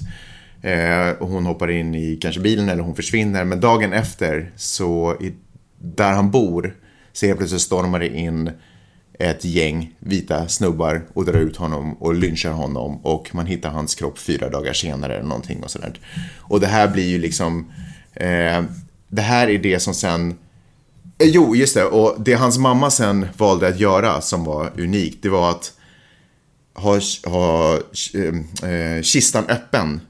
Eh, 0.63 1.11
och 1.11 1.29
hon 1.29 1.47
hoppar 1.47 1.71
in 1.71 1.95
i 1.95 2.17
kanske 2.17 2.41
bilen 2.41 2.69
eller 2.69 2.83
hon 2.83 2.97
försvinner. 2.97 3.45
Men 3.45 3.61
dagen 3.61 3.93
efter 3.93 4.51
så, 4.57 5.17
i, 5.21 5.33
där 5.79 6.13
han 6.13 6.31
bor, 6.31 6.75
så 7.13 7.27
helt 7.27 7.39
plötsligt 7.39 7.63
stormar 7.63 7.99
det 7.99 8.09
in 8.09 8.51
ett 9.21 9.45
gäng 9.45 9.95
vita 9.99 10.49
snubbar 10.49 11.03
och 11.15 11.25
drar 11.25 11.41
ut 11.41 11.57
honom 11.57 11.95
och 11.95 12.15
lynchar 12.15 12.53
honom 12.53 12.97
och 13.03 13.35
man 13.35 13.47
hittar 13.47 13.71
hans 13.71 13.95
kropp 13.95 14.19
fyra 14.19 14.49
dagar 14.49 14.73
senare 14.73 15.15
eller 15.15 15.29
någonting 15.29 15.63
och 15.63 15.71
sådär. 15.71 16.01
Och 16.39 16.61
det 16.61 16.67
här 16.67 16.89
blir 16.89 17.09
ju 17.09 17.19
liksom, 17.19 17.73
eh, 18.15 18.63
det 19.09 19.23
här 19.23 19.49
är 19.49 19.59
det 19.59 19.81
som 19.81 19.95
sen 19.95 20.35
Eh, 21.21 21.29
Jo, 21.29 21.57
just 21.57 21.75
det. 21.75 21.85
Och 21.85 22.21
det 22.21 22.35
hans 22.35 22.59
mamma 22.59 22.91
sen 22.91 23.27
valde 23.37 23.69
att 23.69 23.81
göra 23.81 24.21
som 24.21 24.45
var 24.45 24.81
unikt, 24.81 25.23
det 25.23 25.29
var 25.29 25.51
att 25.51 25.73
ha, 26.75 27.01
ha 27.25 27.79
eh, 28.15 28.71
eh, 28.71 29.03
kistan 29.03 29.45
öppen 29.49 30.01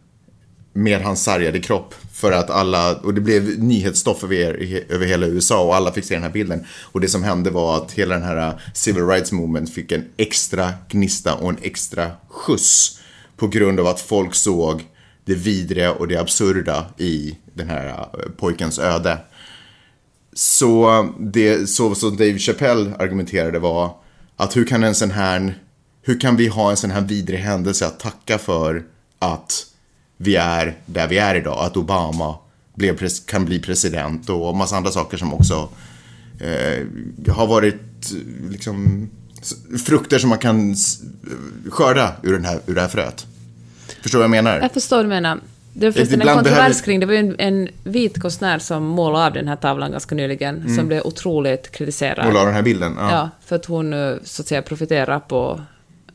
med 0.72 1.02
hans 1.02 1.22
sargade 1.22 1.60
kropp. 1.60 1.94
För 2.20 2.32
att 2.32 2.50
alla, 2.50 2.96
och 2.96 3.14
det 3.14 3.20
blev 3.20 3.58
nyhetsstoff 3.58 4.24
över, 4.24 4.84
över 4.88 5.06
hela 5.06 5.26
USA 5.26 5.64
och 5.64 5.76
alla 5.76 5.92
fick 5.92 6.04
se 6.04 6.14
den 6.14 6.22
här 6.22 6.30
bilden. 6.30 6.64
Och 6.82 7.00
det 7.00 7.08
som 7.08 7.22
hände 7.22 7.50
var 7.50 7.76
att 7.76 7.92
hela 7.92 8.14
den 8.14 8.24
här 8.24 8.48
äh, 8.48 8.54
Civil 8.74 9.06
Rights 9.06 9.32
Movement 9.32 9.74
fick 9.74 9.92
en 9.92 10.04
extra 10.16 10.72
gnista 10.88 11.34
och 11.34 11.48
en 11.48 11.58
extra 11.62 12.10
skjuts. 12.28 13.00
På 13.36 13.48
grund 13.48 13.80
av 13.80 13.86
att 13.86 14.00
folk 14.00 14.34
såg 14.34 14.82
det 15.24 15.34
vidriga 15.34 15.92
och 15.92 16.08
det 16.08 16.16
absurda 16.16 16.86
i 16.98 17.38
den 17.54 17.68
här 17.68 17.86
äh, 17.88 18.30
pojkens 18.36 18.78
öde. 18.78 19.18
Så 20.32 20.98
äh, 20.98 21.10
det 21.18 21.70
så 21.70 21.94
som 21.94 22.16
Dave 22.16 22.38
Chappelle 22.38 22.94
argumenterade 22.98 23.58
var 23.58 23.94
att 24.36 24.56
hur 24.56 24.64
kan 24.64 24.84
en 24.84 24.94
sån 24.94 25.10
här, 25.10 25.54
hur 26.02 26.20
kan 26.20 26.36
vi 26.36 26.48
ha 26.48 26.70
en 26.70 26.76
sån 26.76 26.90
här 26.90 27.00
vidrig 27.00 27.38
händelse 27.38 27.86
att 27.86 28.00
tacka 28.00 28.38
för 28.38 28.82
att 29.18 29.69
vi 30.22 30.36
är 30.36 30.74
där 30.86 31.08
vi 31.08 31.18
är 31.18 31.34
idag, 31.34 31.58
att 31.64 31.76
Obama 31.76 32.34
blev, 32.74 33.08
kan 33.26 33.44
bli 33.44 33.58
president 33.58 34.28
och 34.28 34.56
massa 34.56 34.76
andra 34.76 34.90
saker 34.90 35.16
som 35.16 35.34
också 35.34 35.68
eh, 36.40 37.32
har 37.34 37.46
varit 37.46 38.12
liksom 38.50 39.08
frukter 39.86 40.18
som 40.18 40.28
man 40.28 40.38
kan 40.38 40.74
skörda 41.70 42.12
ur, 42.22 42.32
den 42.32 42.44
här, 42.44 42.60
ur 42.66 42.74
det 42.74 42.80
här 42.80 42.88
fröet. 42.88 43.26
Förstår 44.02 44.18
du 44.18 44.28
vad 44.28 44.36
jag 44.36 44.44
menar? 44.44 44.60
Jag 44.60 44.72
förstår 44.72 44.96
vad 44.96 45.04
du 45.04 45.08
menar. 45.08 45.38
Det 45.72 45.86
var 45.86 45.92
förresten 45.92 46.20
en 46.20 46.26
kontrovers 46.26 46.54
behöver- 46.58 46.82
kring, 46.84 47.00
det 47.00 47.06
var 47.06 47.12
ju 47.12 47.18
en, 47.18 47.36
en 47.38 47.68
vit 47.84 48.20
konstnär 48.20 48.58
som 48.58 48.84
målade 48.84 49.26
av 49.26 49.32
den 49.32 49.48
här 49.48 49.56
tavlan 49.56 49.90
ganska 49.90 50.14
nyligen, 50.14 50.76
som 50.76 50.88
blev 50.88 51.02
otroligt 51.02 51.70
kritiserad. 51.70 52.26
Och 52.26 52.32
la 52.32 52.44
den 52.44 52.54
här 52.54 52.62
bilden? 52.62 52.94
Ja. 52.98 53.10
Ja, 53.10 53.30
för 53.44 53.56
att 53.56 53.64
hon 53.64 53.92
eh, 53.92 54.14
så 54.24 54.42
att 54.42 54.48
säga 54.48 54.62
profiterar 54.62 55.18
på 55.20 55.60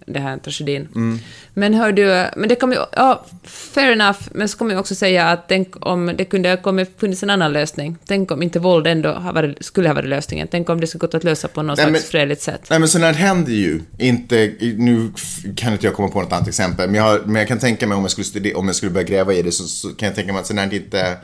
den 0.05 0.23
här 0.23 0.37
tragedin. 0.37 0.87
Mm. 0.95 1.19
Men 1.53 1.73
hör 1.73 1.91
du, 1.91 2.25
men 2.35 2.49
det 2.49 2.55
kommer 2.55 2.75
ju, 2.75 2.81
ja, 2.91 3.25
fair 3.43 3.91
enough, 3.91 4.19
men 4.31 4.49
så 4.49 4.57
kommer 4.57 4.73
jag 4.73 4.79
också 4.79 4.95
säga 4.95 5.25
att 5.25 5.47
tänk 5.47 5.85
om 5.85 6.11
det 6.17 6.25
kunde 6.25 6.49
ha 6.49 6.57
kommit, 6.57 6.91
funnits 6.97 7.23
en 7.23 7.29
annan 7.29 7.53
lösning. 7.53 7.97
Tänk 8.05 8.31
om 8.31 8.43
inte 8.43 8.59
våld 8.59 8.87
ändå 8.87 9.31
varit, 9.33 9.65
skulle 9.65 9.89
ha 9.89 9.95
varit 9.95 10.09
lösningen. 10.09 10.47
Tänk 10.51 10.69
om 10.69 10.81
det 10.81 10.87
skulle 10.87 10.99
gått 10.99 11.13
att 11.13 11.23
lösa 11.23 11.47
på 11.47 11.61
något 11.61 11.77
Nej, 11.77 11.87
slags 11.87 12.05
fredligt 12.05 12.41
sätt. 12.41 12.61
Nej 12.69 12.79
men 12.79 12.89
sånt 12.89 13.03
här 13.03 13.13
händer 13.13 13.51
ju. 13.51 13.81
Inte, 13.97 14.51
nu 14.77 15.11
kan 15.55 15.73
inte 15.73 15.85
jag 15.85 15.95
komma 15.95 16.07
på 16.07 16.21
något 16.21 16.33
annat 16.33 16.47
exempel. 16.47 16.89
Men 16.89 16.95
jag, 16.95 17.03
har, 17.03 17.19
men 17.25 17.35
jag 17.35 17.47
kan 17.47 17.59
tänka 17.59 17.87
mig 17.87 17.95
om 17.95 18.01
jag 18.01 18.11
skulle, 18.11 18.25
studera, 18.25 18.57
om 18.57 18.67
jag 18.67 18.75
skulle 18.75 18.91
börja 18.91 19.07
gräva 19.07 19.33
i 19.33 19.41
det 19.41 19.51
så, 19.51 19.63
så 19.63 19.89
kan 19.89 20.07
jag 20.07 20.15
tänka 20.15 20.33
mig 20.33 20.39
att 20.39 20.47
sånt 20.47 20.59
här 20.59 20.73
inte... 20.73 21.17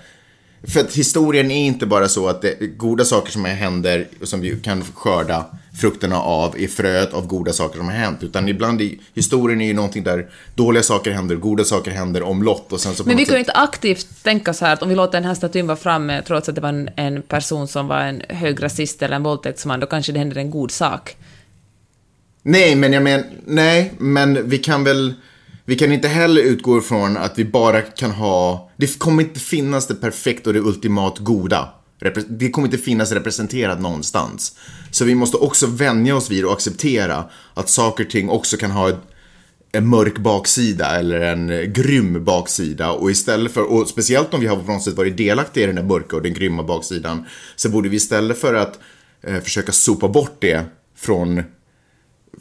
För 0.64 0.80
att 0.80 0.94
historien 0.94 1.52
är 1.52 1.66
inte 1.66 1.86
bara 1.86 2.08
så 2.08 2.28
att 2.28 2.42
det, 2.42 2.78
goda 2.78 3.06
saker 3.06 3.32
som 3.32 3.46
händer 3.46 4.08
och 4.22 4.28
som 4.28 4.42
vi 4.42 4.60
kan 4.64 4.84
skörda 4.84 5.46
frukterna 5.82 6.22
av 6.22 6.60
är 6.60 6.68
fröet 6.68 7.14
av 7.14 7.28
goda 7.28 7.54
saker 7.54 7.78
som 7.78 7.86
har 7.86 7.96
hänt. 7.96 8.24
Utan 8.24 8.50
ibland 8.50 8.82
i 8.82 9.00
historien 9.14 9.62
är 9.62 9.66
ju 9.66 9.74
någonting 9.74 10.04
där 10.04 10.30
dåliga 10.56 10.84
saker 10.84 11.12
händer, 11.12 11.36
goda 11.36 11.64
saker 11.64 11.92
händer 11.92 12.24
omlott 12.24 12.74
och 12.74 12.80
sen 12.80 12.96
så 12.96 13.04
Men 13.04 13.18
vi 13.18 13.26
kan 13.26 13.36
ju 13.36 13.40
inte 13.40 13.52
aktivt 13.52 14.24
tänka 14.24 14.54
så 14.54 14.66
här 14.66 14.74
att 14.74 14.84
om 14.84 14.90
vi 14.90 14.96
låter 14.96 15.14
den 15.14 15.24
här 15.24 15.36
statyn 15.36 15.68
vara 15.68 15.78
framme 15.78 16.22
trots 16.28 16.50
att 16.50 16.56
det 16.56 16.62
var 16.62 16.70
en, 16.70 16.90
en 16.96 17.22
person 17.22 17.68
som 17.68 17.88
var 17.88 18.00
en 18.00 18.22
hög 18.30 18.64
rasist 18.64 19.02
eller 19.02 19.16
en 19.16 19.24
våldtäktsman, 19.24 19.80
då 19.80 19.88
kanske 19.88 20.12
det 20.12 20.20
händer 20.20 20.38
en 20.38 20.52
god 20.52 20.72
sak. 20.72 21.16
Nej, 22.44 22.76
men 22.76 22.94
jag 22.94 23.04
menar, 23.04 23.26
nej, 23.46 23.94
men 23.98 24.50
vi 24.50 24.58
kan 24.58 24.84
väl, 24.84 25.14
vi 25.72 25.78
kan 25.78 25.92
inte 25.92 26.08
heller 26.08 26.42
utgå 26.42 26.78
ifrån 26.78 27.18
att 27.18 27.40
vi 27.40 27.46
bara 27.46 27.82
kan 27.82 28.12
ha, 28.12 28.72
det 28.78 29.00
kommer 29.00 29.24
inte 29.24 29.40
finnas 29.40 29.88
det 29.88 29.96
perfekta 29.96 30.50
och 30.50 30.54
det 30.54 30.60
ultimat 30.60 31.20
goda. 31.20 31.70
Det 32.28 32.50
kommer 32.50 32.68
inte 32.68 32.78
finnas 32.78 33.12
representerat 33.12 33.82
någonstans. 33.82 34.56
Så 34.92 35.06
vi 35.06 35.16
måste 35.16 35.38
också 35.38 35.68
vänja 35.68 36.16
oss 36.16 36.32
vid 36.32 36.46
och 36.46 36.54
acceptera 36.54 37.24
att 37.54 37.70
saker 37.70 38.06
och 38.06 38.10
ting 38.10 38.30
också 38.30 38.58
kan 38.58 38.72
ha 38.72 38.92
en 39.72 39.88
mörk 39.88 40.18
baksida 40.18 41.00
eller 41.00 41.22
en 41.22 41.50
eh, 41.50 41.62
grym 41.62 42.26
baksida 42.26 42.92
och 42.92 43.12
istället 43.12 43.52
för, 43.52 43.72
och 43.72 43.88
speciellt 43.88 44.34
om 44.34 44.40
vi 44.40 44.48
har 44.48 44.56
på 44.56 44.72
något 44.72 44.84
sätt 44.84 44.98
varit 44.98 45.18
delaktiga 45.18 45.64
i 45.64 45.68
den 45.68 45.76
där 45.76 45.84
mörka 45.84 46.16
och 46.16 46.22
den 46.22 46.34
grymma 46.34 46.64
baksidan 46.64 47.26
så 47.56 47.70
borde 47.70 47.90
vi 47.90 47.98
istället 47.98 48.38
för 48.38 48.54
att 48.54 48.80
eh, 49.24 49.40
försöka 49.40 49.72
sopa 49.72 50.08
bort 50.08 50.38
det 50.40 50.66
från 50.98 51.44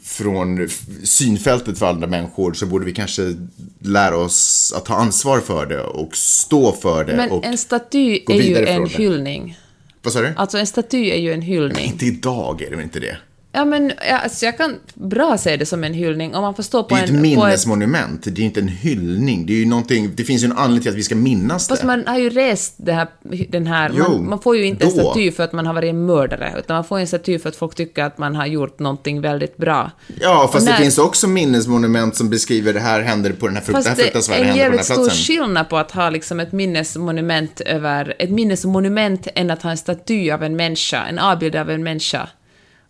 från 0.03 0.69
synfältet 1.03 1.79
för 1.79 1.85
andra 1.85 2.07
människor 2.07 2.53
så 2.53 2.65
borde 2.65 2.85
vi 2.85 2.93
kanske 2.93 3.35
lära 3.79 4.17
oss 4.17 4.73
att 4.77 4.85
ta 4.85 4.95
ansvar 4.95 5.39
för 5.39 5.65
det 5.65 5.81
och 5.81 6.15
stå 6.15 6.71
för 6.71 7.05
det. 7.05 7.15
Men 7.15 7.31
och, 7.31 7.45
en 7.45 7.57
staty 7.57 8.19
är 8.27 8.41
ju 8.41 8.65
en 8.65 8.83
det. 8.83 8.89
hyllning. 8.89 9.57
Vad 10.01 10.13
sa 10.13 10.21
du? 10.21 10.33
Alltså 10.35 10.57
en 10.57 10.67
staty 10.67 11.09
är 11.09 11.17
ju 11.17 11.33
en 11.33 11.41
hyllning. 11.41 11.85
Inte 11.85 12.05
idag 12.05 12.61
är 12.61 12.69
det 12.69 12.75
väl 12.75 12.85
inte 12.85 12.99
det? 12.99 13.17
Ja, 13.53 13.65
men 13.65 13.91
alltså, 14.23 14.45
jag 14.45 14.57
kan 14.57 14.75
bra 14.93 15.37
se 15.37 15.57
det 15.57 15.65
som 15.65 15.83
en 15.83 15.93
hyllning 15.93 16.35
om 16.35 16.41
man 16.41 16.55
får 16.55 16.63
stå 16.63 16.81
Det 16.81 16.87
på 16.89 16.95
är 16.95 16.99
ju 16.99 17.03
ett 17.03 17.09
en... 17.09 17.15
På 17.15 17.21
ett, 17.21 17.37
minnesmonument, 17.47 18.23
det 18.35 18.41
är 18.41 18.45
inte 18.45 18.59
en 18.59 18.67
hyllning. 18.67 19.45
Det 19.45 19.53
är 19.53 19.57
ju 19.57 19.65
någonting, 19.65 20.11
det 20.15 20.23
finns 20.23 20.43
ju 20.43 20.45
en 20.45 20.51
anledning 20.57 20.81
till 20.81 20.91
att 20.91 20.97
vi 20.97 21.03
ska 21.03 21.15
minnas 21.15 21.67
fast 21.67 21.81
det. 21.81 21.87
man 21.87 22.07
har 22.07 22.17
ju 22.19 22.29
rest 22.29 22.73
det 22.77 22.93
här, 22.93 23.07
den 23.49 23.67
här... 23.67 23.91
Jo, 23.95 24.03
man, 24.09 24.29
man 24.29 24.39
får 24.41 24.57
ju 24.57 24.65
inte 24.65 24.85
en 24.85 24.97
då. 24.97 24.99
staty 25.03 25.31
för 25.31 25.43
att 25.43 25.53
man 25.53 25.65
har 25.65 25.73
varit 25.73 25.89
en 25.89 26.05
mördare, 26.05 26.53
utan 26.59 26.75
man 26.75 26.83
får 26.83 26.99
en 26.99 27.07
staty 27.07 27.39
för 27.39 27.49
att 27.49 27.55
folk 27.55 27.75
tycker 27.75 28.03
att 28.03 28.17
man 28.17 28.35
har 28.35 28.45
gjort 28.45 28.79
någonting 28.79 29.21
väldigt 29.21 29.57
bra. 29.57 29.91
Ja, 30.21 30.41
fast 30.53 30.55
Och 30.55 30.61
det 30.61 30.71
när- 30.71 30.77
finns 30.77 30.97
också 30.97 31.27
minnesmonument 31.27 32.15
som 32.15 32.29
beskriver 32.29 32.73
det 32.73 32.79
här 32.79 33.01
händer 33.01 33.31
på 33.31 33.47
den 33.47 33.55
här, 33.55 33.63
frukt, 33.63 33.83
det 33.83 33.89
här 33.89 33.95
Fast 33.95 33.97
det 33.97 34.03
fruktansvärda 34.03 34.39
är 34.39 34.43
en 34.45 34.51
på 34.51 34.57
den 34.57 34.63
jävligt 34.65 34.85
stor 34.85 34.95
platsen. 34.95 35.17
skillnad 35.23 35.69
på 35.69 35.77
att 35.77 35.91
ha 35.91 36.09
liksom 36.09 36.39
ett 36.39 36.51
minnesmonument 36.51 37.61
över... 37.61 38.13
Ett 38.19 38.29
minnesmonument 38.29 39.27
än 39.35 39.51
att 39.51 39.61
ha 39.63 39.71
en 39.71 39.77
staty 39.77 40.31
av 40.31 40.43
en 40.43 40.55
människa, 40.55 41.05
en 41.05 41.19
avbild 41.19 41.55
av 41.55 41.69
en 41.69 41.83
människa, 41.83 42.27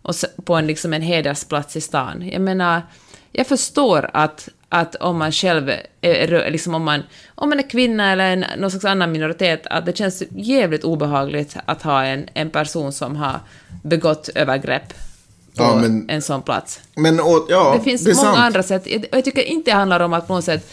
och 0.02 0.14
på 0.44 0.54
en, 0.54 0.66
liksom 0.66 0.92
en 0.92 1.02
hedersplats 1.02 1.76
i 1.76 1.80
stan. 1.80 2.28
Jag 2.32 2.40
menar, 2.42 2.82
jag 3.32 3.46
förstår 3.46 4.10
att, 4.12 4.48
att 4.68 4.94
om 4.94 5.18
man 5.18 5.32
själv 5.32 5.70
är, 6.00 6.50
liksom 6.50 6.74
om 6.74 6.82
man, 6.84 7.02
om 7.34 7.48
man 7.48 7.58
är 7.58 7.70
kvinna 7.70 8.12
eller 8.12 8.32
en, 8.32 8.44
någon 8.58 8.70
slags 8.70 8.84
annan 8.84 9.12
minoritet, 9.12 9.66
att 9.66 9.86
det 9.86 9.96
känns 9.96 10.22
jävligt 10.30 10.84
obehagligt 10.84 11.56
att 11.64 11.82
ha 11.82 12.04
en, 12.04 12.28
en 12.34 12.50
person 12.50 12.92
som 12.92 13.16
har 13.16 13.40
begått 13.82 14.28
övergrepp 14.34 14.88
på 15.56 15.62
Ja, 15.62 15.76
men- 15.76 16.10
en 16.10 16.22
sån 16.22 16.42
plats. 16.42 16.80
Men 16.96 17.20
å- 17.20 17.46
ja, 17.48 17.74
Det 17.78 17.84
finns 17.84 18.06
är 18.06 18.14
många 18.14 18.24
sant. 18.24 18.38
andra 18.38 18.62
sätt. 18.62 18.82
Jag, 18.86 19.06
jag 19.12 19.24
tycker 19.24 19.42
inte 19.42 19.70
det 19.70 19.74
handlar 19.76 20.00
om 20.00 20.12
att 20.12 20.28
på 20.28 20.34
något 20.34 20.44
sätt 20.44 20.72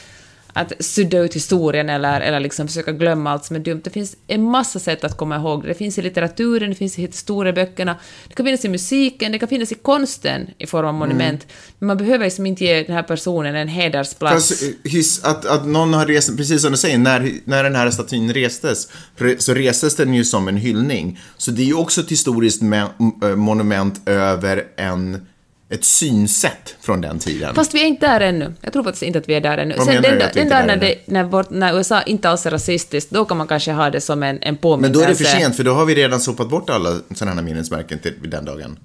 att 0.53 0.73
sudda 0.79 1.19
ut 1.19 1.35
historien 1.35 1.89
eller, 1.89 2.21
eller 2.21 2.39
liksom 2.39 2.67
försöka 2.67 2.91
glömma 2.91 3.31
allt 3.31 3.45
som 3.45 3.55
är 3.55 3.59
dumt. 3.59 3.81
Det 3.83 3.89
finns 3.89 4.15
en 4.27 4.43
massa 4.43 4.79
sätt 4.79 5.03
att 5.03 5.17
komma 5.17 5.35
ihåg 5.35 5.63
det. 5.63 5.73
Finns 5.73 5.97
i 5.97 6.01
litteraturen, 6.01 6.69
det 6.69 6.75
finns 6.75 6.99
i 6.99 7.01
historieböckerna, 7.01 7.95
det 8.27 8.35
kan 8.35 8.45
finnas 8.45 8.65
i 8.65 8.69
musiken, 8.69 9.31
det 9.31 9.39
kan 9.39 9.49
finnas 9.49 9.71
i 9.71 9.75
konsten 9.75 10.47
i 10.57 10.67
form 10.67 10.85
av 10.85 10.93
monument. 10.93 11.47
Men 11.79 11.87
man 11.87 11.97
behöver 11.97 12.25
liksom 12.25 12.45
inte 12.45 12.65
ge 12.65 12.83
den 12.83 12.95
här 12.95 13.03
personen 13.03 13.55
en 13.55 13.67
hedersplats. 13.67 14.49
Fast, 14.49 14.63
eh, 14.63 14.91
his, 14.91 15.23
att, 15.23 15.45
att 15.45 15.67
någon 15.67 15.93
har 15.93 16.05
rest, 16.05 16.37
precis 16.37 16.61
som 16.61 16.71
du 16.71 16.77
säger, 16.77 16.97
när, 16.97 17.31
när 17.43 17.63
den 17.63 17.75
här 17.75 17.91
statyn 17.91 18.33
restes, 18.33 18.87
re- 19.17 19.39
så 19.39 19.53
restes 19.53 19.95
den 19.95 20.13
ju 20.13 20.25
som 20.25 20.47
en 20.47 20.57
hyllning. 20.57 21.19
Så 21.37 21.51
det 21.51 21.61
är 21.61 21.65
ju 21.65 21.73
också 21.73 22.01
ett 22.01 22.11
historiskt 22.11 22.61
äh, 22.61 23.35
monument 23.35 24.01
över 24.05 24.63
en, 24.77 25.27
ett 25.69 25.85
synsätt 25.85 26.75
från 26.81 27.01
den 27.01 27.19
tiden. 27.19 27.55
Fast 27.55 27.73
vi 27.73 27.81
är 27.81 27.85
inte 27.85 28.07
där 28.07 28.21
ännu. 28.21 28.53
Jag 28.61 28.73
tror 28.73 28.83
faktiskt 28.83 29.03
inte 29.03 29.19
att 29.19 29.29
vi 29.29 29.33
är 29.33 29.41
där 29.41 29.57
ännu. 29.57 29.75
Vad 29.77 29.85
Sen 29.85 30.01
den, 30.01 30.19
den 30.33 30.49
där 30.49 30.65
när, 30.65 30.77
det, 30.77 30.95
när, 31.05 31.23
vårt, 31.23 31.49
när 31.49 31.77
USA 31.77 32.01
inte 32.01 32.29
alls 32.29 32.45
är 32.45 32.51
rasistiskt, 32.51 33.11
då 33.11 33.25
kan 33.25 33.37
man 33.37 33.47
kanske 33.47 33.71
ha 33.71 33.89
det 33.89 34.01
som 34.01 34.23
en, 34.23 34.39
en 34.41 34.57
påminnelse. 34.57 34.81
Men 34.81 34.93
då 34.93 35.05
är 35.05 35.07
det 35.07 35.15
för 35.15 35.39
sent, 35.39 35.55
för 35.55 35.63
då 35.63 35.73
har 35.73 35.85
vi 35.85 35.95
redan 35.95 36.19
sopat 36.19 36.49
bort 36.49 36.69
alla 36.69 36.99
sådana 37.15 37.35
här 37.35 37.41
minnesmärken 37.41 37.99
till 37.99 38.13
den 38.29 38.45
dagen. 38.45 38.77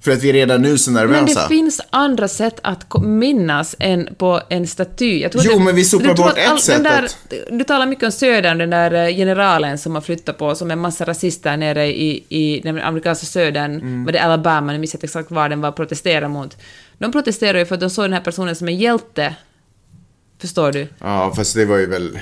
För 0.00 0.10
att 0.10 0.22
vi 0.22 0.28
är 0.28 0.32
redan 0.32 0.62
nu 0.62 0.78
så 0.78 0.90
Men 0.90 1.08
nervösa. 1.10 1.42
det 1.42 1.48
finns 1.48 1.80
andra 1.90 2.28
sätt 2.28 2.60
att 2.62 3.02
minnas 3.02 3.76
än 3.78 4.08
på 4.18 4.40
en 4.48 4.66
staty. 4.66 5.20
Jag 5.20 5.32
tror 5.32 5.44
Jo, 5.46 5.58
det- 5.58 5.64
men 5.64 5.74
vi 5.74 5.84
sopar 5.84 6.14
bort 6.14 6.38
ett 6.38 6.48
all- 6.50 6.58
sätt 6.58 6.84
där, 6.84 7.08
Du 7.50 7.64
talar 7.64 7.86
mycket 7.86 8.04
om 8.04 8.12
södern, 8.12 8.58
den 8.58 8.70
där 8.70 8.92
eh, 9.08 9.16
generalen 9.16 9.78
som 9.78 9.94
har 9.94 10.02
flyttat 10.02 10.38
på, 10.38 10.54
som 10.54 10.70
en 10.70 10.78
massa 10.78 11.04
rasister 11.04 11.56
nere 11.56 11.86
i, 11.86 12.24
i 12.28 12.60
den 12.60 12.80
amerikanska 12.80 13.26
södern, 13.26 13.74
Mm. 13.74 14.04
var 14.04 14.12
det 14.12 14.22
Alabama, 14.22 14.72
nu 14.72 14.78
minns 14.78 14.94
jag 14.94 14.98
inte 14.98 15.06
exakt 15.06 15.30
var 15.30 15.48
den 15.48 15.60
var, 15.60 15.72
protestera 15.72 16.28
mot. 16.28 16.56
De 16.98 17.12
protesterade 17.12 17.58
ju 17.58 17.66
för 17.66 17.74
att 17.74 17.80
de 17.80 17.90
såg 17.90 18.04
den 18.04 18.12
här 18.12 18.20
personen 18.20 18.56
som 18.56 18.68
en 18.68 18.76
hjälte. 18.76 19.34
Förstår 20.40 20.72
du? 20.72 20.88
Ja, 21.00 21.32
fast 21.36 21.54
det 21.54 21.64
var 21.64 21.76
ju 21.76 21.86
väl... 21.86 22.18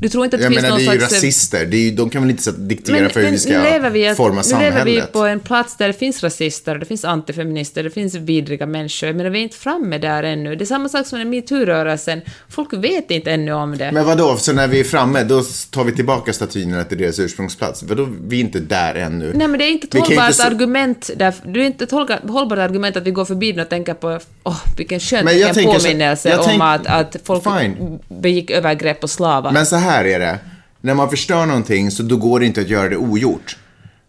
Du 0.00 0.08
tror 0.08 0.24
inte 0.24 0.36
att 0.36 0.40
det 0.40 0.44
Jag 0.44 0.52
finns 0.52 0.62
menar, 0.62 0.76
någon 0.76 0.84
det 0.86 0.90
är 0.90 0.92
ju 0.92 0.98
slags... 0.98 1.12
eh, 1.12 1.16
rasister. 1.16 1.66
Det 1.66 1.76
är 1.76 1.80
ju, 1.80 1.90
de 1.90 2.10
kan 2.10 2.22
väl 2.22 2.30
inte 2.30 2.50
att 2.50 2.68
diktera 2.68 3.08
för 3.08 3.20
hur 3.22 3.30
vi 3.30 3.38
ska 3.38 3.50
nu 3.52 3.62
lever 3.62 3.90
vi, 3.90 4.06
ett- 4.06 4.16
forma 4.16 4.36
nu 4.36 4.42
samhället. 4.42 4.84
lever 4.86 5.00
vi 5.06 5.12
på 5.12 5.18
en 5.24 5.40
plats 5.40 5.76
där 5.76 5.86
det 5.86 5.92
finns 5.92 6.22
rasister, 6.22 6.78
det 6.78 6.86
finns 6.86 7.04
antifeminister, 7.04 7.82
det 7.84 7.90
finns 7.90 8.14
vidriga 8.14 8.66
människor, 8.66 9.12
men 9.12 9.32
vi 9.32 9.38
är 9.38 9.42
inte 9.42 9.56
framme 9.56 9.98
där 9.98 10.22
ännu. 10.22 10.56
Det 10.56 10.64
är 10.64 10.66
samma 10.66 10.88
sak 10.88 11.06
som 11.06 11.18
med 11.18 11.26
metoo-rörelsen. 11.26 12.20
Folk 12.48 12.72
vet 12.72 13.10
inte 13.10 13.30
ännu 13.32 13.52
om 13.52 13.78
det. 13.78 13.92
Men 13.92 14.04
vadå, 14.06 14.36
så 14.36 14.52
när 14.52 14.68
vi 14.68 14.80
är 14.80 14.84
framme, 14.84 15.22
då 15.24 15.42
tar 15.70 15.84
vi 15.84 15.92
tillbaka 15.92 16.32
statyerna 16.32 16.84
till 16.84 16.98
deras 16.98 17.18
ursprungsplats? 17.18 17.82
Vadå, 17.82 18.08
vi 18.28 18.36
är 18.36 18.40
inte 18.40 18.60
där 18.60 18.94
ännu? 18.94 19.32
Nej, 19.34 19.48
men 19.48 19.58
det 19.58 19.64
är 19.64 19.70
inte 19.70 19.86
ett 19.86 20.06
hållbart 20.06 20.30
inte 20.30 20.44
argument. 20.44 21.10
Där, 21.16 21.34
det 21.44 21.60
är 21.60 21.64
inte 21.64 21.84
ett 21.84 21.90
hållbart, 21.90 22.58
argument 22.58 22.96
att 22.96 23.02
vi 23.06 23.10
går 23.10 23.24
förbi 23.24 23.52
den 23.52 23.60
och 23.60 23.68
tänker 23.68 23.94
på 23.94 24.18
åh, 24.42 24.60
vilken 24.76 25.00
skön 25.00 25.24
Men 25.24 25.34
tänker 25.54 25.78
så- 25.78 25.78
påminnelse 25.84 26.28
jag 26.28 26.38
om 26.40 26.44
tänk- 26.46 26.62
att, 26.62 26.86
att 26.86 27.16
folk 27.24 27.42
Fine. 27.44 27.98
begick 28.08 28.50
övergrepp 28.50 29.00
på 29.00 29.08
slavar. 29.08 29.52
Så 29.74 29.78
här 29.78 30.04
är 30.04 30.20
det. 30.20 30.38
När 30.80 30.94
man 30.94 31.10
förstör 31.10 31.46
någonting 31.46 31.90
så 31.90 32.02
då 32.02 32.16
går 32.16 32.40
det 32.40 32.46
inte 32.46 32.60
att 32.60 32.68
göra 32.68 32.88
det 32.88 32.96
ogjort. 32.96 33.56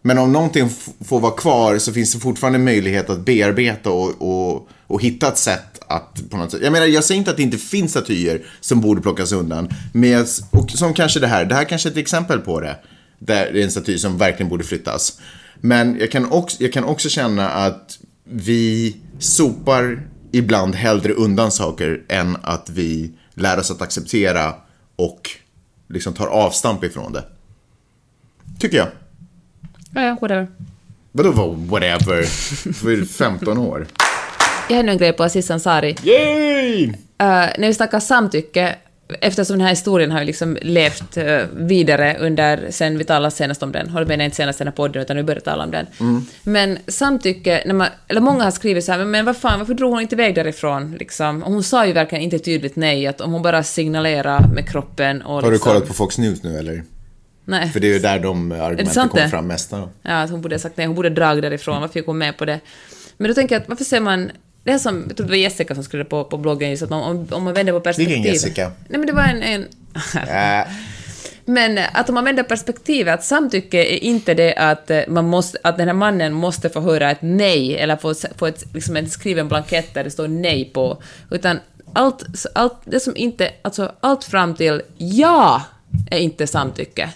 Men 0.02 0.18
om 0.18 0.32
någonting 0.32 0.70
får 1.04 1.20
vara 1.20 1.32
kvar 1.32 1.78
så 1.78 1.92
finns 1.92 2.12
det 2.12 2.20
fortfarande 2.20 2.58
möjlighet 2.58 3.10
att 3.10 3.24
bearbeta 3.24 3.90
och, 3.90 4.22
och, 4.22 4.68
och 4.86 5.02
hitta 5.02 5.28
ett 5.28 5.38
sätt 5.38 5.80
att 5.88 6.30
på 6.30 6.36
något 6.36 6.50
sätt, 6.50 6.60
jag 6.62 6.72
menar 6.72 6.86
jag 6.86 7.04
säger 7.04 7.18
inte 7.18 7.30
att 7.30 7.36
det 7.36 7.42
inte 7.42 7.58
finns 7.58 7.90
statyer 7.90 8.46
som 8.60 8.80
borde 8.80 9.00
plockas 9.00 9.32
undan. 9.32 9.68
Men 9.92 10.10
jag, 10.10 10.26
och 10.50 10.70
som 10.70 10.94
kanske 10.94 11.20
det 11.20 11.26
här, 11.26 11.44
det 11.44 11.54
här 11.54 11.64
kanske 11.64 11.88
är 11.88 11.90
ett 11.90 11.96
exempel 11.96 12.38
på 12.38 12.60
det. 12.60 12.76
Där 13.18 13.52
det 13.52 13.60
är 13.60 13.64
en 13.64 13.70
staty 13.70 13.98
som 13.98 14.18
verkligen 14.18 14.50
borde 14.50 14.64
flyttas. 14.64 15.20
Men 15.60 15.98
jag 16.00 16.10
kan 16.10 16.32
också, 16.32 16.62
jag 16.62 16.72
kan 16.72 16.84
också 16.84 17.08
känna 17.08 17.48
att 17.48 17.98
vi 18.24 18.96
sopar 19.18 20.02
ibland 20.32 20.74
hellre 20.74 21.12
undan 21.12 21.52
saker 21.52 22.02
än 22.08 22.36
att 22.42 22.70
vi 22.70 23.10
lär 23.34 23.58
oss 23.58 23.70
att 23.70 23.82
acceptera 23.82 24.54
och 24.96 25.30
liksom 25.88 26.14
tar 26.14 26.26
avstamp 26.26 26.84
ifrån 26.84 27.12
det. 27.12 27.24
Tycker 28.58 28.76
jag. 28.76 28.88
Ja, 29.94 30.02
ja, 30.02 30.16
whatever. 30.20 30.48
Vadå 31.12 31.50
whatever? 31.50 32.22
För 32.72 33.04
15 33.04 33.58
år. 33.58 33.86
Jag 34.68 34.76
har 34.76 34.80
ännu 34.80 34.92
en 34.92 34.98
grej 34.98 35.12
på 35.12 35.24
Aziz 35.24 35.50
Ansari. 35.50 35.96
Yay! 36.02 36.88
Uh, 36.88 36.94
när 37.18 37.66
vi 37.66 37.74
snackar 37.74 38.00
samtycke, 38.00 38.76
eftersom 39.20 39.58
den 39.58 39.66
här 39.66 39.70
historien 39.70 40.10
har 40.10 40.20
ju 40.20 40.26
liksom 40.26 40.58
levt 40.62 41.16
uh, 41.16 41.24
vidare 41.52 42.16
under, 42.20 42.70
sen 42.70 42.98
vi 42.98 43.04
talade 43.04 43.30
senast 43.30 43.62
om 43.62 43.72
den, 43.72 43.94
och 43.94 44.00
det 44.00 44.06
menar 44.06 44.24
inte 44.24 44.36
senast 44.36 44.58
den 44.58 44.68
här 44.68 44.72
podden, 44.72 45.02
utan 45.02 45.16
nu 45.16 45.22
börjar 45.22 45.40
tala 45.40 45.64
om 45.64 45.70
den. 45.70 45.86
Men 46.42 46.78
samtycke, 46.86 47.62
när 47.66 47.74
man, 47.74 47.88
eller 48.08 48.20
många 48.20 48.44
har 48.44 48.50
skrivit 48.50 48.84
så 48.84 48.92
här, 48.92 49.04
men, 49.04 49.24
vad 49.24 49.36
fan, 49.36 49.58
varför 49.58 49.74
drog 49.74 49.92
hon 49.92 50.00
inte 50.00 50.14
iväg 50.14 50.34
därifrån? 50.34 50.96
Liksom? 50.98 51.42
Och 51.42 51.52
hon 51.52 51.62
sa 51.62 51.86
ju 51.86 51.92
verkligen 51.92 52.24
inte 52.24 52.38
tydligt 52.38 52.76
nej, 52.76 53.06
att 53.06 53.20
om 53.20 53.32
hon 53.32 53.42
bara 53.42 53.62
signalerar 53.62 54.48
med 54.54 54.68
kroppen 54.68 55.22
och 55.22 55.34
Har 55.34 55.42
du 55.42 55.50
liksom, 55.50 55.72
kollat 55.72 55.88
på 55.88 55.94
Fox 55.94 56.18
News 56.18 56.42
nu 56.42 56.58
eller? 56.58 56.82
Nej. 57.44 57.68
För 57.68 57.80
det 57.80 57.86
är 57.86 57.92
ju 57.92 57.98
där 57.98 58.18
de 58.18 58.52
argumenten 58.52 59.08
kommer 59.08 59.28
fram 59.28 59.46
mest. 59.46 59.70
då. 59.70 59.88
Ja, 60.02 60.22
att 60.22 60.30
hon 60.30 60.40
borde 60.40 60.54
ha 60.54 60.60
sagt 60.60 60.76
nej, 60.76 60.86
hon 60.86 60.96
borde 60.96 61.08
ha 61.08 61.14
dragit 61.14 61.42
därifrån, 61.42 61.80
varför 61.80 62.00
gick 62.00 62.06
hon 62.06 62.18
med 62.18 62.38
på 62.38 62.44
det? 62.44 62.60
Men 63.16 63.28
då 63.28 63.34
tänker 63.34 63.54
jag 63.54 63.62
att 63.62 63.68
varför 63.68 63.84
ser 63.84 64.00
man... 64.00 64.30
Det 64.66 64.72
är 64.72 64.78
som, 64.78 65.04
jag 65.08 65.16
tror 65.16 65.26
det 65.26 65.30
var 65.30 65.36
Jessica 65.36 65.74
som 65.74 65.84
skrev 65.84 66.04
på, 66.04 66.24
på 66.24 66.38
bloggen, 66.38 66.70
just 66.70 66.82
att 66.82 66.90
man, 66.90 67.02
om, 67.02 67.26
om 67.30 67.44
man 67.44 67.54
vänder 67.54 67.72
på 67.72 67.80
perspektivet... 67.80 68.16
Vilken 68.16 68.32
Jessica? 68.32 68.72
Nej 68.88 68.98
men 68.98 69.06
det 69.06 69.12
var 69.12 69.22
en... 69.22 69.42
en 69.42 69.66
Äh, 70.14 70.68
men 71.44 71.78
att 71.92 72.08
om 72.08 72.14
man 72.14 72.24
vänder 72.24 72.42
perspektivet, 72.42 73.14
att 73.14 73.24
samtycke 73.24 73.84
är 73.84 74.04
inte 74.04 74.34
det 74.34 74.54
att, 74.54 74.90
eh, 74.90 75.00
man 75.08 75.28
måste, 75.28 75.58
att 75.62 75.76
den 75.76 75.88
här 75.88 75.94
mannen 75.94 76.32
måste 76.32 76.68
få 76.68 76.80
höra 76.80 77.10
ett 77.10 77.22
nej, 77.22 77.76
eller 77.76 77.96
få, 77.96 78.14
få 78.36 78.46
ett, 78.46 78.74
liksom 78.74 78.96
en 78.96 79.10
skriven 79.10 79.48
blankett 79.48 79.94
där 79.94 80.04
det 80.04 80.10
står 80.10 80.28
nej 80.28 80.70
på, 80.74 81.02
utan 81.30 81.58
allt, 81.92 82.46
allt 82.54 82.78
det 82.84 83.00
som 83.00 83.16
inte, 83.16 83.50
alltså 83.62 83.92
allt 84.00 84.24
fram 84.24 84.54
till 84.54 84.82
ja 84.96 85.62
är 86.10 86.18
inte 86.18 86.46
samtycke. 86.46 87.10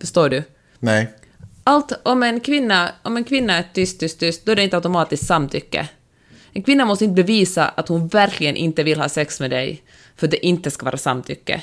Förstår 0.00 0.28
du? 0.28 0.42
nej. 0.78 1.08
Allt, 1.64 1.92
om 2.02 2.22
en 2.22 2.40
kvinna, 2.40 2.90
om 3.02 3.16
en 3.16 3.24
kvinna 3.24 3.58
är 3.58 3.64
tyst, 3.74 4.00
tyst, 4.00 4.20
tyst, 4.20 4.46
då 4.46 4.52
är 4.52 4.56
det 4.56 4.62
inte 4.62 4.76
automatiskt 4.76 5.26
samtycke. 5.26 5.88
En 6.52 6.62
kvinna 6.62 6.84
måste 6.84 7.04
inte 7.04 7.22
bevisa 7.22 7.68
att 7.68 7.88
hon 7.88 8.08
verkligen 8.08 8.56
inte 8.56 8.82
vill 8.82 9.00
ha 9.00 9.08
sex 9.08 9.40
med 9.40 9.50
dig 9.50 9.82
för 10.16 10.26
att 10.26 10.30
det 10.30 10.46
inte 10.46 10.70
ska 10.70 10.84
vara 10.84 10.96
samtycke. 10.96 11.62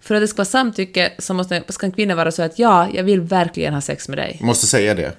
För 0.00 0.14
att 0.14 0.20
det 0.20 0.28
ska 0.28 0.36
vara 0.36 0.44
samtycke 0.44 1.12
så 1.18 1.34
måste, 1.34 1.62
ska 1.68 1.86
en 1.86 1.92
kvinna 1.92 2.14
vara 2.14 2.32
så 2.32 2.42
att 2.42 2.58
ja, 2.58 2.88
jag 2.94 3.04
vill 3.04 3.20
verkligen 3.20 3.74
ha 3.74 3.80
sex 3.80 4.08
med 4.08 4.18
dig. 4.18 4.38
Måste 4.42 4.66
säga 4.66 4.94
det. 4.94 5.12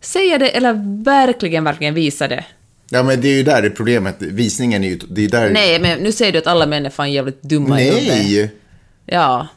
Säga 0.00 0.38
det 0.38 0.48
eller 0.48 1.02
verkligen, 1.04 1.64
verkligen 1.64 1.94
visa 1.94 2.28
det. 2.28 2.44
Ja 2.90 3.02
men 3.02 3.20
det 3.20 3.28
är 3.28 3.36
ju 3.36 3.42
där 3.42 3.62
det 3.62 3.68
är 3.68 3.70
problemet. 3.70 4.16
Visningen 4.18 4.84
är 4.84 4.88
ju, 4.88 4.98
det 5.08 5.24
är 5.24 5.28
där... 5.28 5.50
Nej, 5.50 5.80
men 5.80 5.98
nu 5.98 6.12
säger 6.12 6.32
du 6.32 6.38
att 6.38 6.46
alla 6.46 6.66
män 6.66 6.86
är 6.86 6.90
fan 6.90 7.12
jävligt 7.12 7.42
dumma 7.42 7.80
i 7.80 7.84
huvudet. 7.84 8.08
Nej! 8.08 8.50
Ja. 9.06 9.48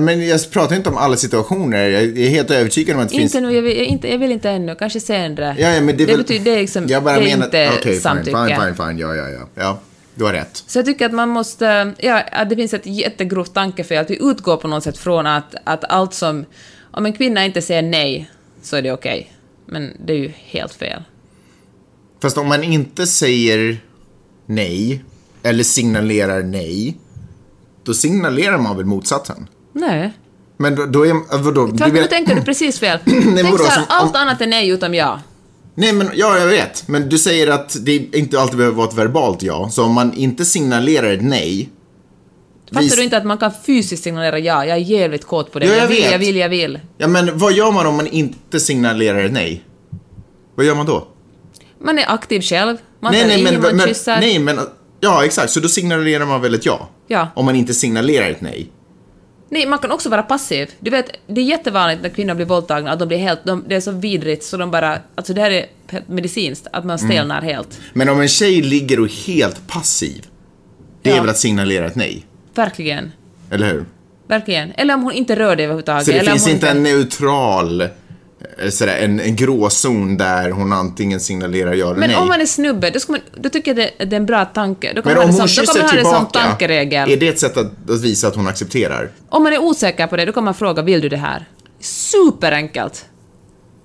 Men 0.00 0.26
jag 0.26 0.50
pratar 0.50 0.76
inte 0.76 0.88
om 0.88 0.96
alla 0.96 1.16
situationer. 1.16 1.88
Jag 1.88 2.02
är 2.02 2.28
helt 2.28 2.50
övertygad 2.50 2.96
om 2.96 3.02
att 3.02 3.08
det 3.08 3.16
finns... 3.16 3.34
Inte 3.34 3.46
nu, 3.46 3.54
jag 3.54 3.62
vill, 3.62 3.76
jag, 3.76 3.86
inte, 3.86 4.08
jag 4.08 4.18
vill 4.18 4.32
inte 4.32 4.50
ännu, 4.50 4.74
kanske 4.74 5.00
senare. 5.00 5.56
Ja, 5.58 5.74
ja, 5.74 5.80
men 5.80 5.96
det, 5.96 6.06
väl... 6.06 6.18
betyder, 6.18 6.44
det 6.44 6.50
är 6.50 6.60
liksom, 6.60 6.86
jag 6.86 7.02
bara 7.02 7.14
det 7.18 7.20
är 7.20 7.24
menar... 7.24 7.44
inte 7.44 7.70
Okej, 7.78 8.00
samtycke. 8.00 8.36
fine, 8.36 8.48
fine, 8.48 8.74
fine, 8.74 8.86
fine. 8.86 8.98
Ja, 8.98 9.14
ja, 9.14 9.28
ja. 9.28 9.48
Ja, 9.54 9.78
du 10.14 10.24
har 10.24 10.32
rätt. 10.32 10.64
Så 10.66 10.78
jag 10.78 10.86
tycker 10.86 11.06
att 11.06 11.12
man 11.12 11.28
måste, 11.28 11.92
ja, 11.98 12.20
att 12.32 12.50
det 12.50 12.56
finns 12.56 12.74
ett 12.74 12.86
jättegrovt 12.86 13.54
tankefel, 13.54 13.98
att 13.98 14.10
vi 14.10 14.18
utgår 14.22 14.56
på 14.56 14.68
något 14.68 14.84
sätt 14.84 14.98
från 14.98 15.26
att, 15.26 15.54
att 15.64 15.84
allt 15.84 16.14
som, 16.14 16.44
om 16.90 17.06
en 17.06 17.12
kvinna 17.12 17.44
inte 17.44 17.62
säger 17.62 17.82
nej, 17.82 18.30
så 18.62 18.76
är 18.76 18.82
det 18.82 18.92
okej. 18.92 19.32
Men 19.66 19.92
det 20.06 20.12
är 20.12 20.16
ju 20.16 20.32
helt 20.34 20.74
fel. 20.74 21.02
Fast 22.22 22.38
om 22.38 22.48
man 22.48 22.64
inte 22.64 23.06
säger 23.06 23.78
nej, 24.46 25.04
eller 25.42 25.64
signalerar 25.64 26.42
nej, 26.42 26.96
då 27.84 27.94
signalerar 27.94 28.58
man 28.58 28.76
väl 28.76 28.86
motsatsen? 28.86 29.48
Nej. 29.80 30.12
Men 30.56 30.74
då, 30.74 30.86
då 30.86 31.06
är... 31.06 31.42
Vadå? 31.42 31.66
Du 31.66 31.78
Tvärtom, 31.78 31.94
nu 31.94 32.04
tänker 32.06 32.34
du 32.34 32.42
precis 32.42 32.80
fel. 32.80 32.98
men 33.04 33.36
Tänk 33.36 33.50
vadå, 33.50 33.58
så 33.58 33.64
här, 33.64 33.74
som- 33.74 33.84
allt 33.88 34.14
om- 34.14 34.20
annat 34.22 34.40
är 34.40 34.46
nej 34.46 34.68
utom 34.68 34.94
ja. 34.94 35.20
Nej, 35.74 35.92
men 35.92 36.10
ja, 36.14 36.38
jag 36.38 36.46
vet. 36.46 36.88
Men 36.88 37.08
du 37.08 37.18
säger 37.18 37.48
att 37.50 37.76
det 37.84 37.92
inte 38.16 38.40
alltid 38.40 38.56
behöver 38.58 38.76
vara 38.76 38.88
ett 38.88 38.94
verbalt 38.94 39.42
ja. 39.42 39.68
Så 39.72 39.84
om 39.84 39.92
man 39.94 40.12
inte 40.14 40.44
signalerar 40.44 41.12
ett 41.12 41.22
nej. 41.24 41.68
Fattar 42.68 42.80
vis- 42.82 42.96
du 42.96 43.02
inte 43.04 43.16
att 43.16 43.26
man 43.26 43.38
kan 43.38 43.52
fysiskt 43.66 44.02
signalera 44.04 44.38
ja, 44.38 44.64
jag 44.66 44.76
är 44.76 44.80
jävligt 44.80 45.24
kåt 45.26 45.52
på 45.52 45.58
det, 45.58 45.66
Ja, 45.66 45.72
jag 45.72 45.82
jag, 45.82 45.88
vill, 45.88 46.02
vet. 46.02 46.12
jag 46.12 46.18
vill, 46.18 46.36
jag 46.36 46.48
vill. 46.48 46.80
Ja, 46.98 47.08
men 47.08 47.38
vad 47.38 47.52
gör 47.52 47.72
man 47.72 47.86
om 47.86 47.96
man 47.96 48.06
inte 48.06 48.60
signalerar 48.60 49.24
ett 49.24 49.32
nej? 49.32 49.64
Vad 50.54 50.66
gör 50.66 50.74
man 50.74 50.86
då? 50.86 51.08
Man 51.80 51.98
är 51.98 52.04
aktiv 52.12 52.40
själv, 52.40 52.76
man 53.00 53.12
nej, 53.12 53.20
tar 53.22 53.28
nej, 53.28 53.40
i, 53.40 53.42
men, 53.44 53.60
man 53.62 53.76
men, 53.76 53.88
kysser. 53.88 54.20
nej, 54.20 54.38
men... 54.38 54.58
Ja, 55.00 55.24
exakt. 55.24 55.50
Så 55.52 55.60
då 55.60 55.68
signalerar 55.68 56.26
man 56.26 56.40
väl 56.42 56.54
ett 56.54 56.66
ja? 56.66 56.88
Ja. 57.06 57.28
Om 57.34 57.44
man 57.44 57.56
inte 57.56 57.74
signalerar 57.74 58.30
ett 58.30 58.40
nej. 58.40 58.70
Nej, 59.50 59.66
man 59.66 59.78
kan 59.78 59.90
också 59.90 60.08
vara 60.08 60.22
passiv. 60.22 60.70
Du 60.80 60.90
vet, 60.90 61.10
det 61.26 61.40
är 61.40 61.44
jättevanligt 61.44 62.02
när 62.02 62.08
kvinnor 62.08 62.34
blir 62.34 62.46
våldtagna 62.46 62.90
att 62.92 62.98
de 62.98 63.08
blir 63.08 63.18
helt, 63.18 63.44
de, 63.44 63.64
det 63.68 63.74
är 63.74 63.80
så 63.80 63.90
vidrigt 63.92 64.44
så 64.44 64.56
de 64.56 64.70
bara, 64.70 64.98
alltså 65.14 65.34
det 65.34 65.40
här 65.40 65.50
är 65.50 65.66
medicinskt, 66.06 66.66
att 66.72 66.84
man 66.84 66.98
Mm. 66.98 67.10
stelnar 67.10 67.42
helt. 67.42 67.80
Men 67.92 68.08
om 68.08 68.20
en 68.20 68.28
tjej 68.28 68.62
ligger 68.62 69.00
och 69.00 69.06
är 69.06 69.26
helt 69.26 69.66
passiv, 69.68 70.26
det 71.02 71.10
är 71.10 71.14
Ja. 71.16 71.20
väl 71.20 71.30
att 71.30 71.38
signalera 71.38 71.86
ett 71.86 71.94
nej? 71.96 72.26
Verkligen. 72.54 73.12
Eller 73.50 73.66
hur? 73.72 73.84
Verkligen. 74.28 74.72
Eller 74.76 74.94
om 74.94 75.02
hon 75.02 75.12
inte 75.12 75.36
rör 75.36 75.56
det 75.56 75.62
överhuvudtaget. 75.62 76.04
Så 76.06 76.12
det 76.12 76.18
eller 76.18 76.30
finns 76.32 76.48
inte 76.48 76.68
en 76.68 76.82
neutral, 76.82 77.88
sådär, 78.70 78.98
en, 78.98 79.20
en 79.20 79.36
gråzon 79.36 80.16
där 80.16 80.50
hon 80.50 80.72
antingen 80.72 81.20
signalerar 81.20 81.74
ja 81.74 81.86
eller 81.86 82.00
Men 82.00 82.10
nej? 82.10 82.18
om 82.18 82.28
man 82.28 82.40
är 82.40 82.46
snubbe, 82.46 82.90
då, 82.90 83.00
man, 83.08 83.20
då 83.36 83.48
tycker 83.48 83.70
jag 83.70 83.76
det, 83.76 84.04
det 84.04 84.16
är 84.16 84.20
en 84.20 84.26
bra 84.26 84.44
tanke. 84.44 84.92
Då 84.92 85.02
kan 85.02 85.12
Men 85.12 85.18
man 85.18 85.24
om 85.28 85.30
hon 85.30 85.34
det 85.34 85.38
kan 85.38 85.48
kysser 85.48 85.82
det 85.82 85.88
tillbaka, 85.88 86.40
tankeregel. 86.40 87.10
är 87.10 87.16
det 87.16 87.28
ett 87.28 87.38
sätt 87.40 87.56
att, 87.56 87.90
att 87.90 88.00
visa 88.00 88.28
att 88.28 88.36
hon 88.36 88.46
accepterar? 88.48 89.10
Om 89.28 89.42
man 89.42 89.52
är 89.52 89.58
osäker 89.58 90.06
på 90.06 90.16
det, 90.16 90.24
då 90.24 90.32
kan 90.32 90.44
man 90.44 90.54
fråga 90.54 90.82
vill 90.82 91.00
du 91.00 91.08
det 91.08 91.16
här? 91.16 91.48
Superenkelt. 91.80 93.04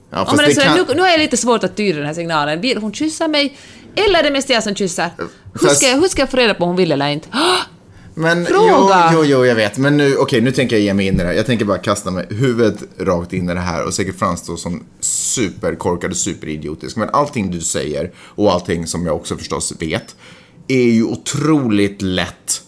Ja, 0.10 0.20
Om 0.26 0.36
man 0.36 0.46
är 0.46 0.50
det 0.50 0.54
sådär, 0.56 0.68
kan... 0.68 0.86
nu, 0.88 0.94
nu 0.96 1.02
har 1.02 1.10
jag 1.10 1.20
lite 1.20 1.38
svårt 1.38 1.64
att 1.64 1.76
tyda 1.76 1.98
den 1.98 2.08
här 2.08 2.14
signalen. 2.14 2.62
Vill 2.62 2.78
hon 2.78 2.94
kyssa 2.94 3.28
mig? 3.28 3.58
Eller 3.96 4.20
är 4.20 4.24
det 4.24 4.32
mest 4.32 4.50
jag 4.50 4.64
som 4.64 4.76
kysser? 4.76 5.10
Hur 5.18 5.68
Fast- 5.68 5.78
ska, 5.78 5.88
jag, 5.88 5.96
hur 5.98 6.08
ska 6.08 6.22
jag 6.22 6.30
få 6.30 6.38
reda 6.38 6.54
på 6.54 6.64
om 6.64 6.70
hon 6.70 6.78
vill 6.78 6.92
eller 6.92 7.08
inte? 7.08 7.28
Men 8.16 8.46
Fråga! 8.46 9.10
Jo, 9.14 9.20
jo, 9.20 9.26
jo, 9.26 9.46
jag 9.46 9.56
vet. 9.56 9.78
Men 9.78 9.98
nu, 9.98 10.18
okej, 10.18 10.42
nu 10.42 10.52
tänker 10.52 10.76
jag 10.76 10.84
ge 10.84 10.94
mig 10.94 11.08
in 11.08 11.14
i 11.14 11.18
det 11.18 11.24
här. 11.24 11.34
Jag 11.34 11.46
tänker 11.46 11.66
bara 11.66 11.78
kasta 11.78 12.12
mig 12.12 12.28
huvudet 12.30 12.84
rakt 13.00 13.34
in 13.34 13.50
i 13.50 13.54
det 13.54 13.60
här 13.60 13.86
och 13.86 13.94
säkert 13.94 14.20
framstå 14.20 14.58
som 14.58 14.84
superkorkad 15.00 16.12
och 16.12 16.18
superidiotisk. 16.18 16.96
Men 16.96 17.10
allting 17.10 17.52
du 17.52 17.62
säger 17.62 18.12
och 18.18 18.52
allting 18.52 18.88
som 18.88 19.06
jag 19.06 19.16
också 19.16 19.38
förstås 19.38 19.74
vet 19.80 20.16
är 20.68 20.84
ju 20.84 21.04
otroligt 21.04 22.02
lätt 22.02 22.62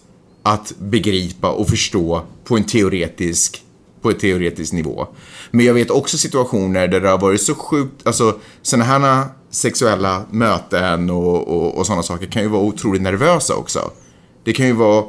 att 0.43 0.74
begripa 0.80 1.52
och 1.52 1.70
förstå 1.70 2.22
på 2.43 2.58
en 2.58 2.64
teoretisk 2.64 3.62
på 4.02 4.10
ett 4.10 4.20
teoretisk 4.20 4.74
nivå. 4.74 5.08
Men 5.52 5.66
jag 5.66 5.74
vet 5.74 5.91
också 5.91 6.18
situationer 6.18 6.88
där 6.88 7.02
det 7.02 7.10
har 7.10 7.18
varit 7.18 7.41
så 7.41 7.56
sjukt, 7.56 8.08
alltså 8.08 8.39
sådana 8.62 8.86
här 8.86 9.26
sexuella 9.50 10.26
möten 10.32 11.10
och, 11.10 11.48
och, 11.48 11.78
och 11.78 11.86
sådana 11.86 12.04
saker 12.04 12.26
kan 12.26 12.41
ju 12.41 12.48
vara 12.48 12.62
otroligt 12.62 13.02
nervösa 13.02 13.56
också. 13.56 13.91
Det 14.43 14.54
kan 14.54 14.68
ju 14.68 14.74
vara 14.74 15.06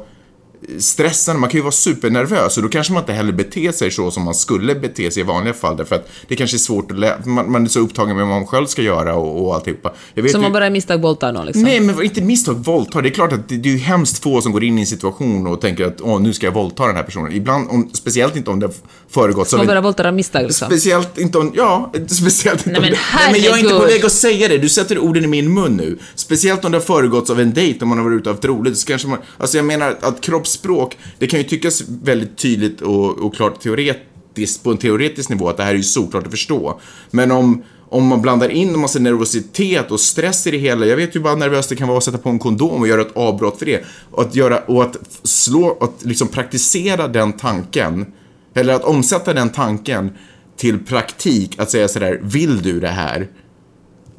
stressande, 0.79 1.39
man 1.41 1.49
kan 1.49 1.57
ju 1.57 1.61
vara 1.61 1.71
supernervös 1.71 2.57
och 2.57 2.63
då 2.63 2.69
kanske 2.69 2.93
man 2.93 3.03
inte 3.03 3.13
heller 3.13 3.31
beter 3.31 3.71
sig 3.71 3.91
så 3.91 4.11
som 4.11 4.23
man 4.23 4.35
skulle 4.35 4.75
bete 4.75 5.11
sig 5.11 5.21
i 5.21 5.23
vanliga 5.23 5.53
fall 5.53 5.77
därför 5.77 5.95
att 5.95 6.09
det 6.27 6.35
kanske 6.35 6.57
är 6.57 6.59
svårt 6.59 6.91
att 6.91 6.99
lä- 6.99 7.17
man, 7.25 7.51
man 7.51 7.65
är 7.65 7.69
så 7.69 7.79
upptagen 7.79 8.15
med 8.17 8.27
vad 8.27 8.35
man 8.35 8.47
själv 8.47 8.65
ska 8.67 8.81
göra 8.81 9.15
och, 9.15 9.45
och 9.45 9.55
alltihopa. 9.55 9.93
Jag 10.13 10.23
vet 10.23 10.31
Som 10.31 10.41
ju- 10.41 10.45
man 10.45 10.53
bara 10.53 10.67
i 10.67 10.69
misstag 10.69 11.01
våldtar 11.01 11.31
någon 11.31 11.45
liksom. 11.45 11.63
Nej, 11.63 11.79
men 11.79 12.03
inte 12.03 12.21
misstag, 12.21 12.53
våldta. 12.65 13.01
Det 13.01 13.09
är 13.09 13.13
klart 13.13 13.33
att 13.33 13.49
det, 13.49 13.57
det 13.57 13.69
är 13.69 13.73
ju 13.73 13.79
hemskt 13.79 14.23
få 14.23 14.41
som 14.41 14.51
går 14.51 14.63
in 14.63 14.77
i 14.77 14.81
en 14.81 14.87
situation 14.87 15.47
och 15.47 15.61
tänker 15.61 15.85
att 15.85 16.01
åh, 16.01 16.21
nu 16.21 16.33
ska 16.33 16.45
jag 16.45 16.53
våldta 16.53 16.87
den 16.87 16.95
här 16.95 17.03
personen. 17.03 17.31
Ibland, 17.33 17.67
om, 17.71 17.89
speciellt 17.93 18.35
inte 18.35 18.49
om 18.49 18.59
det 18.59 18.65
har 18.65 18.73
föregått 19.09 19.51
Man 19.51 19.61
av 19.61 19.67
bara 19.67 19.77
en... 19.77 19.83
våldtar 19.83 20.05
av 20.05 20.13
misstag 20.13 20.43
liksom. 20.43 20.65
Speciellt 20.67 21.17
inte 21.17 21.37
om, 21.37 21.51
ja, 21.55 21.91
speciellt 22.07 22.67
inte 22.67 22.69
Nej, 22.69 22.77
om 22.77 22.81
men 22.83 22.91
det, 22.91 22.97
Nej 23.15 23.31
men 23.31 23.41
jag 23.41 23.53
är 23.53 23.59
inte 23.63 23.73
på 23.73 23.85
väg 23.85 24.05
att 24.05 24.11
säga 24.11 24.47
det, 24.47 24.57
du 24.57 24.69
sätter 24.69 24.99
orden 24.99 25.23
i 25.23 25.27
min 25.27 25.53
mun 25.53 25.77
nu. 25.77 25.97
Speciellt 26.15 26.65
om 26.65 26.71
det 26.71 26.77
har 26.77 26.83
föregåtts 26.85 27.29
av 27.29 27.39
en 27.39 27.53
dejt, 27.53 27.79
om 27.81 27.89
man 27.89 27.97
har 27.97 28.05
varit 28.05 28.19
ute 28.19 28.29
och 28.29 28.35
haft 28.35 28.45
roligt, 28.45 28.77
så 28.77 28.87
kanske 28.87 29.07
man, 29.07 29.19
alltså 29.37 29.57
jag 29.57 29.65
menar 29.65 29.97
att 30.01 30.21
kroppsspråk, 30.47 30.97
det 31.19 31.27
kan 31.27 31.39
ju 31.39 31.45
tyckas 31.45 31.83
väldigt 31.87 32.37
tydligt 32.37 32.81
och, 32.81 33.17
och 33.17 33.35
klart 33.35 33.61
teoretiskt, 33.61 34.63
på 34.63 34.71
en 34.71 34.77
teoretisk 34.77 35.29
nivå, 35.29 35.49
att 35.49 35.57
det 35.57 35.63
här 35.63 35.71
är 35.71 35.77
ju 35.77 35.83
såklart 35.83 36.25
att 36.25 36.31
förstå. 36.31 36.79
Men 37.11 37.31
om, 37.31 37.63
om 37.89 38.07
man 38.07 38.21
blandar 38.21 38.49
in 38.49 38.69
en 38.69 38.79
massa 38.79 38.99
nervositet 38.99 39.91
och 39.91 39.99
stress 39.99 40.47
i 40.47 40.51
det 40.51 40.57
hela, 40.57 40.85
jag 40.85 40.97
vet 40.97 41.15
ju 41.15 41.19
bara 41.19 41.33
hur 41.33 41.39
nervöst 41.39 41.69
det 41.69 41.75
kan 41.75 41.87
vara 41.87 41.97
att 41.97 42.03
sätta 42.03 42.17
på 42.17 42.29
en 42.29 42.39
kondom 42.39 42.81
och 42.81 42.87
göra 42.87 43.01
ett 43.01 43.15
avbrott 43.17 43.59
för 43.59 43.65
det. 43.65 43.83
Och 44.11 44.21
att 44.21 44.35
göra, 44.35 44.59
och 44.59 44.83
att 44.83 44.97
slå, 45.23 45.77
att 45.81 46.05
liksom 46.05 46.27
praktisera 46.27 47.07
den 47.07 47.33
tanken, 47.33 48.05
eller 48.53 48.73
att 48.73 48.83
omsätta 48.83 49.33
den 49.33 49.49
tanken 49.49 50.11
till 50.57 50.79
praktik, 50.85 51.59
att 51.59 51.71
säga 51.71 51.87
sådär, 51.87 52.19
vill 52.23 52.61
du 52.61 52.79
det 52.79 52.87
här? 52.87 53.27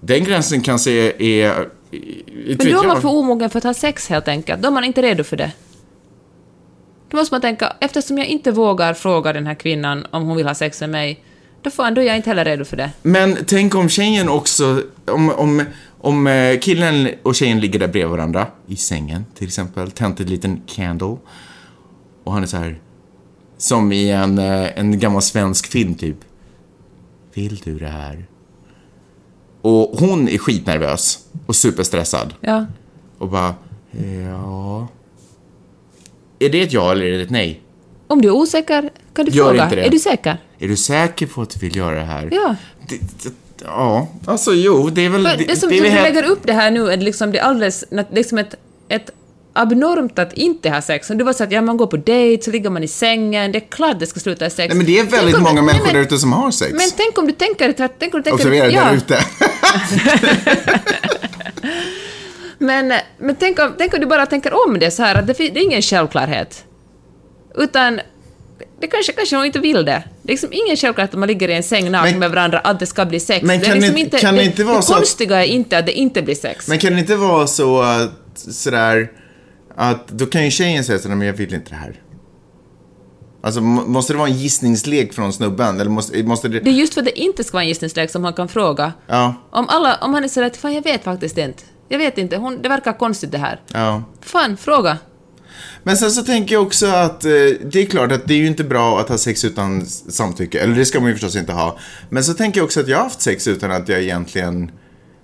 Den 0.01 0.25
gränsen 0.25 0.61
kanske 0.61 0.91
är, 0.91 1.23
är 1.23 1.69
Men 1.91 2.73
då 2.73 2.83
är 2.83 2.87
man 2.87 3.03
för 3.03 3.09
omogen 3.09 3.51
för 3.51 3.59
att 3.59 3.65
ha 3.65 3.75
sex 3.75 4.09
helt 4.09 4.29
enkelt. 4.29 4.63
Då 4.63 4.69
är 4.69 4.73
man 4.73 4.85
inte 4.85 5.03
redo 5.03 5.25
för 5.25 5.37
det. 5.37 5.53
Då 7.11 7.17
måste 7.17 7.35
man 7.35 7.41
tänka, 7.41 7.73
eftersom 7.81 8.19
jag 8.19 8.27
inte 8.27 8.51
vågar 8.51 8.95
fråga 8.95 9.33
den 9.33 9.47
här 9.47 9.55
kvinnan 9.55 10.07
om 10.11 10.23
hon 10.23 10.37
vill 10.37 10.47
ha 10.47 10.55
sex 10.55 10.81
med 10.81 10.91
mig, 10.91 11.25
då, 11.63 11.71
fan, 11.71 11.95
då 11.95 12.01
är 12.01 12.07
jag 12.07 12.17
inte 12.17 12.31
heller 12.31 12.45
redo 12.45 12.65
för 12.65 12.77
det. 12.77 12.91
Men 13.03 13.39
tänk 13.47 13.75
om 13.75 13.89
tjejen 13.89 14.29
också, 14.29 14.83
om, 15.05 15.31
om, 15.31 15.65
om 16.01 16.27
eh, 16.27 16.59
killen 16.59 17.09
och 17.23 17.35
tjejen 17.35 17.61
ligger 17.61 17.79
där 17.79 17.89
bredvid 17.89 18.11
varandra, 18.11 18.47
i 18.67 18.77
sängen 18.77 19.25
till 19.35 19.47
exempel, 19.47 19.91
tänt 19.91 20.21
en 20.21 20.27
liten 20.27 20.63
candle. 20.67 21.17
Och 22.25 22.33
han 22.33 22.43
är 22.43 22.47
så 22.47 22.57
här, 22.57 22.81
som 23.59 23.93
i 23.93 24.11
en, 24.11 24.39
eh, 24.39 24.79
en 24.79 24.99
gammal 24.99 25.23
svensk 25.23 25.67
film 25.67 25.95
typ. 25.95 26.17
Vill 27.35 27.57
du 27.57 27.79
det 27.79 27.89
här? 27.89 28.27
Och 29.63 29.99
hon 29.99 30.29
är 30.29 30.39
skitnervös 30.39 31.19
och 31.47 31.57
superstressad. 31.57 32.35
Ja. 32.41 32.67
Och 33.19 33.29
bara, 33.29 33.55
ja... 34.27 34.89
Är 36.39 36.49
det 36.49 36.63
ett 36.63 36.73
ja 36.73 36.93
eller 36.93 37.05
är 37.07 37.19
det 37.19 37.23
ett 37.25 37.31
nej? 37.31 37.61
Om 38.07 38.23
du 38.23 38.29
är 38.29 38.33
osäker 38.33 38.91
kan 39.15 39.25
du 39.25 39.31
Gör 39.33 39.49
fråga. 39.49 39.65
inte 39.65 39.77
det. 39.77 39.83
Är 39.87 39.91
du 39.91 39.99
säker? 39.99 40.37
Är 40.59 40.69
du 40.69 40.77
säker 40.77 41.27
på 41.27 41.43
att 41.43 41.51
du 41.51 41.59
vill 41.61 41.77
göra 41.77 41.95
det 41.97 42.05
här? 42.05 42.29
Ja. 42.33 42.55
Det, 42.89 42.95
det, 42.97 43.33
ja, 43.65 44.09
alltså 44.27 44.53
jo, 44.55 44.91
det 44.91 45.05
är 45.05 45.09
väl... 45.09 45.27
För 45.29 45.37
det, 45.49 45.57
som 45.57 45.73
är 45.73 45.81
du 45.81 45.89
helt- 45.89 46.03
lägger 46.15 46.23
upp 46.31 46.41
det 46.43 46.53
här 46.53 46.71
nu 46.71 46.91
är 46.91 46.97
liksom 46.97 47.33
det 47.33 47.41
alldeles, 47.41 47.85
liksom 48.13 48.39
ett, 48.39 48.55
ett 48.89 49.11
abnormt 49.53 50.19
att 50.19 50.33
inte 50.33 50.71
ha 50.71 50.83
sex. 50.83 51.11
Om 51.11 51.19
du 51.19 51.25
var 51.25 51.33
så 51.33 51.45
att 51.45 51.53
ja, 51.53 51.61
man 51.63 51.77
går 51.77 51.87
på 51.87 51.97
dejt, 51.97 52.43
så 52.45 52.51
ligger 52.51 52.71
man 52.71 52.85
i 52.85 52.89
sängen, 52.89 53.53
det 53.53 53.59
är 53.59 53.71
klart 53.71 54.01
det 54.01 54.07
ska 54.07 54.21
sluta 54.21 54.47
i 54.47 54.51
sex. 54.51 54.69
Nej, 54.69 54.77
men 54.77 54.87
det 54.87 54.99
är 54.99 55.05
väldigt 55.05 55.37
om- 55.37 55.43
många 55.43 55.63
människor 55.63 55.93
där 55.93 56.01
ute 56.01 56.19
som 56.19 56.33
har 56.33 56.51
sex. 56.51 56.73
Men 56.73 56.89
tänk 56.97 57.19
om 57.19 57.27
du 57.27 57.33
tänker 57.33 57.73
tänk 57.73 58.15
om 58.15 58.21
du 58.21 58.25
tänker... 58.25 58.33
Observera, 58.35 58.71
ja, 58.71 58.85
där 58.85 58.95
ute. 58.97 59.19
Men, 62.59 62.93
men 63.19 63.37
tänk, 63.37 63.59
om, 63.59 63.75
tänk 63.79 63.95
om 63.95 64.01
du 64.01 64.07
bara 64.07 64.27
tänker 64.27 64.53
om 64.67 64.79
det 64.79 64.91
så 64.91 65.03
här 65.03 65.15
att 65.15 65.27
det, 65.27 65.33
det 65.33 65.61
är 65.61 65.65
ingen 65.65 65.83
självklarhet. 65.83 66.65
Utan 67.55 68.01
det 68.81 68.87
kanske, 68.87 69.13
kanske 69.13 69.37
hon 69.37 69.45
inte 69.45 69.59
vill 69.59 69.85
det. 69.85 70.03
Det 70.23 70.31
är 70.31 70.33
liksom 70.33 70.49
ingen 70.53 70.77
självklarhet 70.77 71.15
att 71.15 71.19
man 71.21 71.29
ligger 71.29 71.49
i 71.49 71.55
en 71.55 71.63
säng 71.63 71.91
naken 71.91 72.19
med 72.19 72.31
varandra 72.31 72.59
att 72.59 72.81
det 72.81 72.87
ska 72.87 73.05
bli 73.07 73.21
sex. 73.21 73.47
Men 73.47 73.61
det 73.61 73.65
är 73.67 73.69
kan 73.69 73.75
liksom 73.79 73.95
det- 73.95 74.01
inte, 74.01 74.19
kan 74.19 74.35
det 74.35 74.41
det, 74.41 74.47
inte 74.47 74.65
vara 74.65 74.77
det 74.77 74.83
så 74.83 74.93
att- 74.93 74.99
konstiga 74.99 75.45
är 75.45 75.49
inte 75.49 75.79
att 75.79 75.87
det 75.87 75.93
inte 75.93 76.23
blir 76.23 76.35
sex. 76.35 76.69
Men 76.69 76.79
kan 76.79 76.93
det 76.93 76.99
inte 76.99 77.17
vara 77.17 77.47
så 77.47 77.81
att, 77.83 78.11
sådär, 78.35 79.13
att 79.77 80.09
då 80.09 80.27
kan 80.27 80.45
ju 80.45 80.51
tjejen 80.51 80.85
säga 80.85 80.99
sådär, 80.99 81.15
men 81.17 81.27
jag 81.27 81.35
vill 81.35 81.55
inte 81.55 81.71
det 81.71 81.77
här. 81.77 82.03
Alltså, 83.43 83.61
må- 83.61 83.87
måste 83.87 84.13
det 84.13 84.17
vara 84.19 84.29
en 84.29 84.35
gissningslek 84.37 85.13
från 85.13 85.33
snubben? 85.33 85.81
Eller 85.81 85.91
måste, 85.91 86.23
måste 86.23 86.49
det... 86.49 86.61
Det 86.61 86.71
är 86.71 86.75
just 86.75 86.95
för 86.95 87.01
att 87.01 87.05
det 87.07 87.21
inte 87.21 87.45
ska 87.45 87.53
vara 87.57 87.63
en 87.63 87.69
gissningslek 87.69 88.11
som 88.11 88.25
han 88.25 88.33
kan 88.33 88.49
fråga. 88.49 88.93
Ja, 89.07 89.35
Om, 89.51 89.69
alla, 89.69 89.97
om 90.01 90.15
han 90.15 90.25
är 90.25 90.29
sådär 90.29 90.47
att 90.47 90.57
fan 90.57 90.75
jag 90.75 90.83
vet 90.85 91.05
faktiskt 91.05 91.39
inte. 91.39 91.63
Jag 91.89 91.99
vet 91.99 92.19
inte, 92.19 92.37
hon, 92.37 92.63
det 92.63 92.69
verkar 92.69 92.93
konstigt 92.99 93.33
det 93.33 93.39
här. 93.39 93.61
ja. 93.73 94.03
Fan, 94.21 94.57
fråga. 94.57 94.99
Men 95.83 95.97
sen 95.97 96.11
så 96.11 96.23
tänker 96.23 96.55
jag 96.55 96.63
också 96.63 96.87
att 96.87 97.25
eh, 97.25 97.31
det 97.65 97.77
är 97.77 97.87
klart 97.87 98.13
att 98.13 98.27
det 98.29 98.35
är 98.35 98.39
ju 98.39 98.47
inte 98.47 98.65
bra 98.65 99.01
att 99.01 99.09
ha 99.09 99.19
sex 99.19 99.45
utan 99.45 99.87
samtycke. 99.87 100.61
Eller 100.61 100.75
det 100.75 100.85
ska 100.85 101.01
man 101.01 101.09
ju 101.09 101.15
förstås 101.15 101.37
inte 101.37 101.53
ha. 101.53 101.79
Men 102.11 102.25
så 102.25 102.35
tänker 102.35 102.61
jag 102.61 102.65
också 102.65 102.81
att 102.81 102.89
jag 102.89 102.97
har 102.97 103.05
haft 103.05 103.21
sex 103.21 103.49
utan 103.49 103.71
att 103.73 103.89
jag 103.89 104.03
egentligen 104.03 104.71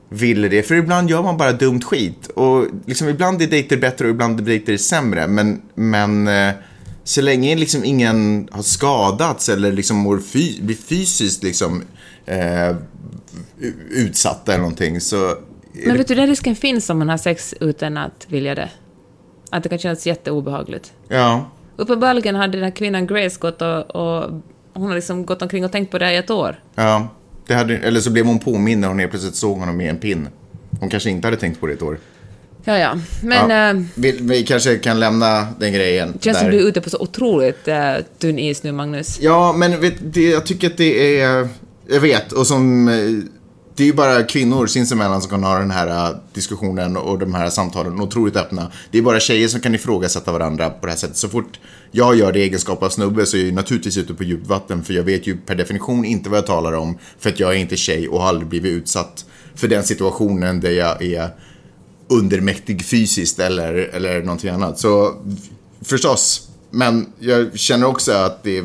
ville 0.08 0.48
det. 0.48 0.62
För 0.62 0.74
ibland 0.74 1.10
gör 1.10 1.22
man 1.22 1.36
bara 1.36 1.52
dumt 1.52 1.80
skit. 1.80 2.26
Och 2.26 2.66
liksom 2.86 3.08
ibland 3.08 3.42
är 3.42 3.46
dejter 3.46 3.76
bättre 3.76 4.04
och 4.04 4.10
ibland 4.10 4.40
är 4.40 4.44
dejter 4.44 4.76
sämre. 4.76 5.26
Men, 5.28 5.62
men 5.74 6.28
eh, 6.28 6.50
så 7.04 7.20
länge 7.20 7.56
liksom 7.56 7.84
ingen 7.84 8.48
har 8.52 8.62
skadats 8.62 9.48
eller 9.48 9.72
liksom 9.72 9.96
mår 9.96 10.18
fy- 10.20 10.62
blir 10.62 10.76
fysiskt 10.76 11.42
liksom 11.42 11.82
eh, 12.26 12.76
utsatta 13.90 14.52
eller 14.52 14.62
någonting 14.62 15.00
så... 15.00 15.34
Men 15.74 15.96
vet 15.96 16.08
du, 16.08 16.14
den 16.14 16.26
risken 16.26 16.56
finns 16.56 16.90
om 16.90 16.98
man 16.98 17.08
har 17.08 17.16
sex 17.16 17.54
utan 17.60 17.96
att 17.96 18.26
vilja 18.28 18.54
det. 18.54 18.70
Att 19.50 19.62
det 19.62 19.68
kan 19.68 19.78
kännas 19.78 20.06
jätteobehagligt. 20.06 20.92
Ja. 21.08 21.50
Uppenbarligen 21.76 22.34
hade 22.34 22.52
den 22.52 22.64
här 22.64 22.70
kvinnan 22.70 23.06
Grace 23.06 23.40
gått 23.40 23.62
och, 23.62 23.96
och 23.96 24.42
hon 24.72 24.88
har 24.88 24.94
liksom 24.94 25.26
gått 25.26 25.42
omkring 25.42 25.64
och 25.64 25.72
tänkt 25.72 25.90
på 25.90 25.98
det 25.98 26.04
här 26.04 26.12
i 26.12 26.16
ett 26.16 26.30
år. 26.30 26.62
Ja, 26.74 27.08
det 27.46 27.54
hade, 27.54 27.76
eller 27.76 28.00
så 28.00 28.10
blev 28.10 28.26
hon 28.26 28.38
påmind 28.38 28.80
när 28.80 28.88
hon 28.88 28.98
helt 28.98 29.10
plötsligt 29.10 29.34
såg 29.34 29.58
honom 29.58 29.76
med 29.76 29.90
en 29.90 29.98
pin. 29.98 30.28
Hon 30.80 30.90
kanske 30.90 31.10
inte 31.10 31.26
hade 31.26 31.36
tänkt 31.36 31.60
på 31.60 31.66
det 31.66 31.72
ett 31.72 31.82
år. 31.82 31.98
Ja, 32.64 32.78
ja. 32.78 32.98
Men 33.22 33.50
ja. 33.50 33.70
eh, 33.70 33.82
vi, 33.94 34.18
vi 34.20 34.44
kanske 34.44 34.78
kan 34.78 35.00
lämna 35.00 35.46
den 35.58 35.72
grejen 35.72 36.12
det 36.12 36.24
känns 36.24 36.38
där. 36.38 36.44
som 36.44 36.50
du 36.50 36.64
är 36.64 36.68
ute 36.68 36.80
på 36.80 36.90
så 36.90 36.98
otroligt 36.98 37.68
uh, 37.68 37.74
tunn 38.18 38.38
is 38.38 38.62
nu, 38.62 38.72
Magnus. 38.72 39.18
Ja, 39.20 39.52
men 39.52 39.80
vet, 39.80 39.94
det, 40.00 40.30
jag 40.30 40.46
tycker 40.46 40.66
att 40.66 40.76
det 40.76 41.20
är... 41.20 41.48
Jag 41.88 42.00
vet, 42.00 42.32
och 42.32 42.46
som... 42.46 42.88
Det 43.76 43.82
är 43.82 43.86
ju 43.86 43.92
bara 43.92 44.22
kvinnor 44.22 44.66
sinsemellan 44.66 45.22
som 45.22 45.30
kan 45.30 45.44
ha 45.44 45.58
den 45.58 45.70
här 45.70 46.10
äh, 46.10 46.16
diskussionen 46.32 46.96
och 46.96 47.18
de 47.18 47.34
här 47.34 47.50
samtalen 47.50 48.00
otroligt 48.00 48.36
öppna. 48.36 48.70
Det 48.90 48.98
är 48.98 49.02
bara 49.02 49.20
tjejer 49.20 49.48
som 49.48 49.60
kan 49.60 49.74
ifrågasätta 49.74 50.32
varandra 50.32 50.70
på 50.70 50.86
det 50.86 50.92
här 50.92 50.98
sättet. 50.98 51.16
Så 51.16 51.28
fort 51.28 51.60
jag 51.90 52.16
gör 52.16 52.32
det 52.32 52.38
i 52.38 52.42
egenskap 52.42 52.82
av 52.82 52.88
snubbe 52.88 53.26
så 53.26 53.36
är 53.36 53.44
jag 53.44 53.54
naturligtvis 53.54 53.96
ute 53.96 54.14
på 54.14 54.24
djupt 54.24 54.46
vatten 54.46 54.84
för 54.84 54.94
jag 54.94 55.02
vet 55.02 55.26
ju 55.26 55.36
per 55.36 55.54
definition 55.54 56.04
inte 56.04 56.30
vad 56.30 56.38
jag 56.38 56.46
talar 56.46 56.72
om 56.72 56.98
för 57.18 57.30
att 57.30 57.40
jag 57.40 57.50
är 57.50 57.58
inte 57.58 57.76
tjej 57.76 58.08
och 58.08 58.20
har 58.20 58.28
aldrig 58.28 58.48
blivit 58.48 58.72
utsatt 58.72 59.24
för 59.54 59.68
den 59.68 59.84
situationen 59.84 60.60
där 60.60 60.70
jag 60.70 61.02
är 61.02 61.30
undermäktig 62.08 62.84
fysiskt 62.84 63.38
eller, 63.38 63.74
eller 63.74 64.22
någonting 64.22 64.50
annat. 64.50 64.78
Så 64.78 65.14
förstås, 65.82 66.48
men 66.70 67.12
jag 67.18 67.58
känner 67.58 67.86
också 67.86 68.12
att 68.12 68.42
det 68.42 68.58
är 68.58 68.64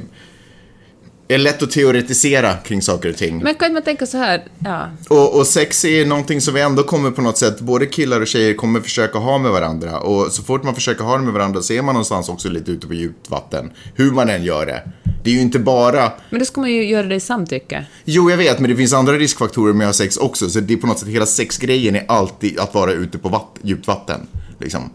lätt 1.38 1.63
att 1.63 1.71
teoretisera 1.71 2.53
kring 2.53 2.82
saker 2.82 3.09
och 3.09 3.17
ting. 3.17 3.43
Men 3.43 3.55
kan 3.55 3.73
man 3.73 3.82
tänka 3.82 4.05
så 4.05 4.17
här, 4.17 4.43
ja. 4.59 4.89
Och, 5.09 5.38
och 5.38 5.47
sex 5.47 5.86
är 5.86 6.05
någonting 6.05 6.41
som 6.41 6.53
vi 6.53 6.61
ändå 6.61 6.84
kommer 6.84 7.11
på 7.11 7.21
något 7.21 7.38
sätt, 7.38 7.59
både 7.59 7.86
killar 7.86 8.21
och 8.21 8.27
tjejer 8.27 8.53
kommer 8.53 8.80
försöka 8.80 9.17
ha 9.17 9.38
med 9.38 9.51
varandra. 9.51 9.99
Och 9.99 10.32
så 10.32 10.43
fort 10.43 10.63
man 10.63 10.75
försöker 10.75 11.03
ha 11.03 11.17
det 11.17 11.23
med 11.23 11.34
varandra 11.34 11.61
så 11.61 11.73
är 11.73 11.82
man 11.82 11.93
någonstans 11.93 12.30
också 12.30 12.49
lite 12.49 12.71
ute 12.71 12.88
på 12.88 12.93
djupt 12.93 13.30
vatten. 13.30 13.71
Hur 13.95 14.11
man 14.11 14.30
än 14.30 14.43
gör 14.43 14.65
det. 14.65 14.82
Det 15.23 15.30
är 15.30 15.34
ju 15.34 15.41
inte 15.41 15.59
bara, 15.59 16.11
Men 16.30 16.39
då 16.39 16.45
ska 16.45 16.61
man 16.61 16.71
ju 16.71 16.89
göra 16.89 17.07
det 17.07 17.15
i 17.15 17.19
samtycke. 17.19 17.86
jo 18.05 18.30
jag 18.30 18.38
vet, 18.38 18.59
men 18.59 18.69
det 18.69 18.75
finns 18.75 18.93
andra 18.93 19.13
riskfaktorer 19.13 19.73
med 19.73 19.88
att 19.88 19.95
ha 19.95 20.03
sex 20.03 20.17
också. 20.17 20.49
Så 20.49 20.59
det 20.59 20.73
är 20.73 20.77
på 20.77 20.88
något 20.88 20.99
sätt, 20.99 21.07
hela 21.07 21.25
sexgrejen 21.25 21.95
är 21.95 22.05
alltid 22.07 22.59
att 22.59 22.73
vara 22.73 22.91
ute 22.91 23.17
på 23.17 23.30
vatt, 23.30 23.57
djupt 23.61 23.88
vatten. 23.88 24.27
Liksom. 24.59 24.89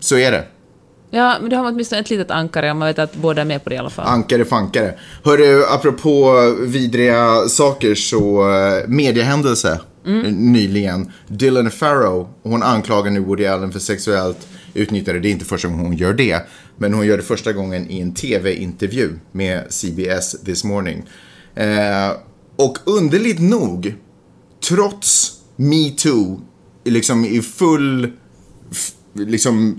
Så 0.00 0.16
är 0.16 0.32
det. 0.32 0.44
Ja, 1.10 1.36
men 1.40 1.50
då 1.50 1.56
har 1.56 1.62
man 1.62 1.72
åtminstone 1.72 2.00
ett 2.00 2.10
litet 2.10 2.30
ankare 2.30 2.70
om 2.70 2.78
man 2.78 2.88
vet 2.88 2.98
att 2.98 3.16
båda 3.16 3.40
är 3.40 3.44
med 3.46 3.64
på 3.64 3.70
det 3.70 3.74
i 3.76 3.78
alla 3.78 3.90
fall. 3.90 4.06
Ankare 4.06 4.44
fankare. 4.44 4.94
Hörru, 5.24 5.64
apropå 5.64 6.34
vidriga 6.60 7.48
saker 7.48 7.94
så, 7.94 8.48
uh, 8.48 8.88
mediehändelse 8.88 9.80
Mm. 10.06 10.26
eh, 10.26 10.32
nyligen. 10.32 11.12
Dylan 11.28 11.70
Farrow, 11.70 12.28
hon 12.42 12.62
anklagar 12.62 13.10
nu 13.10 13.20
Woody 13.20 13.46
Allen 13.46 13.72
för 13.72 13.78
sexuellt 13.80 14.48
utnyttjande. 14.74 15.20
Det 15.20 15.28
är 15.28 15.30
inte 15.30 15.44
första 15.44 15.68
gången 15.68 15.84
hon 15.86 15.96
gör 15.96 16.12
det. 16.14 16.46
Men 16.76 16.94
hon 16.94 17.06
gör 17.06 17.16
det 17.16 17.22
första 17.22 17.52
gången 17.52 17.90
i 17.90 18.00
en 18.00 18.14
tv-intervju 18.14 19.18
med 19.32 19.64
CBS 19.68 20.40
This 20.44 20.64
Morning. 20.64 21.02
Eh, 21.54 22.10
och 22.56 22.78
underligt 22.84 23.40
nog, 23.40 23.94
trots 24.68 25.32
metoo, 25.56 26.40
liksom 26.84 27.24
i 27.24 27.42
full, 27.42 28.12
liksom 29.14 29.78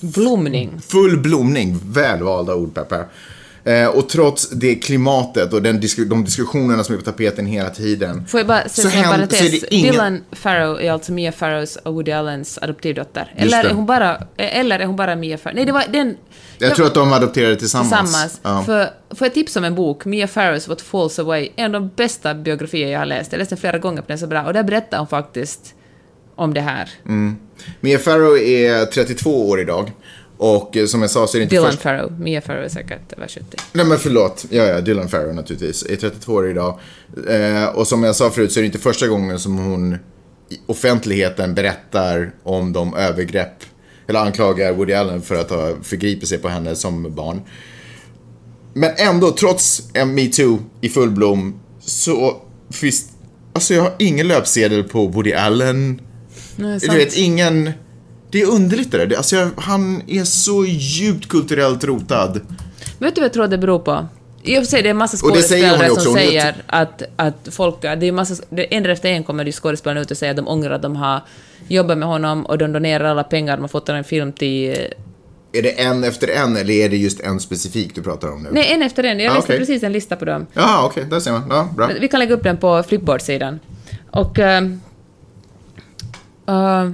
Blomning. 0.00 0.80
full 0.88 1.18
blomning, 1.20 1.78
välvalda 1.84 2.54
ord 2.54 2.74
Peppe. 2.74 3.04
Eh, 3.64 3.86
och 3.86 4.08
trots 4.08 4.48
det 4.50 4.74
klimatet 4.74 5.52
och 5.52 5.62
den 5.62 5.80
disku- 5.80 6.04
de 6.04 6.24
diskussionerna 6.24 6.84
som 6.84 6.94
är 6.94 6.98
på 6.98 7.04
tapeten 7.04 7.46
hela 7.46 7.70
tiden. 7.70 8.26
Får 8.26 8.40
jag 8.40 8.46
bara 8.46 8.68
säga 8.68 9.04
en 9.04 9.10
parentes? 9.10 9.64
ingen- 9.70 9.92
Dylan 9.92 10.20
Farrow 10.32 10.80
är 10.80 10.92
alltså 10.92 11.12
Mia 11.12 11.32
Farrows 11.32 11.76
och 11.76 11.94
Woody 11.94 12.12
Allens 12.12 12.58
adoptivdotter. 12.62 13.34
Eller 13.36 13.64
är, 13.64 13.70
hon 13.74 13.86
bara, 13.86 14.22
eller 14.36 14.78
är 14.80 14.86
hon 14.86 14.96
bara 14.96 15.16
Mia 15.16 15.38
Farrow? 15.38 15.54
Nej, 15.56 15.64
det 15.64 15.72
var 15.72 15.84
den... 15.92 16.16
Jag 16.58 16.74
tror 16.76 16.86
att 16.86 16.94
de 16.94 17.12
adopterade 17.12 17.56
tillsammans. 17.56 17.90
Tillsammans. 17.90 18.40
Ja. 18.42 18.62
För, 18.66 18.90
får 19.14 19.24
jag 19.26 19.34
tipsa 19.34 19.58
om 19.60 19.64
en 19.64 19.74
bok, 19.74 20.04
Mia 20.04 20.28
Farrows 20.28 20.68
What 20.68 20.80
Falls 20.80 21.18
Away, 21.18 21.48
en 21.56 21.74
av 21.74 21.80
de 21.80 21.90
bästa 21.96 22.34
biografier 22.34 22.88
jag 22.92 22.98
har 22.98 23.06
läst. 23.06 23.32
Jag 23.32 23.38
läste 23.38 23.54
den 23.54 23.60
flera 23.60 23.78
gånger, 23.78 24.02
för 24.02 24.08
den 24.08 24.14
är 24.14 24.18
så 24.20 24.26
bra. 24.26 24.42
Och 24.42 24.52
där 24.52 24.62
berättar 24.62 24.98
hon 24.98 25.06
faktiskt 25.06 25.74
om 26.34 26.54
det 26.54 26.60
här. 26.60 26.90
Mia 27.80 27.98
Farrow 27.98 28.38
är 28.38 28.86
32 28.86 29.48
år 29.48 29.60
idag. 29.60 29.90
Och 30.40 30.76
eh, 30.76 30.86
som 30.86 31.02
jag 31.02 31.10
sa 31.10 31.26
så 31.26 31.36
är 31.36 31.38
det 31.38 31.42
inte 31.42 31.56
Dylan 31.56 31.70
först... 31.70 31.82
Farrow. 31.82 32.20
Mia 32.20 32.40
Farrow 32.40 32.64
är 32.64 32.68
säkert 32.68 33.12
över 33.12 33.28
70. 33.28 33.44
Nej 33.72 33.86
men 33.86 33.98
förlåt, 33.98 34.46
ja 34.50 34.62
ja, 34.62 34.80
Dylan 34.80 35.08
Farrow 35.08 35.34
naturligtvis, 35.34 35.82
är 35.82 35.96
32 35.96 36.32
år 36.32 36.50
idag. 36.50 36.78
Eh, 37.28 37.64
och 37.64 37.86
som 37.86 38.02
jag 38.02 38.16
sa 38.16 38.30
förut 38.30 38.52
så 38.52 38.60
är 38.60 38.62
det 38.62 38.66
inte 38.66 38.78
första 38.78 39.08
gången 39.08 39.38
som 39.38 39.58
hon 39.58 39.94
i 40.48 40.60
offentligheten 40.66 41.54
berättar 41.54 42.32
om 42.42 42.72
de 42.72 42.94
övergrepp, 42.94 43.64
eller 44.06 44.20
anklagar 44.20 44.72
Woody 44.72 44.92
Allen 44.92 45.22
för 45.22 45.34
att 45.34 45.50
ha 45.50 45.74
förgripit 45.82 46.28
sig 46.28 46.38
på 46.38 46.48
henne 46.48 46.76
som 46.76 47.14
barn. 47.14 47.40
Men 48.74 48.90
ändå, 48.96 49.30
trots 49.30 49.82
en 49.94 50.14
metoo 50.14 50.58
i 50.80 50.88
full 50.88 51.10
blom, 51.10 51.60
så 51.80 52.42
finns, 52.70 53.08
alltså 53.52 53.74
jag 53.74 53.82
har 53.82 53.92
ingen 53.98 54.28
löpsedel 54.28 54.84
på 54.84 55.06
Woody 55.06 55.32
Allen. 55.32 56.00
Nej, 56.60 56.78
Du 56.78 56.96
vet, 56.96 57.16
ingen... 57.16 57.70
Det 58.30 58.42
är 58.42 58.46
underligt 58.46 58.90
det 58.92 58.98
där. 58.98 59.06
Det- 59.06 59.16
Alltså, 59.16 59.36
jag, 59.36 59.50
han 59.56 60.02
är 60.06 60.24
så 60.24 60.64
djupt 60.64 61.28
kulturellt 61.28 61.84
rotad. 61.84 62.40
Vet 62.98 63.14
du 63.14 63.20
vad 63.20 63.24
jag 63.24 63.32
tror 63.32 63.46
det 63.46 63.58
beror 63.58 63.78
på? 63.78 64.06
I 64.42 64.58
och 64.58 64.62
för 64.62 64.70
sig, 64.70 64.82
det 64.82 64.88
är 64.88 64.90
en 64.90 64.96
massa 64.96 65.16
skådespelare 65.16 65.90
också, 65.90 66.00
som 66.04 66.16
är- 66.16 66.20
säger 66.20 66.54
att, 66.66 67.02
att 67.16 67.48
folk... 67.50 67.82
Det 67.82 67.88
är 68.06 68.12
massa, 68.12 68.42
det, 68.50 68.74
en 68.74 68.86
efter 68.86 69.08
en 69.08 69.24
kommer 69.24 69.44
ju 69.44 69.52
skådespelarna 69.52 70.00
ut 70.00 70.10
och 70.10 70.16
säger 70.16 70.30
att 70.30 70.36
de 70.36 70.48
ångrar 70.48 70.70
att 70.70 70.82
de 70.82 70.96
har 70.96 71.20
jobbat 71.68 71.98
med 71.98 72.08
honom 72.08 72.46
och 72.46 72.58
de 72.58 72.72
donerar 72.72 73.04
alla 73.04 73.24
pengar 73.24 73.56
de 73.56 73.60
har 73.60 73.68
fått 73.68 73.88
av 73.88 73.96
en 73.96 74.04
film 74.04 74.32
till... 74.32 74.76
Är 75.52 75.62
det 75.62 75.80
en 75.80 76.04
efter 76.04 76.28
en 76.28 76.56
eller 76.56 76.74
är 76.74 76.88
det 76.88 76.96
just 76.96 77.20
en 77.20 77.40
specifik 77.40 77.94
du 77.94 78.02
pratar 78.02 78.32
om 78.32 78.42
nu? 78.42 78.48
Nej, 78.52 78.72
en 78.72 78.82
efter 78.82 79.04
en. 79.04 79.20
Jag 79.20 79.30
Ah, 79.30 79.34
läste 79.34 79.46
okej. 79.52 79.58
precis 79.58 79.82
en 79.82 79.92
lista 79.92 80.16
på 80.16 80.24
dem. 80.24 80.46
Ja, 80.52 80.82
okej, 80.86 81.04
där 81.10 81.20
ser 81.20 81.32
man. 81.32 81.42
Ja, 81.50 81.68
bra. 81.76 81.90
Vi 82.00 82.08
kan 82.08 82.20
lägga 82.20 82.34
upp 82.34 82.42
den 82.42 82.56
på 82.56 82.82
Flipboard-sidan. 82.82 83.60
Och... 84.10 84.38
ehm, 84.38 84.80
eh, 86.48 86.90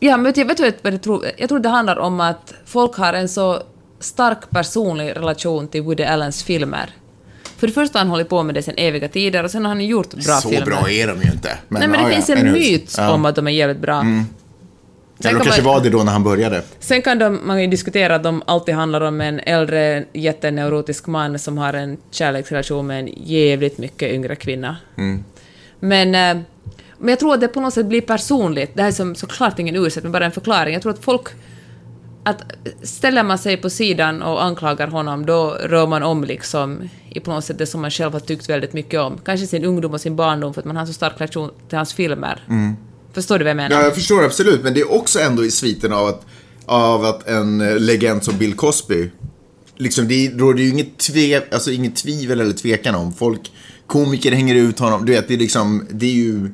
ja, 0.00 0.16
men 0.16 0.32
du, 0.32 0.44
vet 0.44 0.56
du 0.56 0.72
vad 0.82 0.92
jag 0.92 1.02
tror? 1.02 1.24
Jag 1.36 1.48
tror 1.48 1.58
det 1.58 1.68
handlar 1.68 1.98
om 1.98 2.20
att 2.20 2.54
folk 2.64 2.96
har 2.96 3.12
en 3.12 3.28
så 3.28 3.62
stark 4.00 4.50
personlig 4.50 5.16
relation 5.16 5.68
till 5.68 5.82
Woody 5.82 6.02
Allens 6.04 6.42
filmer. 6.44 6.90
För 7.56 7.66
det 7.66 7.72
första 7.72 7.98
har 7.98 8.04
han 8.04 8.10
hållit 8.10 8.28
på 8.28 8.42
med 8.42 8.54
det 8.54 8.62
sen 8.62 8.74
eviga 8.76 9.08
tider 9.08 9.44
och 9.44 9.50
sen 9.50 9.64
har 9.64 9.68
han 9.74 9.84
gjort 9.84 10.10
bra 10.14 10.22
Så 10.22 10.48
filmer. 10.48 10.66
bra 10.66 10.90
är 10.90 11.06
de 11.06 11.22
ju 11.22 11.30
inte. 11.32 11.58
Men, 11.68 11.80
Nej, 11.80 11.88
men 11.88 12.04
det 12.04 12.08
ja, 12.10 12.14
finns 12.14 12.28
ja, 12.28 12.36
en 12.36 12.52
myt 12.52 12.94
Ja. 12.96 13.02
Mm. 13.02 13.14
om 13.14 13.24
att 13.24 13.36
de 13.36 13.46
är 13.46 13.50
jävligt 13.50 13.78
bra. 13.80 14.00
Eller 14.00 14.24
Sen 15.20 15.32
kan 15.32 15.40
kanske 15.44 15.62
man- 15.62 15.74
var 15.74 15.80
det 15.82 15.90
då 15.90 15.98
när 16.02 16.12
han 16.12 16.22
började. 16.24 16.62
Sen 16.78 17.02
kan 17.02 17.18
de, 17.18 17.40
man 17.44 17.60
ju 17.60 17.66
diskutera 17.66 18.14
att 18.14 18.22
de 18.22 18.42
alltid 18.46 18.74
handlar 18.74 19.00
om 19.00 19.20
en 19.20 19.40
äldre 19.40 20.04
jätteneurotisk 20.12 21.06
man 21.06 21.38
som 21.38 21.58
har 21.58 21.72
en 21.72 21.96
kärleksrelation 22.10 22.86
med 22.86 23.00
en 23.00 23.08
jävligt 23.16 23.78
mycket 23.78 24.12
yngre 24.12 24.36
kvinna. 24.36 24.76
Men, 25.80 26.14
eh, 26.38 26.42
men 26.98 27.08
jag 27.08 27.18
tror 27.18 27.34
att 27.34 27.40
det 27.40 27.48
på 27.48 27.60
något 27.60 27.74
sätt 27.74 27.86
blir 27.86 28.00
personligt. 28.00 28.70
Det 28.74 28.82
här 28.82 28.88
är 28.88 28.92
som, 28.92 29.14
såklart 29.14 29.58
ingen 29.58 29.76
ursäkt, 29.76 30.02
men 30.02 30.12
bara 30.12 30.24
en 30.24 30.32
förklaring. 30.32 30.72
Jag 30.74 30.82
tror 30.82 30.92
att 30.92 31.04
folk... 31.04 31.28
Att 32.26 32.42
ställer 32.82 33.22
man 33.22 33.38
sig 33.38 33.56
på 33.56 33.70
sidan 33.70 34.22
och 34.22 34.44
anklagar 34.44 34.88
honom, 34.88 35.26
då 35.26 35.50
rör 35.50 35.86
man 35.86 36.02
om 36.02 36.24
liksom 36.24 36.88
i 37.10 37.20
på 37.20 37.30
något 37.30 37.44
sätt 37.44 37.58
det 37.58 37.66
som 37.66 37.80
man 37.80 37.90
själv 37.90 38.12
har 38.12 38.20
tyckt 38.20 38.48
väldigt 38.48 38.72
mycket 38.72 39.00
om. 39.00 39.18
Kanske 39.24 39.46
sin 39.46 39.64
ungdom 39.64 39.92
och 39.92 40.00
sin 40.00 40.16
barndom, 40.16 40.54
för 40.54 40.60
att 40.60 40.64
man 40.64 40.76
har 40.76 40.86
så 40.86 40.92
stark 40.92 41.12
relation 41.20 41.50
till 41.68 41.78
hans 41.78 41.92
filmer. 41.92 42.42
Förstår 43.12 43.38
du 43.38 43.44
vad 43.44 43.50
jag 43.50 43.56
menar? 43.56 43.76
Ja, 43.76 43.82
jag 43.82 43.94
förstår 43.94 44.24
absolut, 44.24 44.62
men 44.62 44.74
det 44.74 44.80
är 44.80 44.92
också 44.92 45.20
ändå 45.20 45.44
i 45.44 45.50
sviten 45.50 45.92
av 45.92 46.06
att, 46.06 46.26
av 46.66 47.04
att 47.04 47.28
en 47.28 47.60
eh, 47.60 47.78
legend 47.78 48.24
som 48.24 48.38
Bill 48.38 48.54
Cosby, 48.54 49.10
liksom 49.76 50.08
det 50.08 50.30
råder 50.36 50.62
ju 50.62 50.68
inget, 50.68 50.98
tve, 50.98 51.42
alltså 51.52 51.70
inget 51.70 51.96
tvivel 51.96 52.40
eller 52.40 52.52
tvekan 52.52 52.94
om. 52.94 53.14
Folk, 53.14 53.52
komiker 53.86 54.32
hänger 54.32 54.54
ut 54.54 54.78
honom, 54.78 55.06
du 55.06 55.12
vet, 55.12 55.28
det 55.28 55.34
är 55.34 55.38
liksom, 55.38 55.86
det 55.90 56.06
är 56.06 56.14
ju 56.14 56.50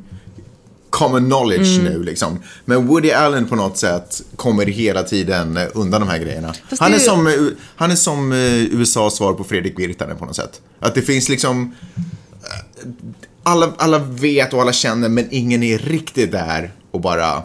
common 0.91 1.25
knowledge 1.25 1.79
Mm. 1.79 1.93
nu 1.93 2.03
liksom. 2.05 2.43
Men 2.65 2.87
Woody 2.87 3.11
Allen 3.11 3.47
på 3.49 3.57
något 3.57 3.79
sätt 3.79 4.23
kommer 4.37 4.67
hela 4.67 5.03
tiden 5.03 5.57
eh, 5.57 5.67
undan 5.75 6.01
de 6.01 6.09
här 6.11 6.19
grejerna. 6.19 6.55
Fast 6.71 6.83
Han 6.83 6.93
är, 6.93 6.99
ju- 6.99 7.05
som, 7.05 7.27
eh, 7.27 7.33
han 7.77 7.91
är 7.91 7.95
som 7.97 8.33
eh, 8.33 8.39
USAs 8.75 9.17
svar 9.17 9.33
på 9.33 9.45
Fredrik 9.45 9.79
Virtanen 9.79 10.17
på 10.17 10.25
något 10.25 10.37
sätt. 10.37 10.61
Att 10.81 10.95
det 10.95 11.03
finns 11.03 11.29
liksom 11.29 11.75
alla, 13.43 13.73
alla 13.79 13.99
vet 13.99 14.53
och 14.55 14.61
alla 14.63 14.73
känner 14.73 15.09
men 15.09 15.29
ingen 15.31 15.63
är 15.63 15.79
riktigt 15.79 16.33
där 16.33 16.71
och 16.91 17.01
bara 17.01 17.43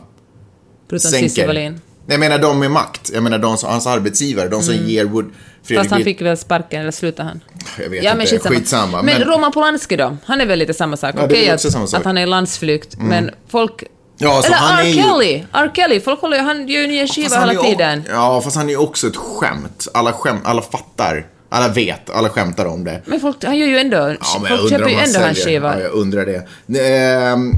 Förutom 0.89 1.11
sänker. 1.11 1.75
Jag 2.07 2.19
menar 2.19 2.39
de 2.39 2.59
med 2.59 2.71
makt. 2.71 3.11
Jag 3.13 3.23
menar 3.23 3.37
de 3.39 3.57
som, 3.57 3.69
hans 3.69 3.87
arbetsgivare, 3.87 4.49
de 4.49 4.63
som 4.63 4.75
ger 4.75 5.05
Wood, 5.05 5.25
Fredrik 5.63 5.79
Fast 5.83 5.91
han 5.91 6.03
fick 6.03 6.21
väl 6.21 6.37
sparken, 6.37 6.81
eller 6.81 6.91
slutade 6.91 7.29
han? 7.29 7.41
Jag 7.83 7.89
vet 7.89 8.03
ja, 8.03 8.15
men 8.15 8.21
inte, 8.21 8.31
skitsamma. 8.35 8.55
skitsamma. 8.55 9.01
Men, 9.01 9.19
men, 9.19 9.27
Roman 9.27 9.51
Polanski 9.51 9.95
då? 9.95 10.17
Han 10.25 10.41
är 10.41 10.45
väl 10.45 10.59
lite 10.59 10.73
samma 10.73 10.97
sak? 10.97 11.15
Ja, 11.17 11.25
Okej 11.25 11.49
att, 11.49 11.61
samma 11.61 11.87
sak. 11.87 11.93
Mm. 11.93 11.99
att 12.01 12.05
han 12.05 12.17
är 12.17 12.21
i 12.23 12.25
landsflykt, 12.25 12.95
men 12.99 13.31
folk... 13.49 13.83
Ja, 14.17 14.41
så 14.41 14.47
Eller 14.47 14.57
han 14.57 14.79
R. 14.79 14.83
är 14.83 14.87
ju- 14.87 15.03
Kelly! 15.03 15.43
R. 15.51 15.71
Kelly, 15.75 15.99
folk 15.99 16.21
håller 16.21 16.37
ju... 16.37 16.43
Han 16.43 16.67
gör 16.67 16.81
ju 16.81 16.87
nya 16.87 17.07
skivor 17.07 17.47
hela 17.47 17.63
tiden. 17.63 18.03
Ja, 18.09 18.41
fast 18.41 18.55
han 18.55 18.65
är 18.65 18.69
ju 18.69 18.77
också 18.77 19.07
ett 19.07 19.15
skämt. 19.15 19.87
Alla, 19.93 20.13
skämt, 20.13 20.41
alla 20.43 20.61
fattar. 20.61 21.25
Alla 21.49 21.67
vet, 21.67 22.09
alla 22.09 22.29
skämtar 22.29 22.65
om 22.65 22.83
det. 22.83 23.01
Men 23.05 23.19
folk, 23.19 23.43
han 23.43 23.57
gör 23.57 23.67
ju 23.67 23.77
ändå... 23.77 23.97
Ja, 23.97 24.39
men 24.41 24.57
folk 24.57 24.69
köper 24.69 24.89
ju 24.89 24.95
ändå 24.95 25.19
hans 25.19 25.37
skiva. 25.45 25.75
Ja, 25.75 25.81
jag 25.83 25.91
undrar 25.91 26.25
det. 26.25 26.79
Ehm, 26.79 27.51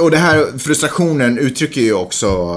och 0.00 0.10
det 0.10 0.16
här 0.16 0.58
frustrationen 0.58 1.38
uttrycker 1.38 1.80
ju 1.80 1.94
också 1.94 2.56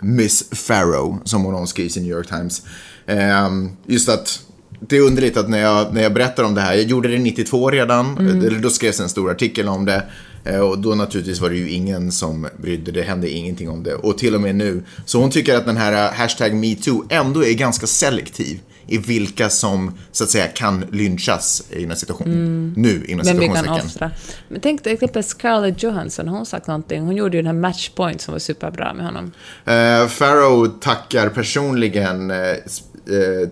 Miss 0.00 0.44
Farrow, 0.52 1.18
som 1.24 1.44
hon 1.44 1.54
omskrivs 1.54 1.96
i 1.96 2.00
New 2.00 2.10
York 2.10 2.28
Times. 2.28 2.62
Ehm, 3.06 3.76
just 3.86 4.08
att 4.08 4.40
det 4.80 4.96
är 4.96 5.00
underligt 5.00 5.36
att 5.36 5.48
när 5.48 5.58
jag, 5.58 5.94
när 5.94 6.02
jag 6.02 6.14
berättar 6.14 6.44
om 6.44 6.54
det 6.54 6.60
här, 6.60 6.74
jag 6.74 6.82
gjorde 6.84 7.08
det 7.08 7.18
92 7.18 7.70
redan, 7.70 8.18
Mm. 8.18 8.60
då 8.62 8.70
skrevs 8.70 9.00
en 9.00 9.08
stor 9.08 9.30
artikel 9.30 9.68
om 9.68 9.84
det. 9.84 10.02
Eh, 10.44 10.60
Och 10.60 10.78
då 10.78 10.94
naturligtvis 10.94 11.40
var 11.40 11.50
det 11.50 11.56
ju 11.56 11.70
ingen 11.70 12.12
som 12.12 12.48
brydde, 12.56 12.92
det 12.92 13.02
hände 13.02 13.30
ingenting 13.30 13.70
om 13.70 13.82
det. 13.82 13.94
Och 13.94 14.18
till 14.18 14.34
och 14.34 14.40
med 14.40 14.54
nu. 14.54 14.82
Så 15.04 15.20
hon 15.20 15.30
tycker 15.30 15.56
att 15.56 15.66
den 15.66 15.76
här 15.76 15.92
eh, 16.08 16.12
hashtag 16.12 16.54
metoo 16.54 17.04
ändå 17.10 17.44
är 17.44 17.52
ganska 17.54 17.86
selektiv 17.86 18.60
i 18.86 18.98
vilka 18.98 19.48
som 19.50 19.98
så 20.12 20.24
att 20.24 20.30
säga 20.30 20.46
kan 20.46 20.84
lynchas 20.92 21.62
inom 21.70 21.96
situation, 21.96 22.74
nu 22.76 23.04
inom 23.08 23.24
situationstecken. 23.26 24.10
Men 24.48 24.60
tänk 24.60 24.82
till 24.82 24.92
exempel 24.92 25.22
Scarlett 25.24 25.82
Johansson, 25.82 26.28
har 26.28 26.36
hon 26.36 26.46
sagt 26.46 26.66
någonting? 26.66 27.02
Hon 27.02 27.16
gjorde 27.16 27.36
ju 27.36 27.42
den 27.42 27.46
här 27.54 27.60
Matchpoint 27.60 28.20
som 28.20 28.32
var 28.32 28.38
superbra 28.38 28.94
med 28.94 29.04
honom. 29.06 29.24
Uh, 29.68 30.08
Farrow 30.08 30.66
tackar 30.80 31.28
personligen 31.28 32.30
s- 32.30 32.82
eh, 33.06 33.48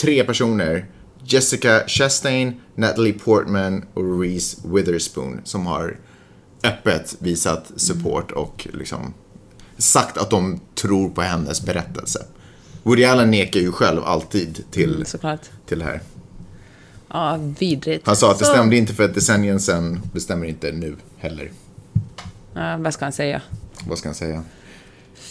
tre 0.00 0.24
personer. 0.24 0.86
Jessica 1.24 1.82
Chastain, 1.86 2.60
Natalie 2.74 3.12
Portman 3.12 3.84
och 3.94 4.20
Reese 4.20 4.56
Witherspoon 4.64 5.40
som 5.44 5.66
har 5.66 5.96
öppet 6.64 7.16
visat 7.18 7.72
support 7.76 8.30
och 8.30 8.68
liksom 8.72 9.14
sagt 9.78 10.18
att 10.18 10.30
de 10.30 10.60
tror 10.74 11.10
på 11.10 11.20
hennes 11.22 11.62
berättelse. 11.62 12.26
Woody 12.82 13.04
Allen 13.04 13.30
nekar 13.30 13.60
ju 13.60 13.72
själv 13.72 14.04
alltid 14.04 14.64
till, 14.70 14.94
Mm, 14.94 15.04
Såklart. 15.04 15.40
till 15.66 15.78
det 15.78 15.84
här. 15.84 16.00
Ja, 17.08 17.38
vidrigt. 17.58 18.06
Han 18.06 18.16
sa 18.16 18.30
att 18.30 18.38
det 18.38 18.44
Så- 18.44 18.52
stämde 18.52 18.76
inte 18.76 18.94
för 18.94 19.04
ett 19.04 19.14
decennium 19.14 19.60
sedan, 19.60 20.00
det 20.12 20.20
stämmer 20.20 20.46
inte 20.46 20.72
nu 20.72 20.96
heller. 21.18 21.50
Ja, 22.54 22.76
vad 22.76 22.94
ska 22.94 23.04
han 23.04 23.12
säga? 23.12 23.42
Vad 23.88 23.98
ska 23.98 24.08
han 24.08 24.14
säga? 24.14 24.42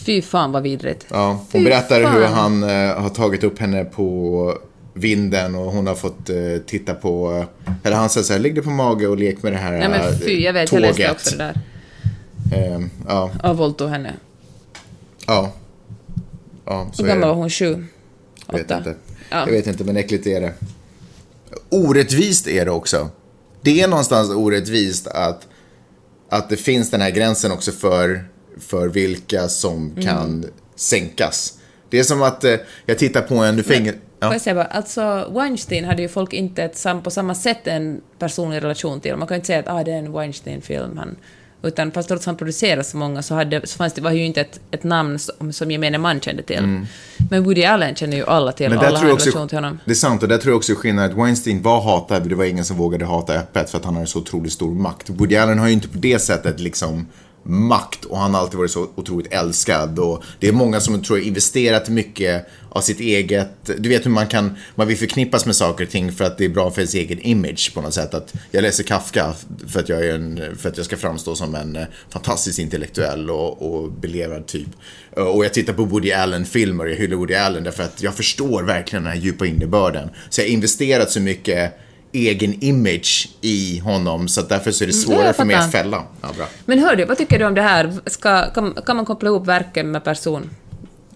Fy 0.04 0.22
fan 0.22 0.52
vad 0.52 0.62
vidrigt. 0.62 1.06
Ja, 1.10 1.28
hon 1.28 1.46
Fy 1.52 1.64
berättar 1.64 2.00
hur 2.00 2.22
fan. 2.26 2.32
han 2.32 2.62
eh, 2.62 3.00
har 3.02 3.08
tagit 3.08 3.44
upp 3.44 3.58
henne 3.58 3.84
på 3.84 4.58
vinden 4.94 5.54
och 5.54 5.72
hon 5.72 5.86
har 5.86 5.94
fått 5.94 6.30
eh, 6.30 6.36
titta 6.66 6.94
på, 6.94 7.44
eller 7.82 7.96
han 7.96 8.08
säger 8.08 8.24
så 8.24 8.32
här, 8.32 8.40
ligg 8.40 8.54
dig 8.54 8.64
på 8.64 8.70
mage 8.70 9.06
och 9.06 9.16
lek 9.16 9.42
med 9.42 9.52
det 9.52 9.58
här 9.58 9.78
Nej 9.78 9.88
men 9.88 10.00
eh, 10.00 10.18
fy, 10.18 10.40
jag 10.42 10.52
vet, 10.52 10.70
tåget. 10.70 10.98
jag 10.98 11.08
läste 11.08 11.12
också 11.12 11.36
det 11.36 11.54
där. 12.52 12.74
Eh, 12.74 12.80
ja, 13.08 13.30
Och 13.44 13.56
våldtog 13.56 13.88
henne. 13.90 14.12
ja. 15.26 15.52
Ja, 16.66 16.90
så 16.92 17.02
Hur 17.02 17.08
gammal 17.08 17.28
var 17.28 17.36
hon? 17.36 17.50
Sju? 17.50 17.84
Jag 18.46 18.52
vet 18.58 18.70
inte. 18.70 18.94
Ja. 19.30 19.38
Jag 19.38 19.46
vet 19.52 19.66
inte, 19.66 19.84
men 19.84 19.96
äckligt 19.96 20.26
är 20.26 20.40
det. 20.40 20.52
Orättvist 21.68 22.46
är 22.48 22.64
det 22.64 22.70
också. 22.70 23.08
Det 23.62 23.80
är 23.80 23.88
någonstans 23.88 24.30
orättvist 24.30 25.06
att, 25.06 25.46
att 26.28 26.48
det 26.48 26.56
finns 26.56 26.90
den 26.90 27.00
här 27.00 27.10
gränsen 27.10 27.52
också 27.52 27.72
för, 27.72 28.24
för 28.60 28.88
vilka 28.88 29.48
som 29.48 29.90
Mm. 29.90 30.04
kan 30.04 30.44
sänkas. 30.76 31.58
Det 31.88 31.98
är 31.98 32.02
som 32.04 32.22
att 32.22 32.44
eh, 32.44 32.54
jag 32.86 32.98
tittar 32.98 33.22
på 33.22 33.34
en 33.34 33.64
fängelse... 33.64 33.92
Får 33.98 34.26
Ja. 34.28 34.32
jag 34.32 34.40
säga 34.40 34.54
bara, 34.54 34.64
alltså 34.64 35.30
Weinstein 35.34 35.84
hade 35.84 36.02
ju 36.02 36.08
folk 36.08 36.32
inte 36.32 36.62
ett, 36.62 36.86
på 37.04 37.10
samma 37.10 37.34
sätt 37.34 37.66
en 37.66 38.00
personlig 38.18 38.62
relation 38.62 39.00
till. 39.00 39.16
Man 39.16 39.28
kan 39.28 39.34
ju 39.34 39.36
inte 39.36 39.46
säga 39.46 39.58
att 39.58 39.68
ah, 39.68 39.84
det 39.84 39.92
är 39.92 39.98
en 39.98 40.12
Weinstein-film. 40.12 41.00
Utan 41.62 41.92
fast 41.92 42.08
trots 42.08 42.22
att 42.22 42.26
han 42.26 42.36
producerade 42.36 42.84
så 42.84 42.96
många 42.96 43.22
så, 43.22 43.34
hade, 43.34 43.66
så 43.66 43.76
fanns 43.76 43.92
det, 43.92 44.00
var 44.00 44.10
ju 44.10 44.24
inte 44.24 44.40
ett, 44.40 44.60
ett 44.70 44.82
namn 44.84 45.18
som, 45.18 45.52
som 45.52 45.70
gemene 45.70 45.98
man 45.98 46.20
kände 46.20 46.42
till. 46.42 46.84
Men 47.30 47.44
Woody 47.44 47.64
Allen 47.64 47.94
känner 47.94 48.16
ju 48.16 48.24
alla 48.26 48.52
till, 48.52 48.66
Mm. 48.66 48.78
Men 48.78 48.86
alla 48.86 48.98
har 48.98 49.04
en 49.10 49.16
relation 49.16 49.48
till 49.48 49.56
honom. 49.58 49.78
det 49.84 49.90
är 49.90 49.94
sant, 49.94 50.22
och 50.22 50.28
där 50.28 50.38
tror 50.38 50.52
jag 50.52 50.56
också 50.56 50.74
skillnaden 50.74 51.10
att 51.10 51.16
Weinstein 51.18 51.62
var 51.62 51.80
hatad, 51.80 52.28
det 52.28 52.34
var 52.34 52.44
ingen 52.44 52.64
som 52.64 52.76
vågade 52.76 53.04
hata 53.04 53.34
öppet 53.34 53.70
för 53.70 53.78
att 53.78 53.84
han 53.84 53.94
hade 53.94 54.06
så 54.06 54.18
otroligt 54.18 54.52
stor 54.52 54.74
makt. 54.74 55.10
Woody 55.10 55.36
Allen 55.36 55.58
har 55.58 55.66
ju 55.66 55.72
inte 55.72 55.88
på 55.88 55.98
det 55.98 56.18
sättet 56.18 56.60
liksom 56.60 57.06
makt 57.42 58.04
och 58.04 58.18
han 58.18 58.34
har 58.34 58.40
alltid 58.40 58.58
varit 58.58 58.70
så 58.70 58.88
otroligt 58.94 59.32
älskad 59.32 59.98
och 59.98 60.22
det 60.38 60.48
är 60.48 60.52
många 60.52 60.80
som 60.80 61.02
tror 61.02 61.18
jag 61.18 61.26
investerat 61.26 61.88
mycket 61.88 62.46
av 62.68 62.80
sitt 62.80 63.00
eget, 63.00 63.50
du 63.78 63.88
vet 63.88 64.06
hur 64.06 64.10
man 64.10 64.26
kan, 64.26 64.56
man 64.74 64.86
vill 64.86 64.96
förknippas 64.96 65.46
med 65.46 65.56
saker 65.56 65.84
och 65.84 65.90
ting 65.90 66.12
för 66.12 66.24
att 66.24 66.38
det 66.38 66.44
är 66.44 66.48
bra 66.48 66.70
för 66.70 66.80
ens 66.80 66.94
egen 66.94 67.20
image 67.20 67.74
på 67.74 67.80
något 67.80 67.94
sätt. 67.94 68.14
Att 68.14 68.34
jag 68.50 68.62
läser 68.62 68.84
Kafka 68.84 69.34
för 69.66 69.80
att 69.80 69.88
jag, 69.88 70.06
är 70.06 70.14
en, 70.14 70.56
för 70.56 70.68
att 70.68 70.76
jag 70.76 70.86
ska 70.86 70.96
framstå 70.96 71.34
som 71.34 71.54
en 71.54 71.76
eh, 71.76 71.84
fantastisk 72.10 72.50
fantastiskt 72.50 72.58
intellektuell 72.58 73.30
och, 73.30 73.62
och 73.62 73.92
belevad 73.92 74.46
typ. 74.46 74.68
Eh, 75.16 75.22
och 75.22 75.44
jag 75.44 75.54
tittar 75.54 75.72
på 75.72 75.84
Woody 75.84 76.12
Allen-filmer, 76.12 76.86
jag 76.86 76.96
hyllar 76.96 77.16
Woody 77.16 77.34
Allen 77.34 77.64
därför 77.64 77.82
att 77.82 78.02
jag 78.02 78.14
förstår 78.14 78.62
verkligen 78.62 79.04
den 79.04 79.12
här 79.12 79.20
djupa 79.20 79.46
innebörden. 79.46 80.08
Så 80.30 80.40
jag 80.40 80.46
har 80.46 80.52
investerat 80.52 81.10
så 81.10 81.20
mycket 81.20 81.72
egen 82.12 82.62
image 82.64 83.28
i 83.40 83.78
honom 83.78 84.28
så 84.28 84.40
att 84.40 84.48
därför 84.48 84.70
så 84.70 84.84
är 84.84 84.88
det 84.88 84.94
ja, 84.94 85.02
svårare 85.02 85.32
för 85.32 85.44
mig 85.44 85.56
att 85.56 85.72
fälla. 85.72 86.04
Ja, 86.20 86.28
bra. 86.36 86.46
Men 86.64 86.78
hör 86.78 86.96
du, 86.96 87.04
vad 87.04 87.18
tycker 87.18 87.38
du 87.38 87.44
om 87.44 87.54
det 87.54 87.62
här? 87.62 87.92
Ska, 88.06 88.50
kan, 88.50 88.74
kan 88.86 88.96
man 88.96 89.04
koppla 89.04 89.28
ihop 89.28 89.46
verken 89.46 89.90
med 89.90 90.04
person? 90.04 90.50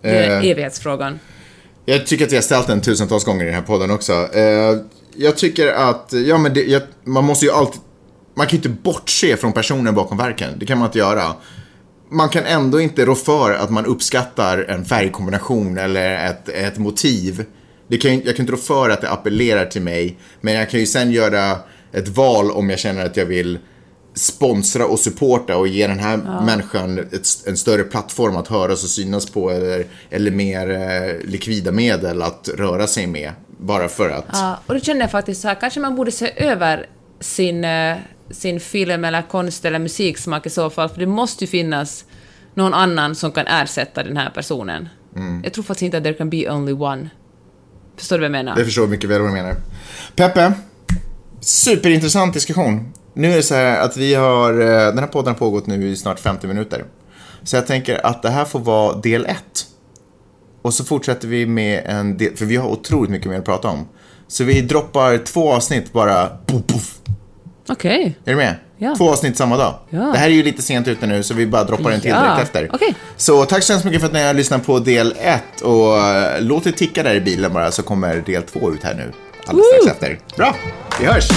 Det 0.01 0.09
är 0.09 0.31
Eh. 0.41 0.51
evighetsfrågan. 0.51 1.19
Jag 1.85 2.07
tycker 2.07 2.25
att 2.25 2.33
jag 2.33 2.39
har 2.39 2.43
ställt 2.43 2.67
den 2.67 2.81
tusentals 2.81 3.25
gånger 3.25 3.43
i 3.43 3.47
den 3.47 3.55
här 3.55 3.63
podden 3.63 3.91
också. 3.91 4.13
Eh, 4.13 4.77
jag 5.17 5.37
tycker 5.37 5.69
att, 5.69 6.13
ja 6.27 6.39
men 6.39 6.55
det, 6.55 6.65
jag, 6.65 6.83
man 7.05 7.25
måste 7.25 7.47
ju 7.47 7.53
alltid, 7.53 7.81
man 8.35 8.47
kan 8.47 8.51
ju 8.51 8.57
inte 8.57 8.69
bortse 8.83 9.37
från 9.37 9.53
personen 9.53 9.95
bakom 9.95 10.19
verken. 10.19 10.51
Det 10.57 10.67
kan 10.67 10.79
man 10.79 10.87
inte 10.87 10.99
göra. 10.99 11.23
Man 12.11 12.29
kan 12.29 12.45
ändå 12.45 12.81
inte 12.81 13.05
rå 13.05 13.15
för 13.15 13.51
att 13.53 13.71
man 13.71 13.87
uppskattar 13.87 14.59
en 14.59 14.85
färgkombination 14.85 15.79
eller 15.79 16.27
ett, 16.27 16.49
ett 16.49 16.79
motiv 16.79 17.45
Det 17.89 17.97
kan, 17.97 18.13
jag 18.13 18.37
kan 18.37 18.43
inte 18.43 18.53
rå 18.53 18.57
för 18.57 18.91
att 18.91 19.01
det 19.01 19.11
appellerar 19.11 19.67
till 19.67 19.83
mig, 19.83 20.17
men 20.41 20.55
jag 20.55 20.71
kan 20.71 20.81
ju 20.81 20.87
sen 20.87 21.11
göra 21.11 21.59
ett 21.93 22.09
val 22.09 22.51
om 22.51 22.71
jag 22.71 22.79
känner 22.79 23.07
att 23.07 23.17
jag 23.17 23.27
vill 23.27 23.59
sponsra 24.15 24.87
och 24.87 24.99
supporta 24.99 25.57
och 25.57 25.69
ge 25.69 25.87
den 25.87 25.99
här 25.99 26.17
människan 26.47 26.99
ett, 26.99 27.27
en 27.47 27.57
större 27.57 27.83
plattform 27.83 28.37
att 28.37 28.49
höras 28.49 28.85
och 28.85 28.91
synas 28.91 29.31
på 29.31 29.51
eller, 29.51 29.87
eller 30.11 30.31
mer 30.31 30.71
eh, 30.71 31.29
likvida 31.29 31.73
medel 31.73 32.23
att 32.23 32.49
röra 32.55 32.87
sig 32.87 33.07
med. 33.07 33.33
Bara 33.59 33.89
för 33.89 34.11
att. 34.11 34.27
Ja, 34.33 34.59
och 34.67 34.75
då 34.75 34.81
känner 34.81 35.01
jag 35.01 35.11
faktiskt 35.11 35.41
så 35.41 35.49
här, 35.49 35.55
kanske 35.55 35.81
man 35.81 35.97
borde 35.97 36.13
se 36.13 36.33
över 36.37 36.87
sin, 37.21 37.65
eh, 37.65 37.97
sin 38.31 38.61
film 38.61 39.05
eller 39.05 39.23
konst 39.23 39.65
eller 39.65 39.79
musiksmak 39.79 40.47
i 40.47 40.51
så 40.51 40.71
fall, 40.71 40.89
för 40.89 41.01
det 41.01 41.07
måste 41.07 41.45
ju 41.45 41.49
finnas 41.49 42.05
någon 42.55 42.75
annan 42.75 43.15
som 43.15 43.33
kan 43.33 43.47
ersätta 43.47 44.03
den 44.03 44.17
här 44.17 44.31
personen. 44.31 44.89
Mm. 45.17 45.41
Jag 45.45 45.53
tror 45.53 45.65
faktiskt 45.65 45.83
inte 45.83 45.99
att 45.99 46.05
there 46.05 46.15
can 46.15 46.31
be 46.31 46.51
only 46.51 46.73
one. 46.73 47.11
Förstår 47.97 48.17
du 48.17 48.21
vad 48.21 48.25
jag 48.25 48.33
menar? 48.33 48.57
Jag 48.57 48.67
förstår 48.67 48.87
mycket 48.87 49.11
väl 49.11 49.21
vad 49.21 49.31
du 49.31 49.35
menar. 49.35 49.57
Peppe, 50.17 50.53
superintressant 51.41 52.35
diskussion. 52.35 52.93
Nu 53.15 53.33
är 53.33 53.37
det 53.37 53.43
så 53.43 53.55
här 53.55 53.81
att 53.81 53.97
vi 53.97 54.15
har, 54.15 54.61
eh, 54.61 54.67
den 54.67 54.99
här 54.99 55.07
podden 55.07 55.33
har 55.33 55.39
pågått 55.39 55.67
nu 55.67 55.89
i 55.89 55.97
snart 55.97 56.21
50 56.21 56.47
minuter. 56.47 56.85
Så 57.43 57.57
jag 57.57 57.67
tänker 57.67 58.07
att 58.07 58.23
det 58.23 58.31
här 58.31 58.45
får 58.45 58.59
vara 58.59 58.97
del 58.97 59.25
ett. 59.27 59.67
Och 60.63 60.75
så 60.75 60.85
fortsätter 60.85 61.29
vi 61.29 61.47
med 61.47 61.83
en 61.87 62.17
del, 62.17 62.37
för 62.37 62.45
vi 62.45 62.57
har 62.57 62.69
otroligt 62.69 63.11
mycket 63.11 63.31
mer 63.31 63.39
att 63.39 63.45
prata 63.45 63.69
om. 63.69 63.89
Så 64.29 64.45
vi 64.45 64.61
droppar 64.61 65.19
två 65.19 65.53
avsnitt 65.53 65.93
bara, 65.93 66.29
puff, 66.47 66.67
puff. 66.67 66.99
Okej. 67.69 68.19
Är 68.25 68.31
du 68.31 68.37
med? 68.37 68.57
Ja. 68.79 68.95
Två 68.97 69.11
avsnitt 69.11 69.37
samma 69.37 69.57
dag. 69.57 69.75
Ja. 69.91 69.99
Det 70.01 70.19
här 70.19 70.27
är 70.27 70.31
ju 70.33 70.43
lite 70.43 70.63
sent 70.63 70.89
ute 70.89 71.07
nu, 71.07 71.23
så 71.23 71.35
vi 71.35 71.47
bara 71.47 71.65
droppar 71.65 71.91
en 71.91 72.01
till 72.01 72.11
Ja. 72.11 72.21
direkt 72.23 72.43
efter. 72.43 72.71
Okej. 72.73 72.95
Så 73.17 73.45
tack 73.45 73.63
så 73.63 73.73
hemskt 73.73 73.85
mycket 73.85 74.01
för 74.01 74.07
att 74.07 74.13
ni 74.13 74.23
har 74.23 74.35
lyssnat 74.35 74.67
på 74.67 74.79
del 74.79 75.15
1 75.21 75.61
och 75.63 75.97
eh, 75.99 76.41
låt 76.41 76.65
det 76.65 76.73
ticka 76.73 77.03
där 77.03 77.15
i 77.15 77.21
bilen 77.21 77.53
bara 77.53 77.71
så 77.71 77.83
kommer 77.83 78.17
del 78.17 78.43
2 78.43 78.73
ut 78.73 78.83
här 78.85 78.95
nu 78.95 79.13
alldeles 79.47 79.67
strax 79.83 79.87
efter. 79.97 80.19
Bra, 80.37 80.55
vi 81.01 81.07
hörs! 81.07 81.29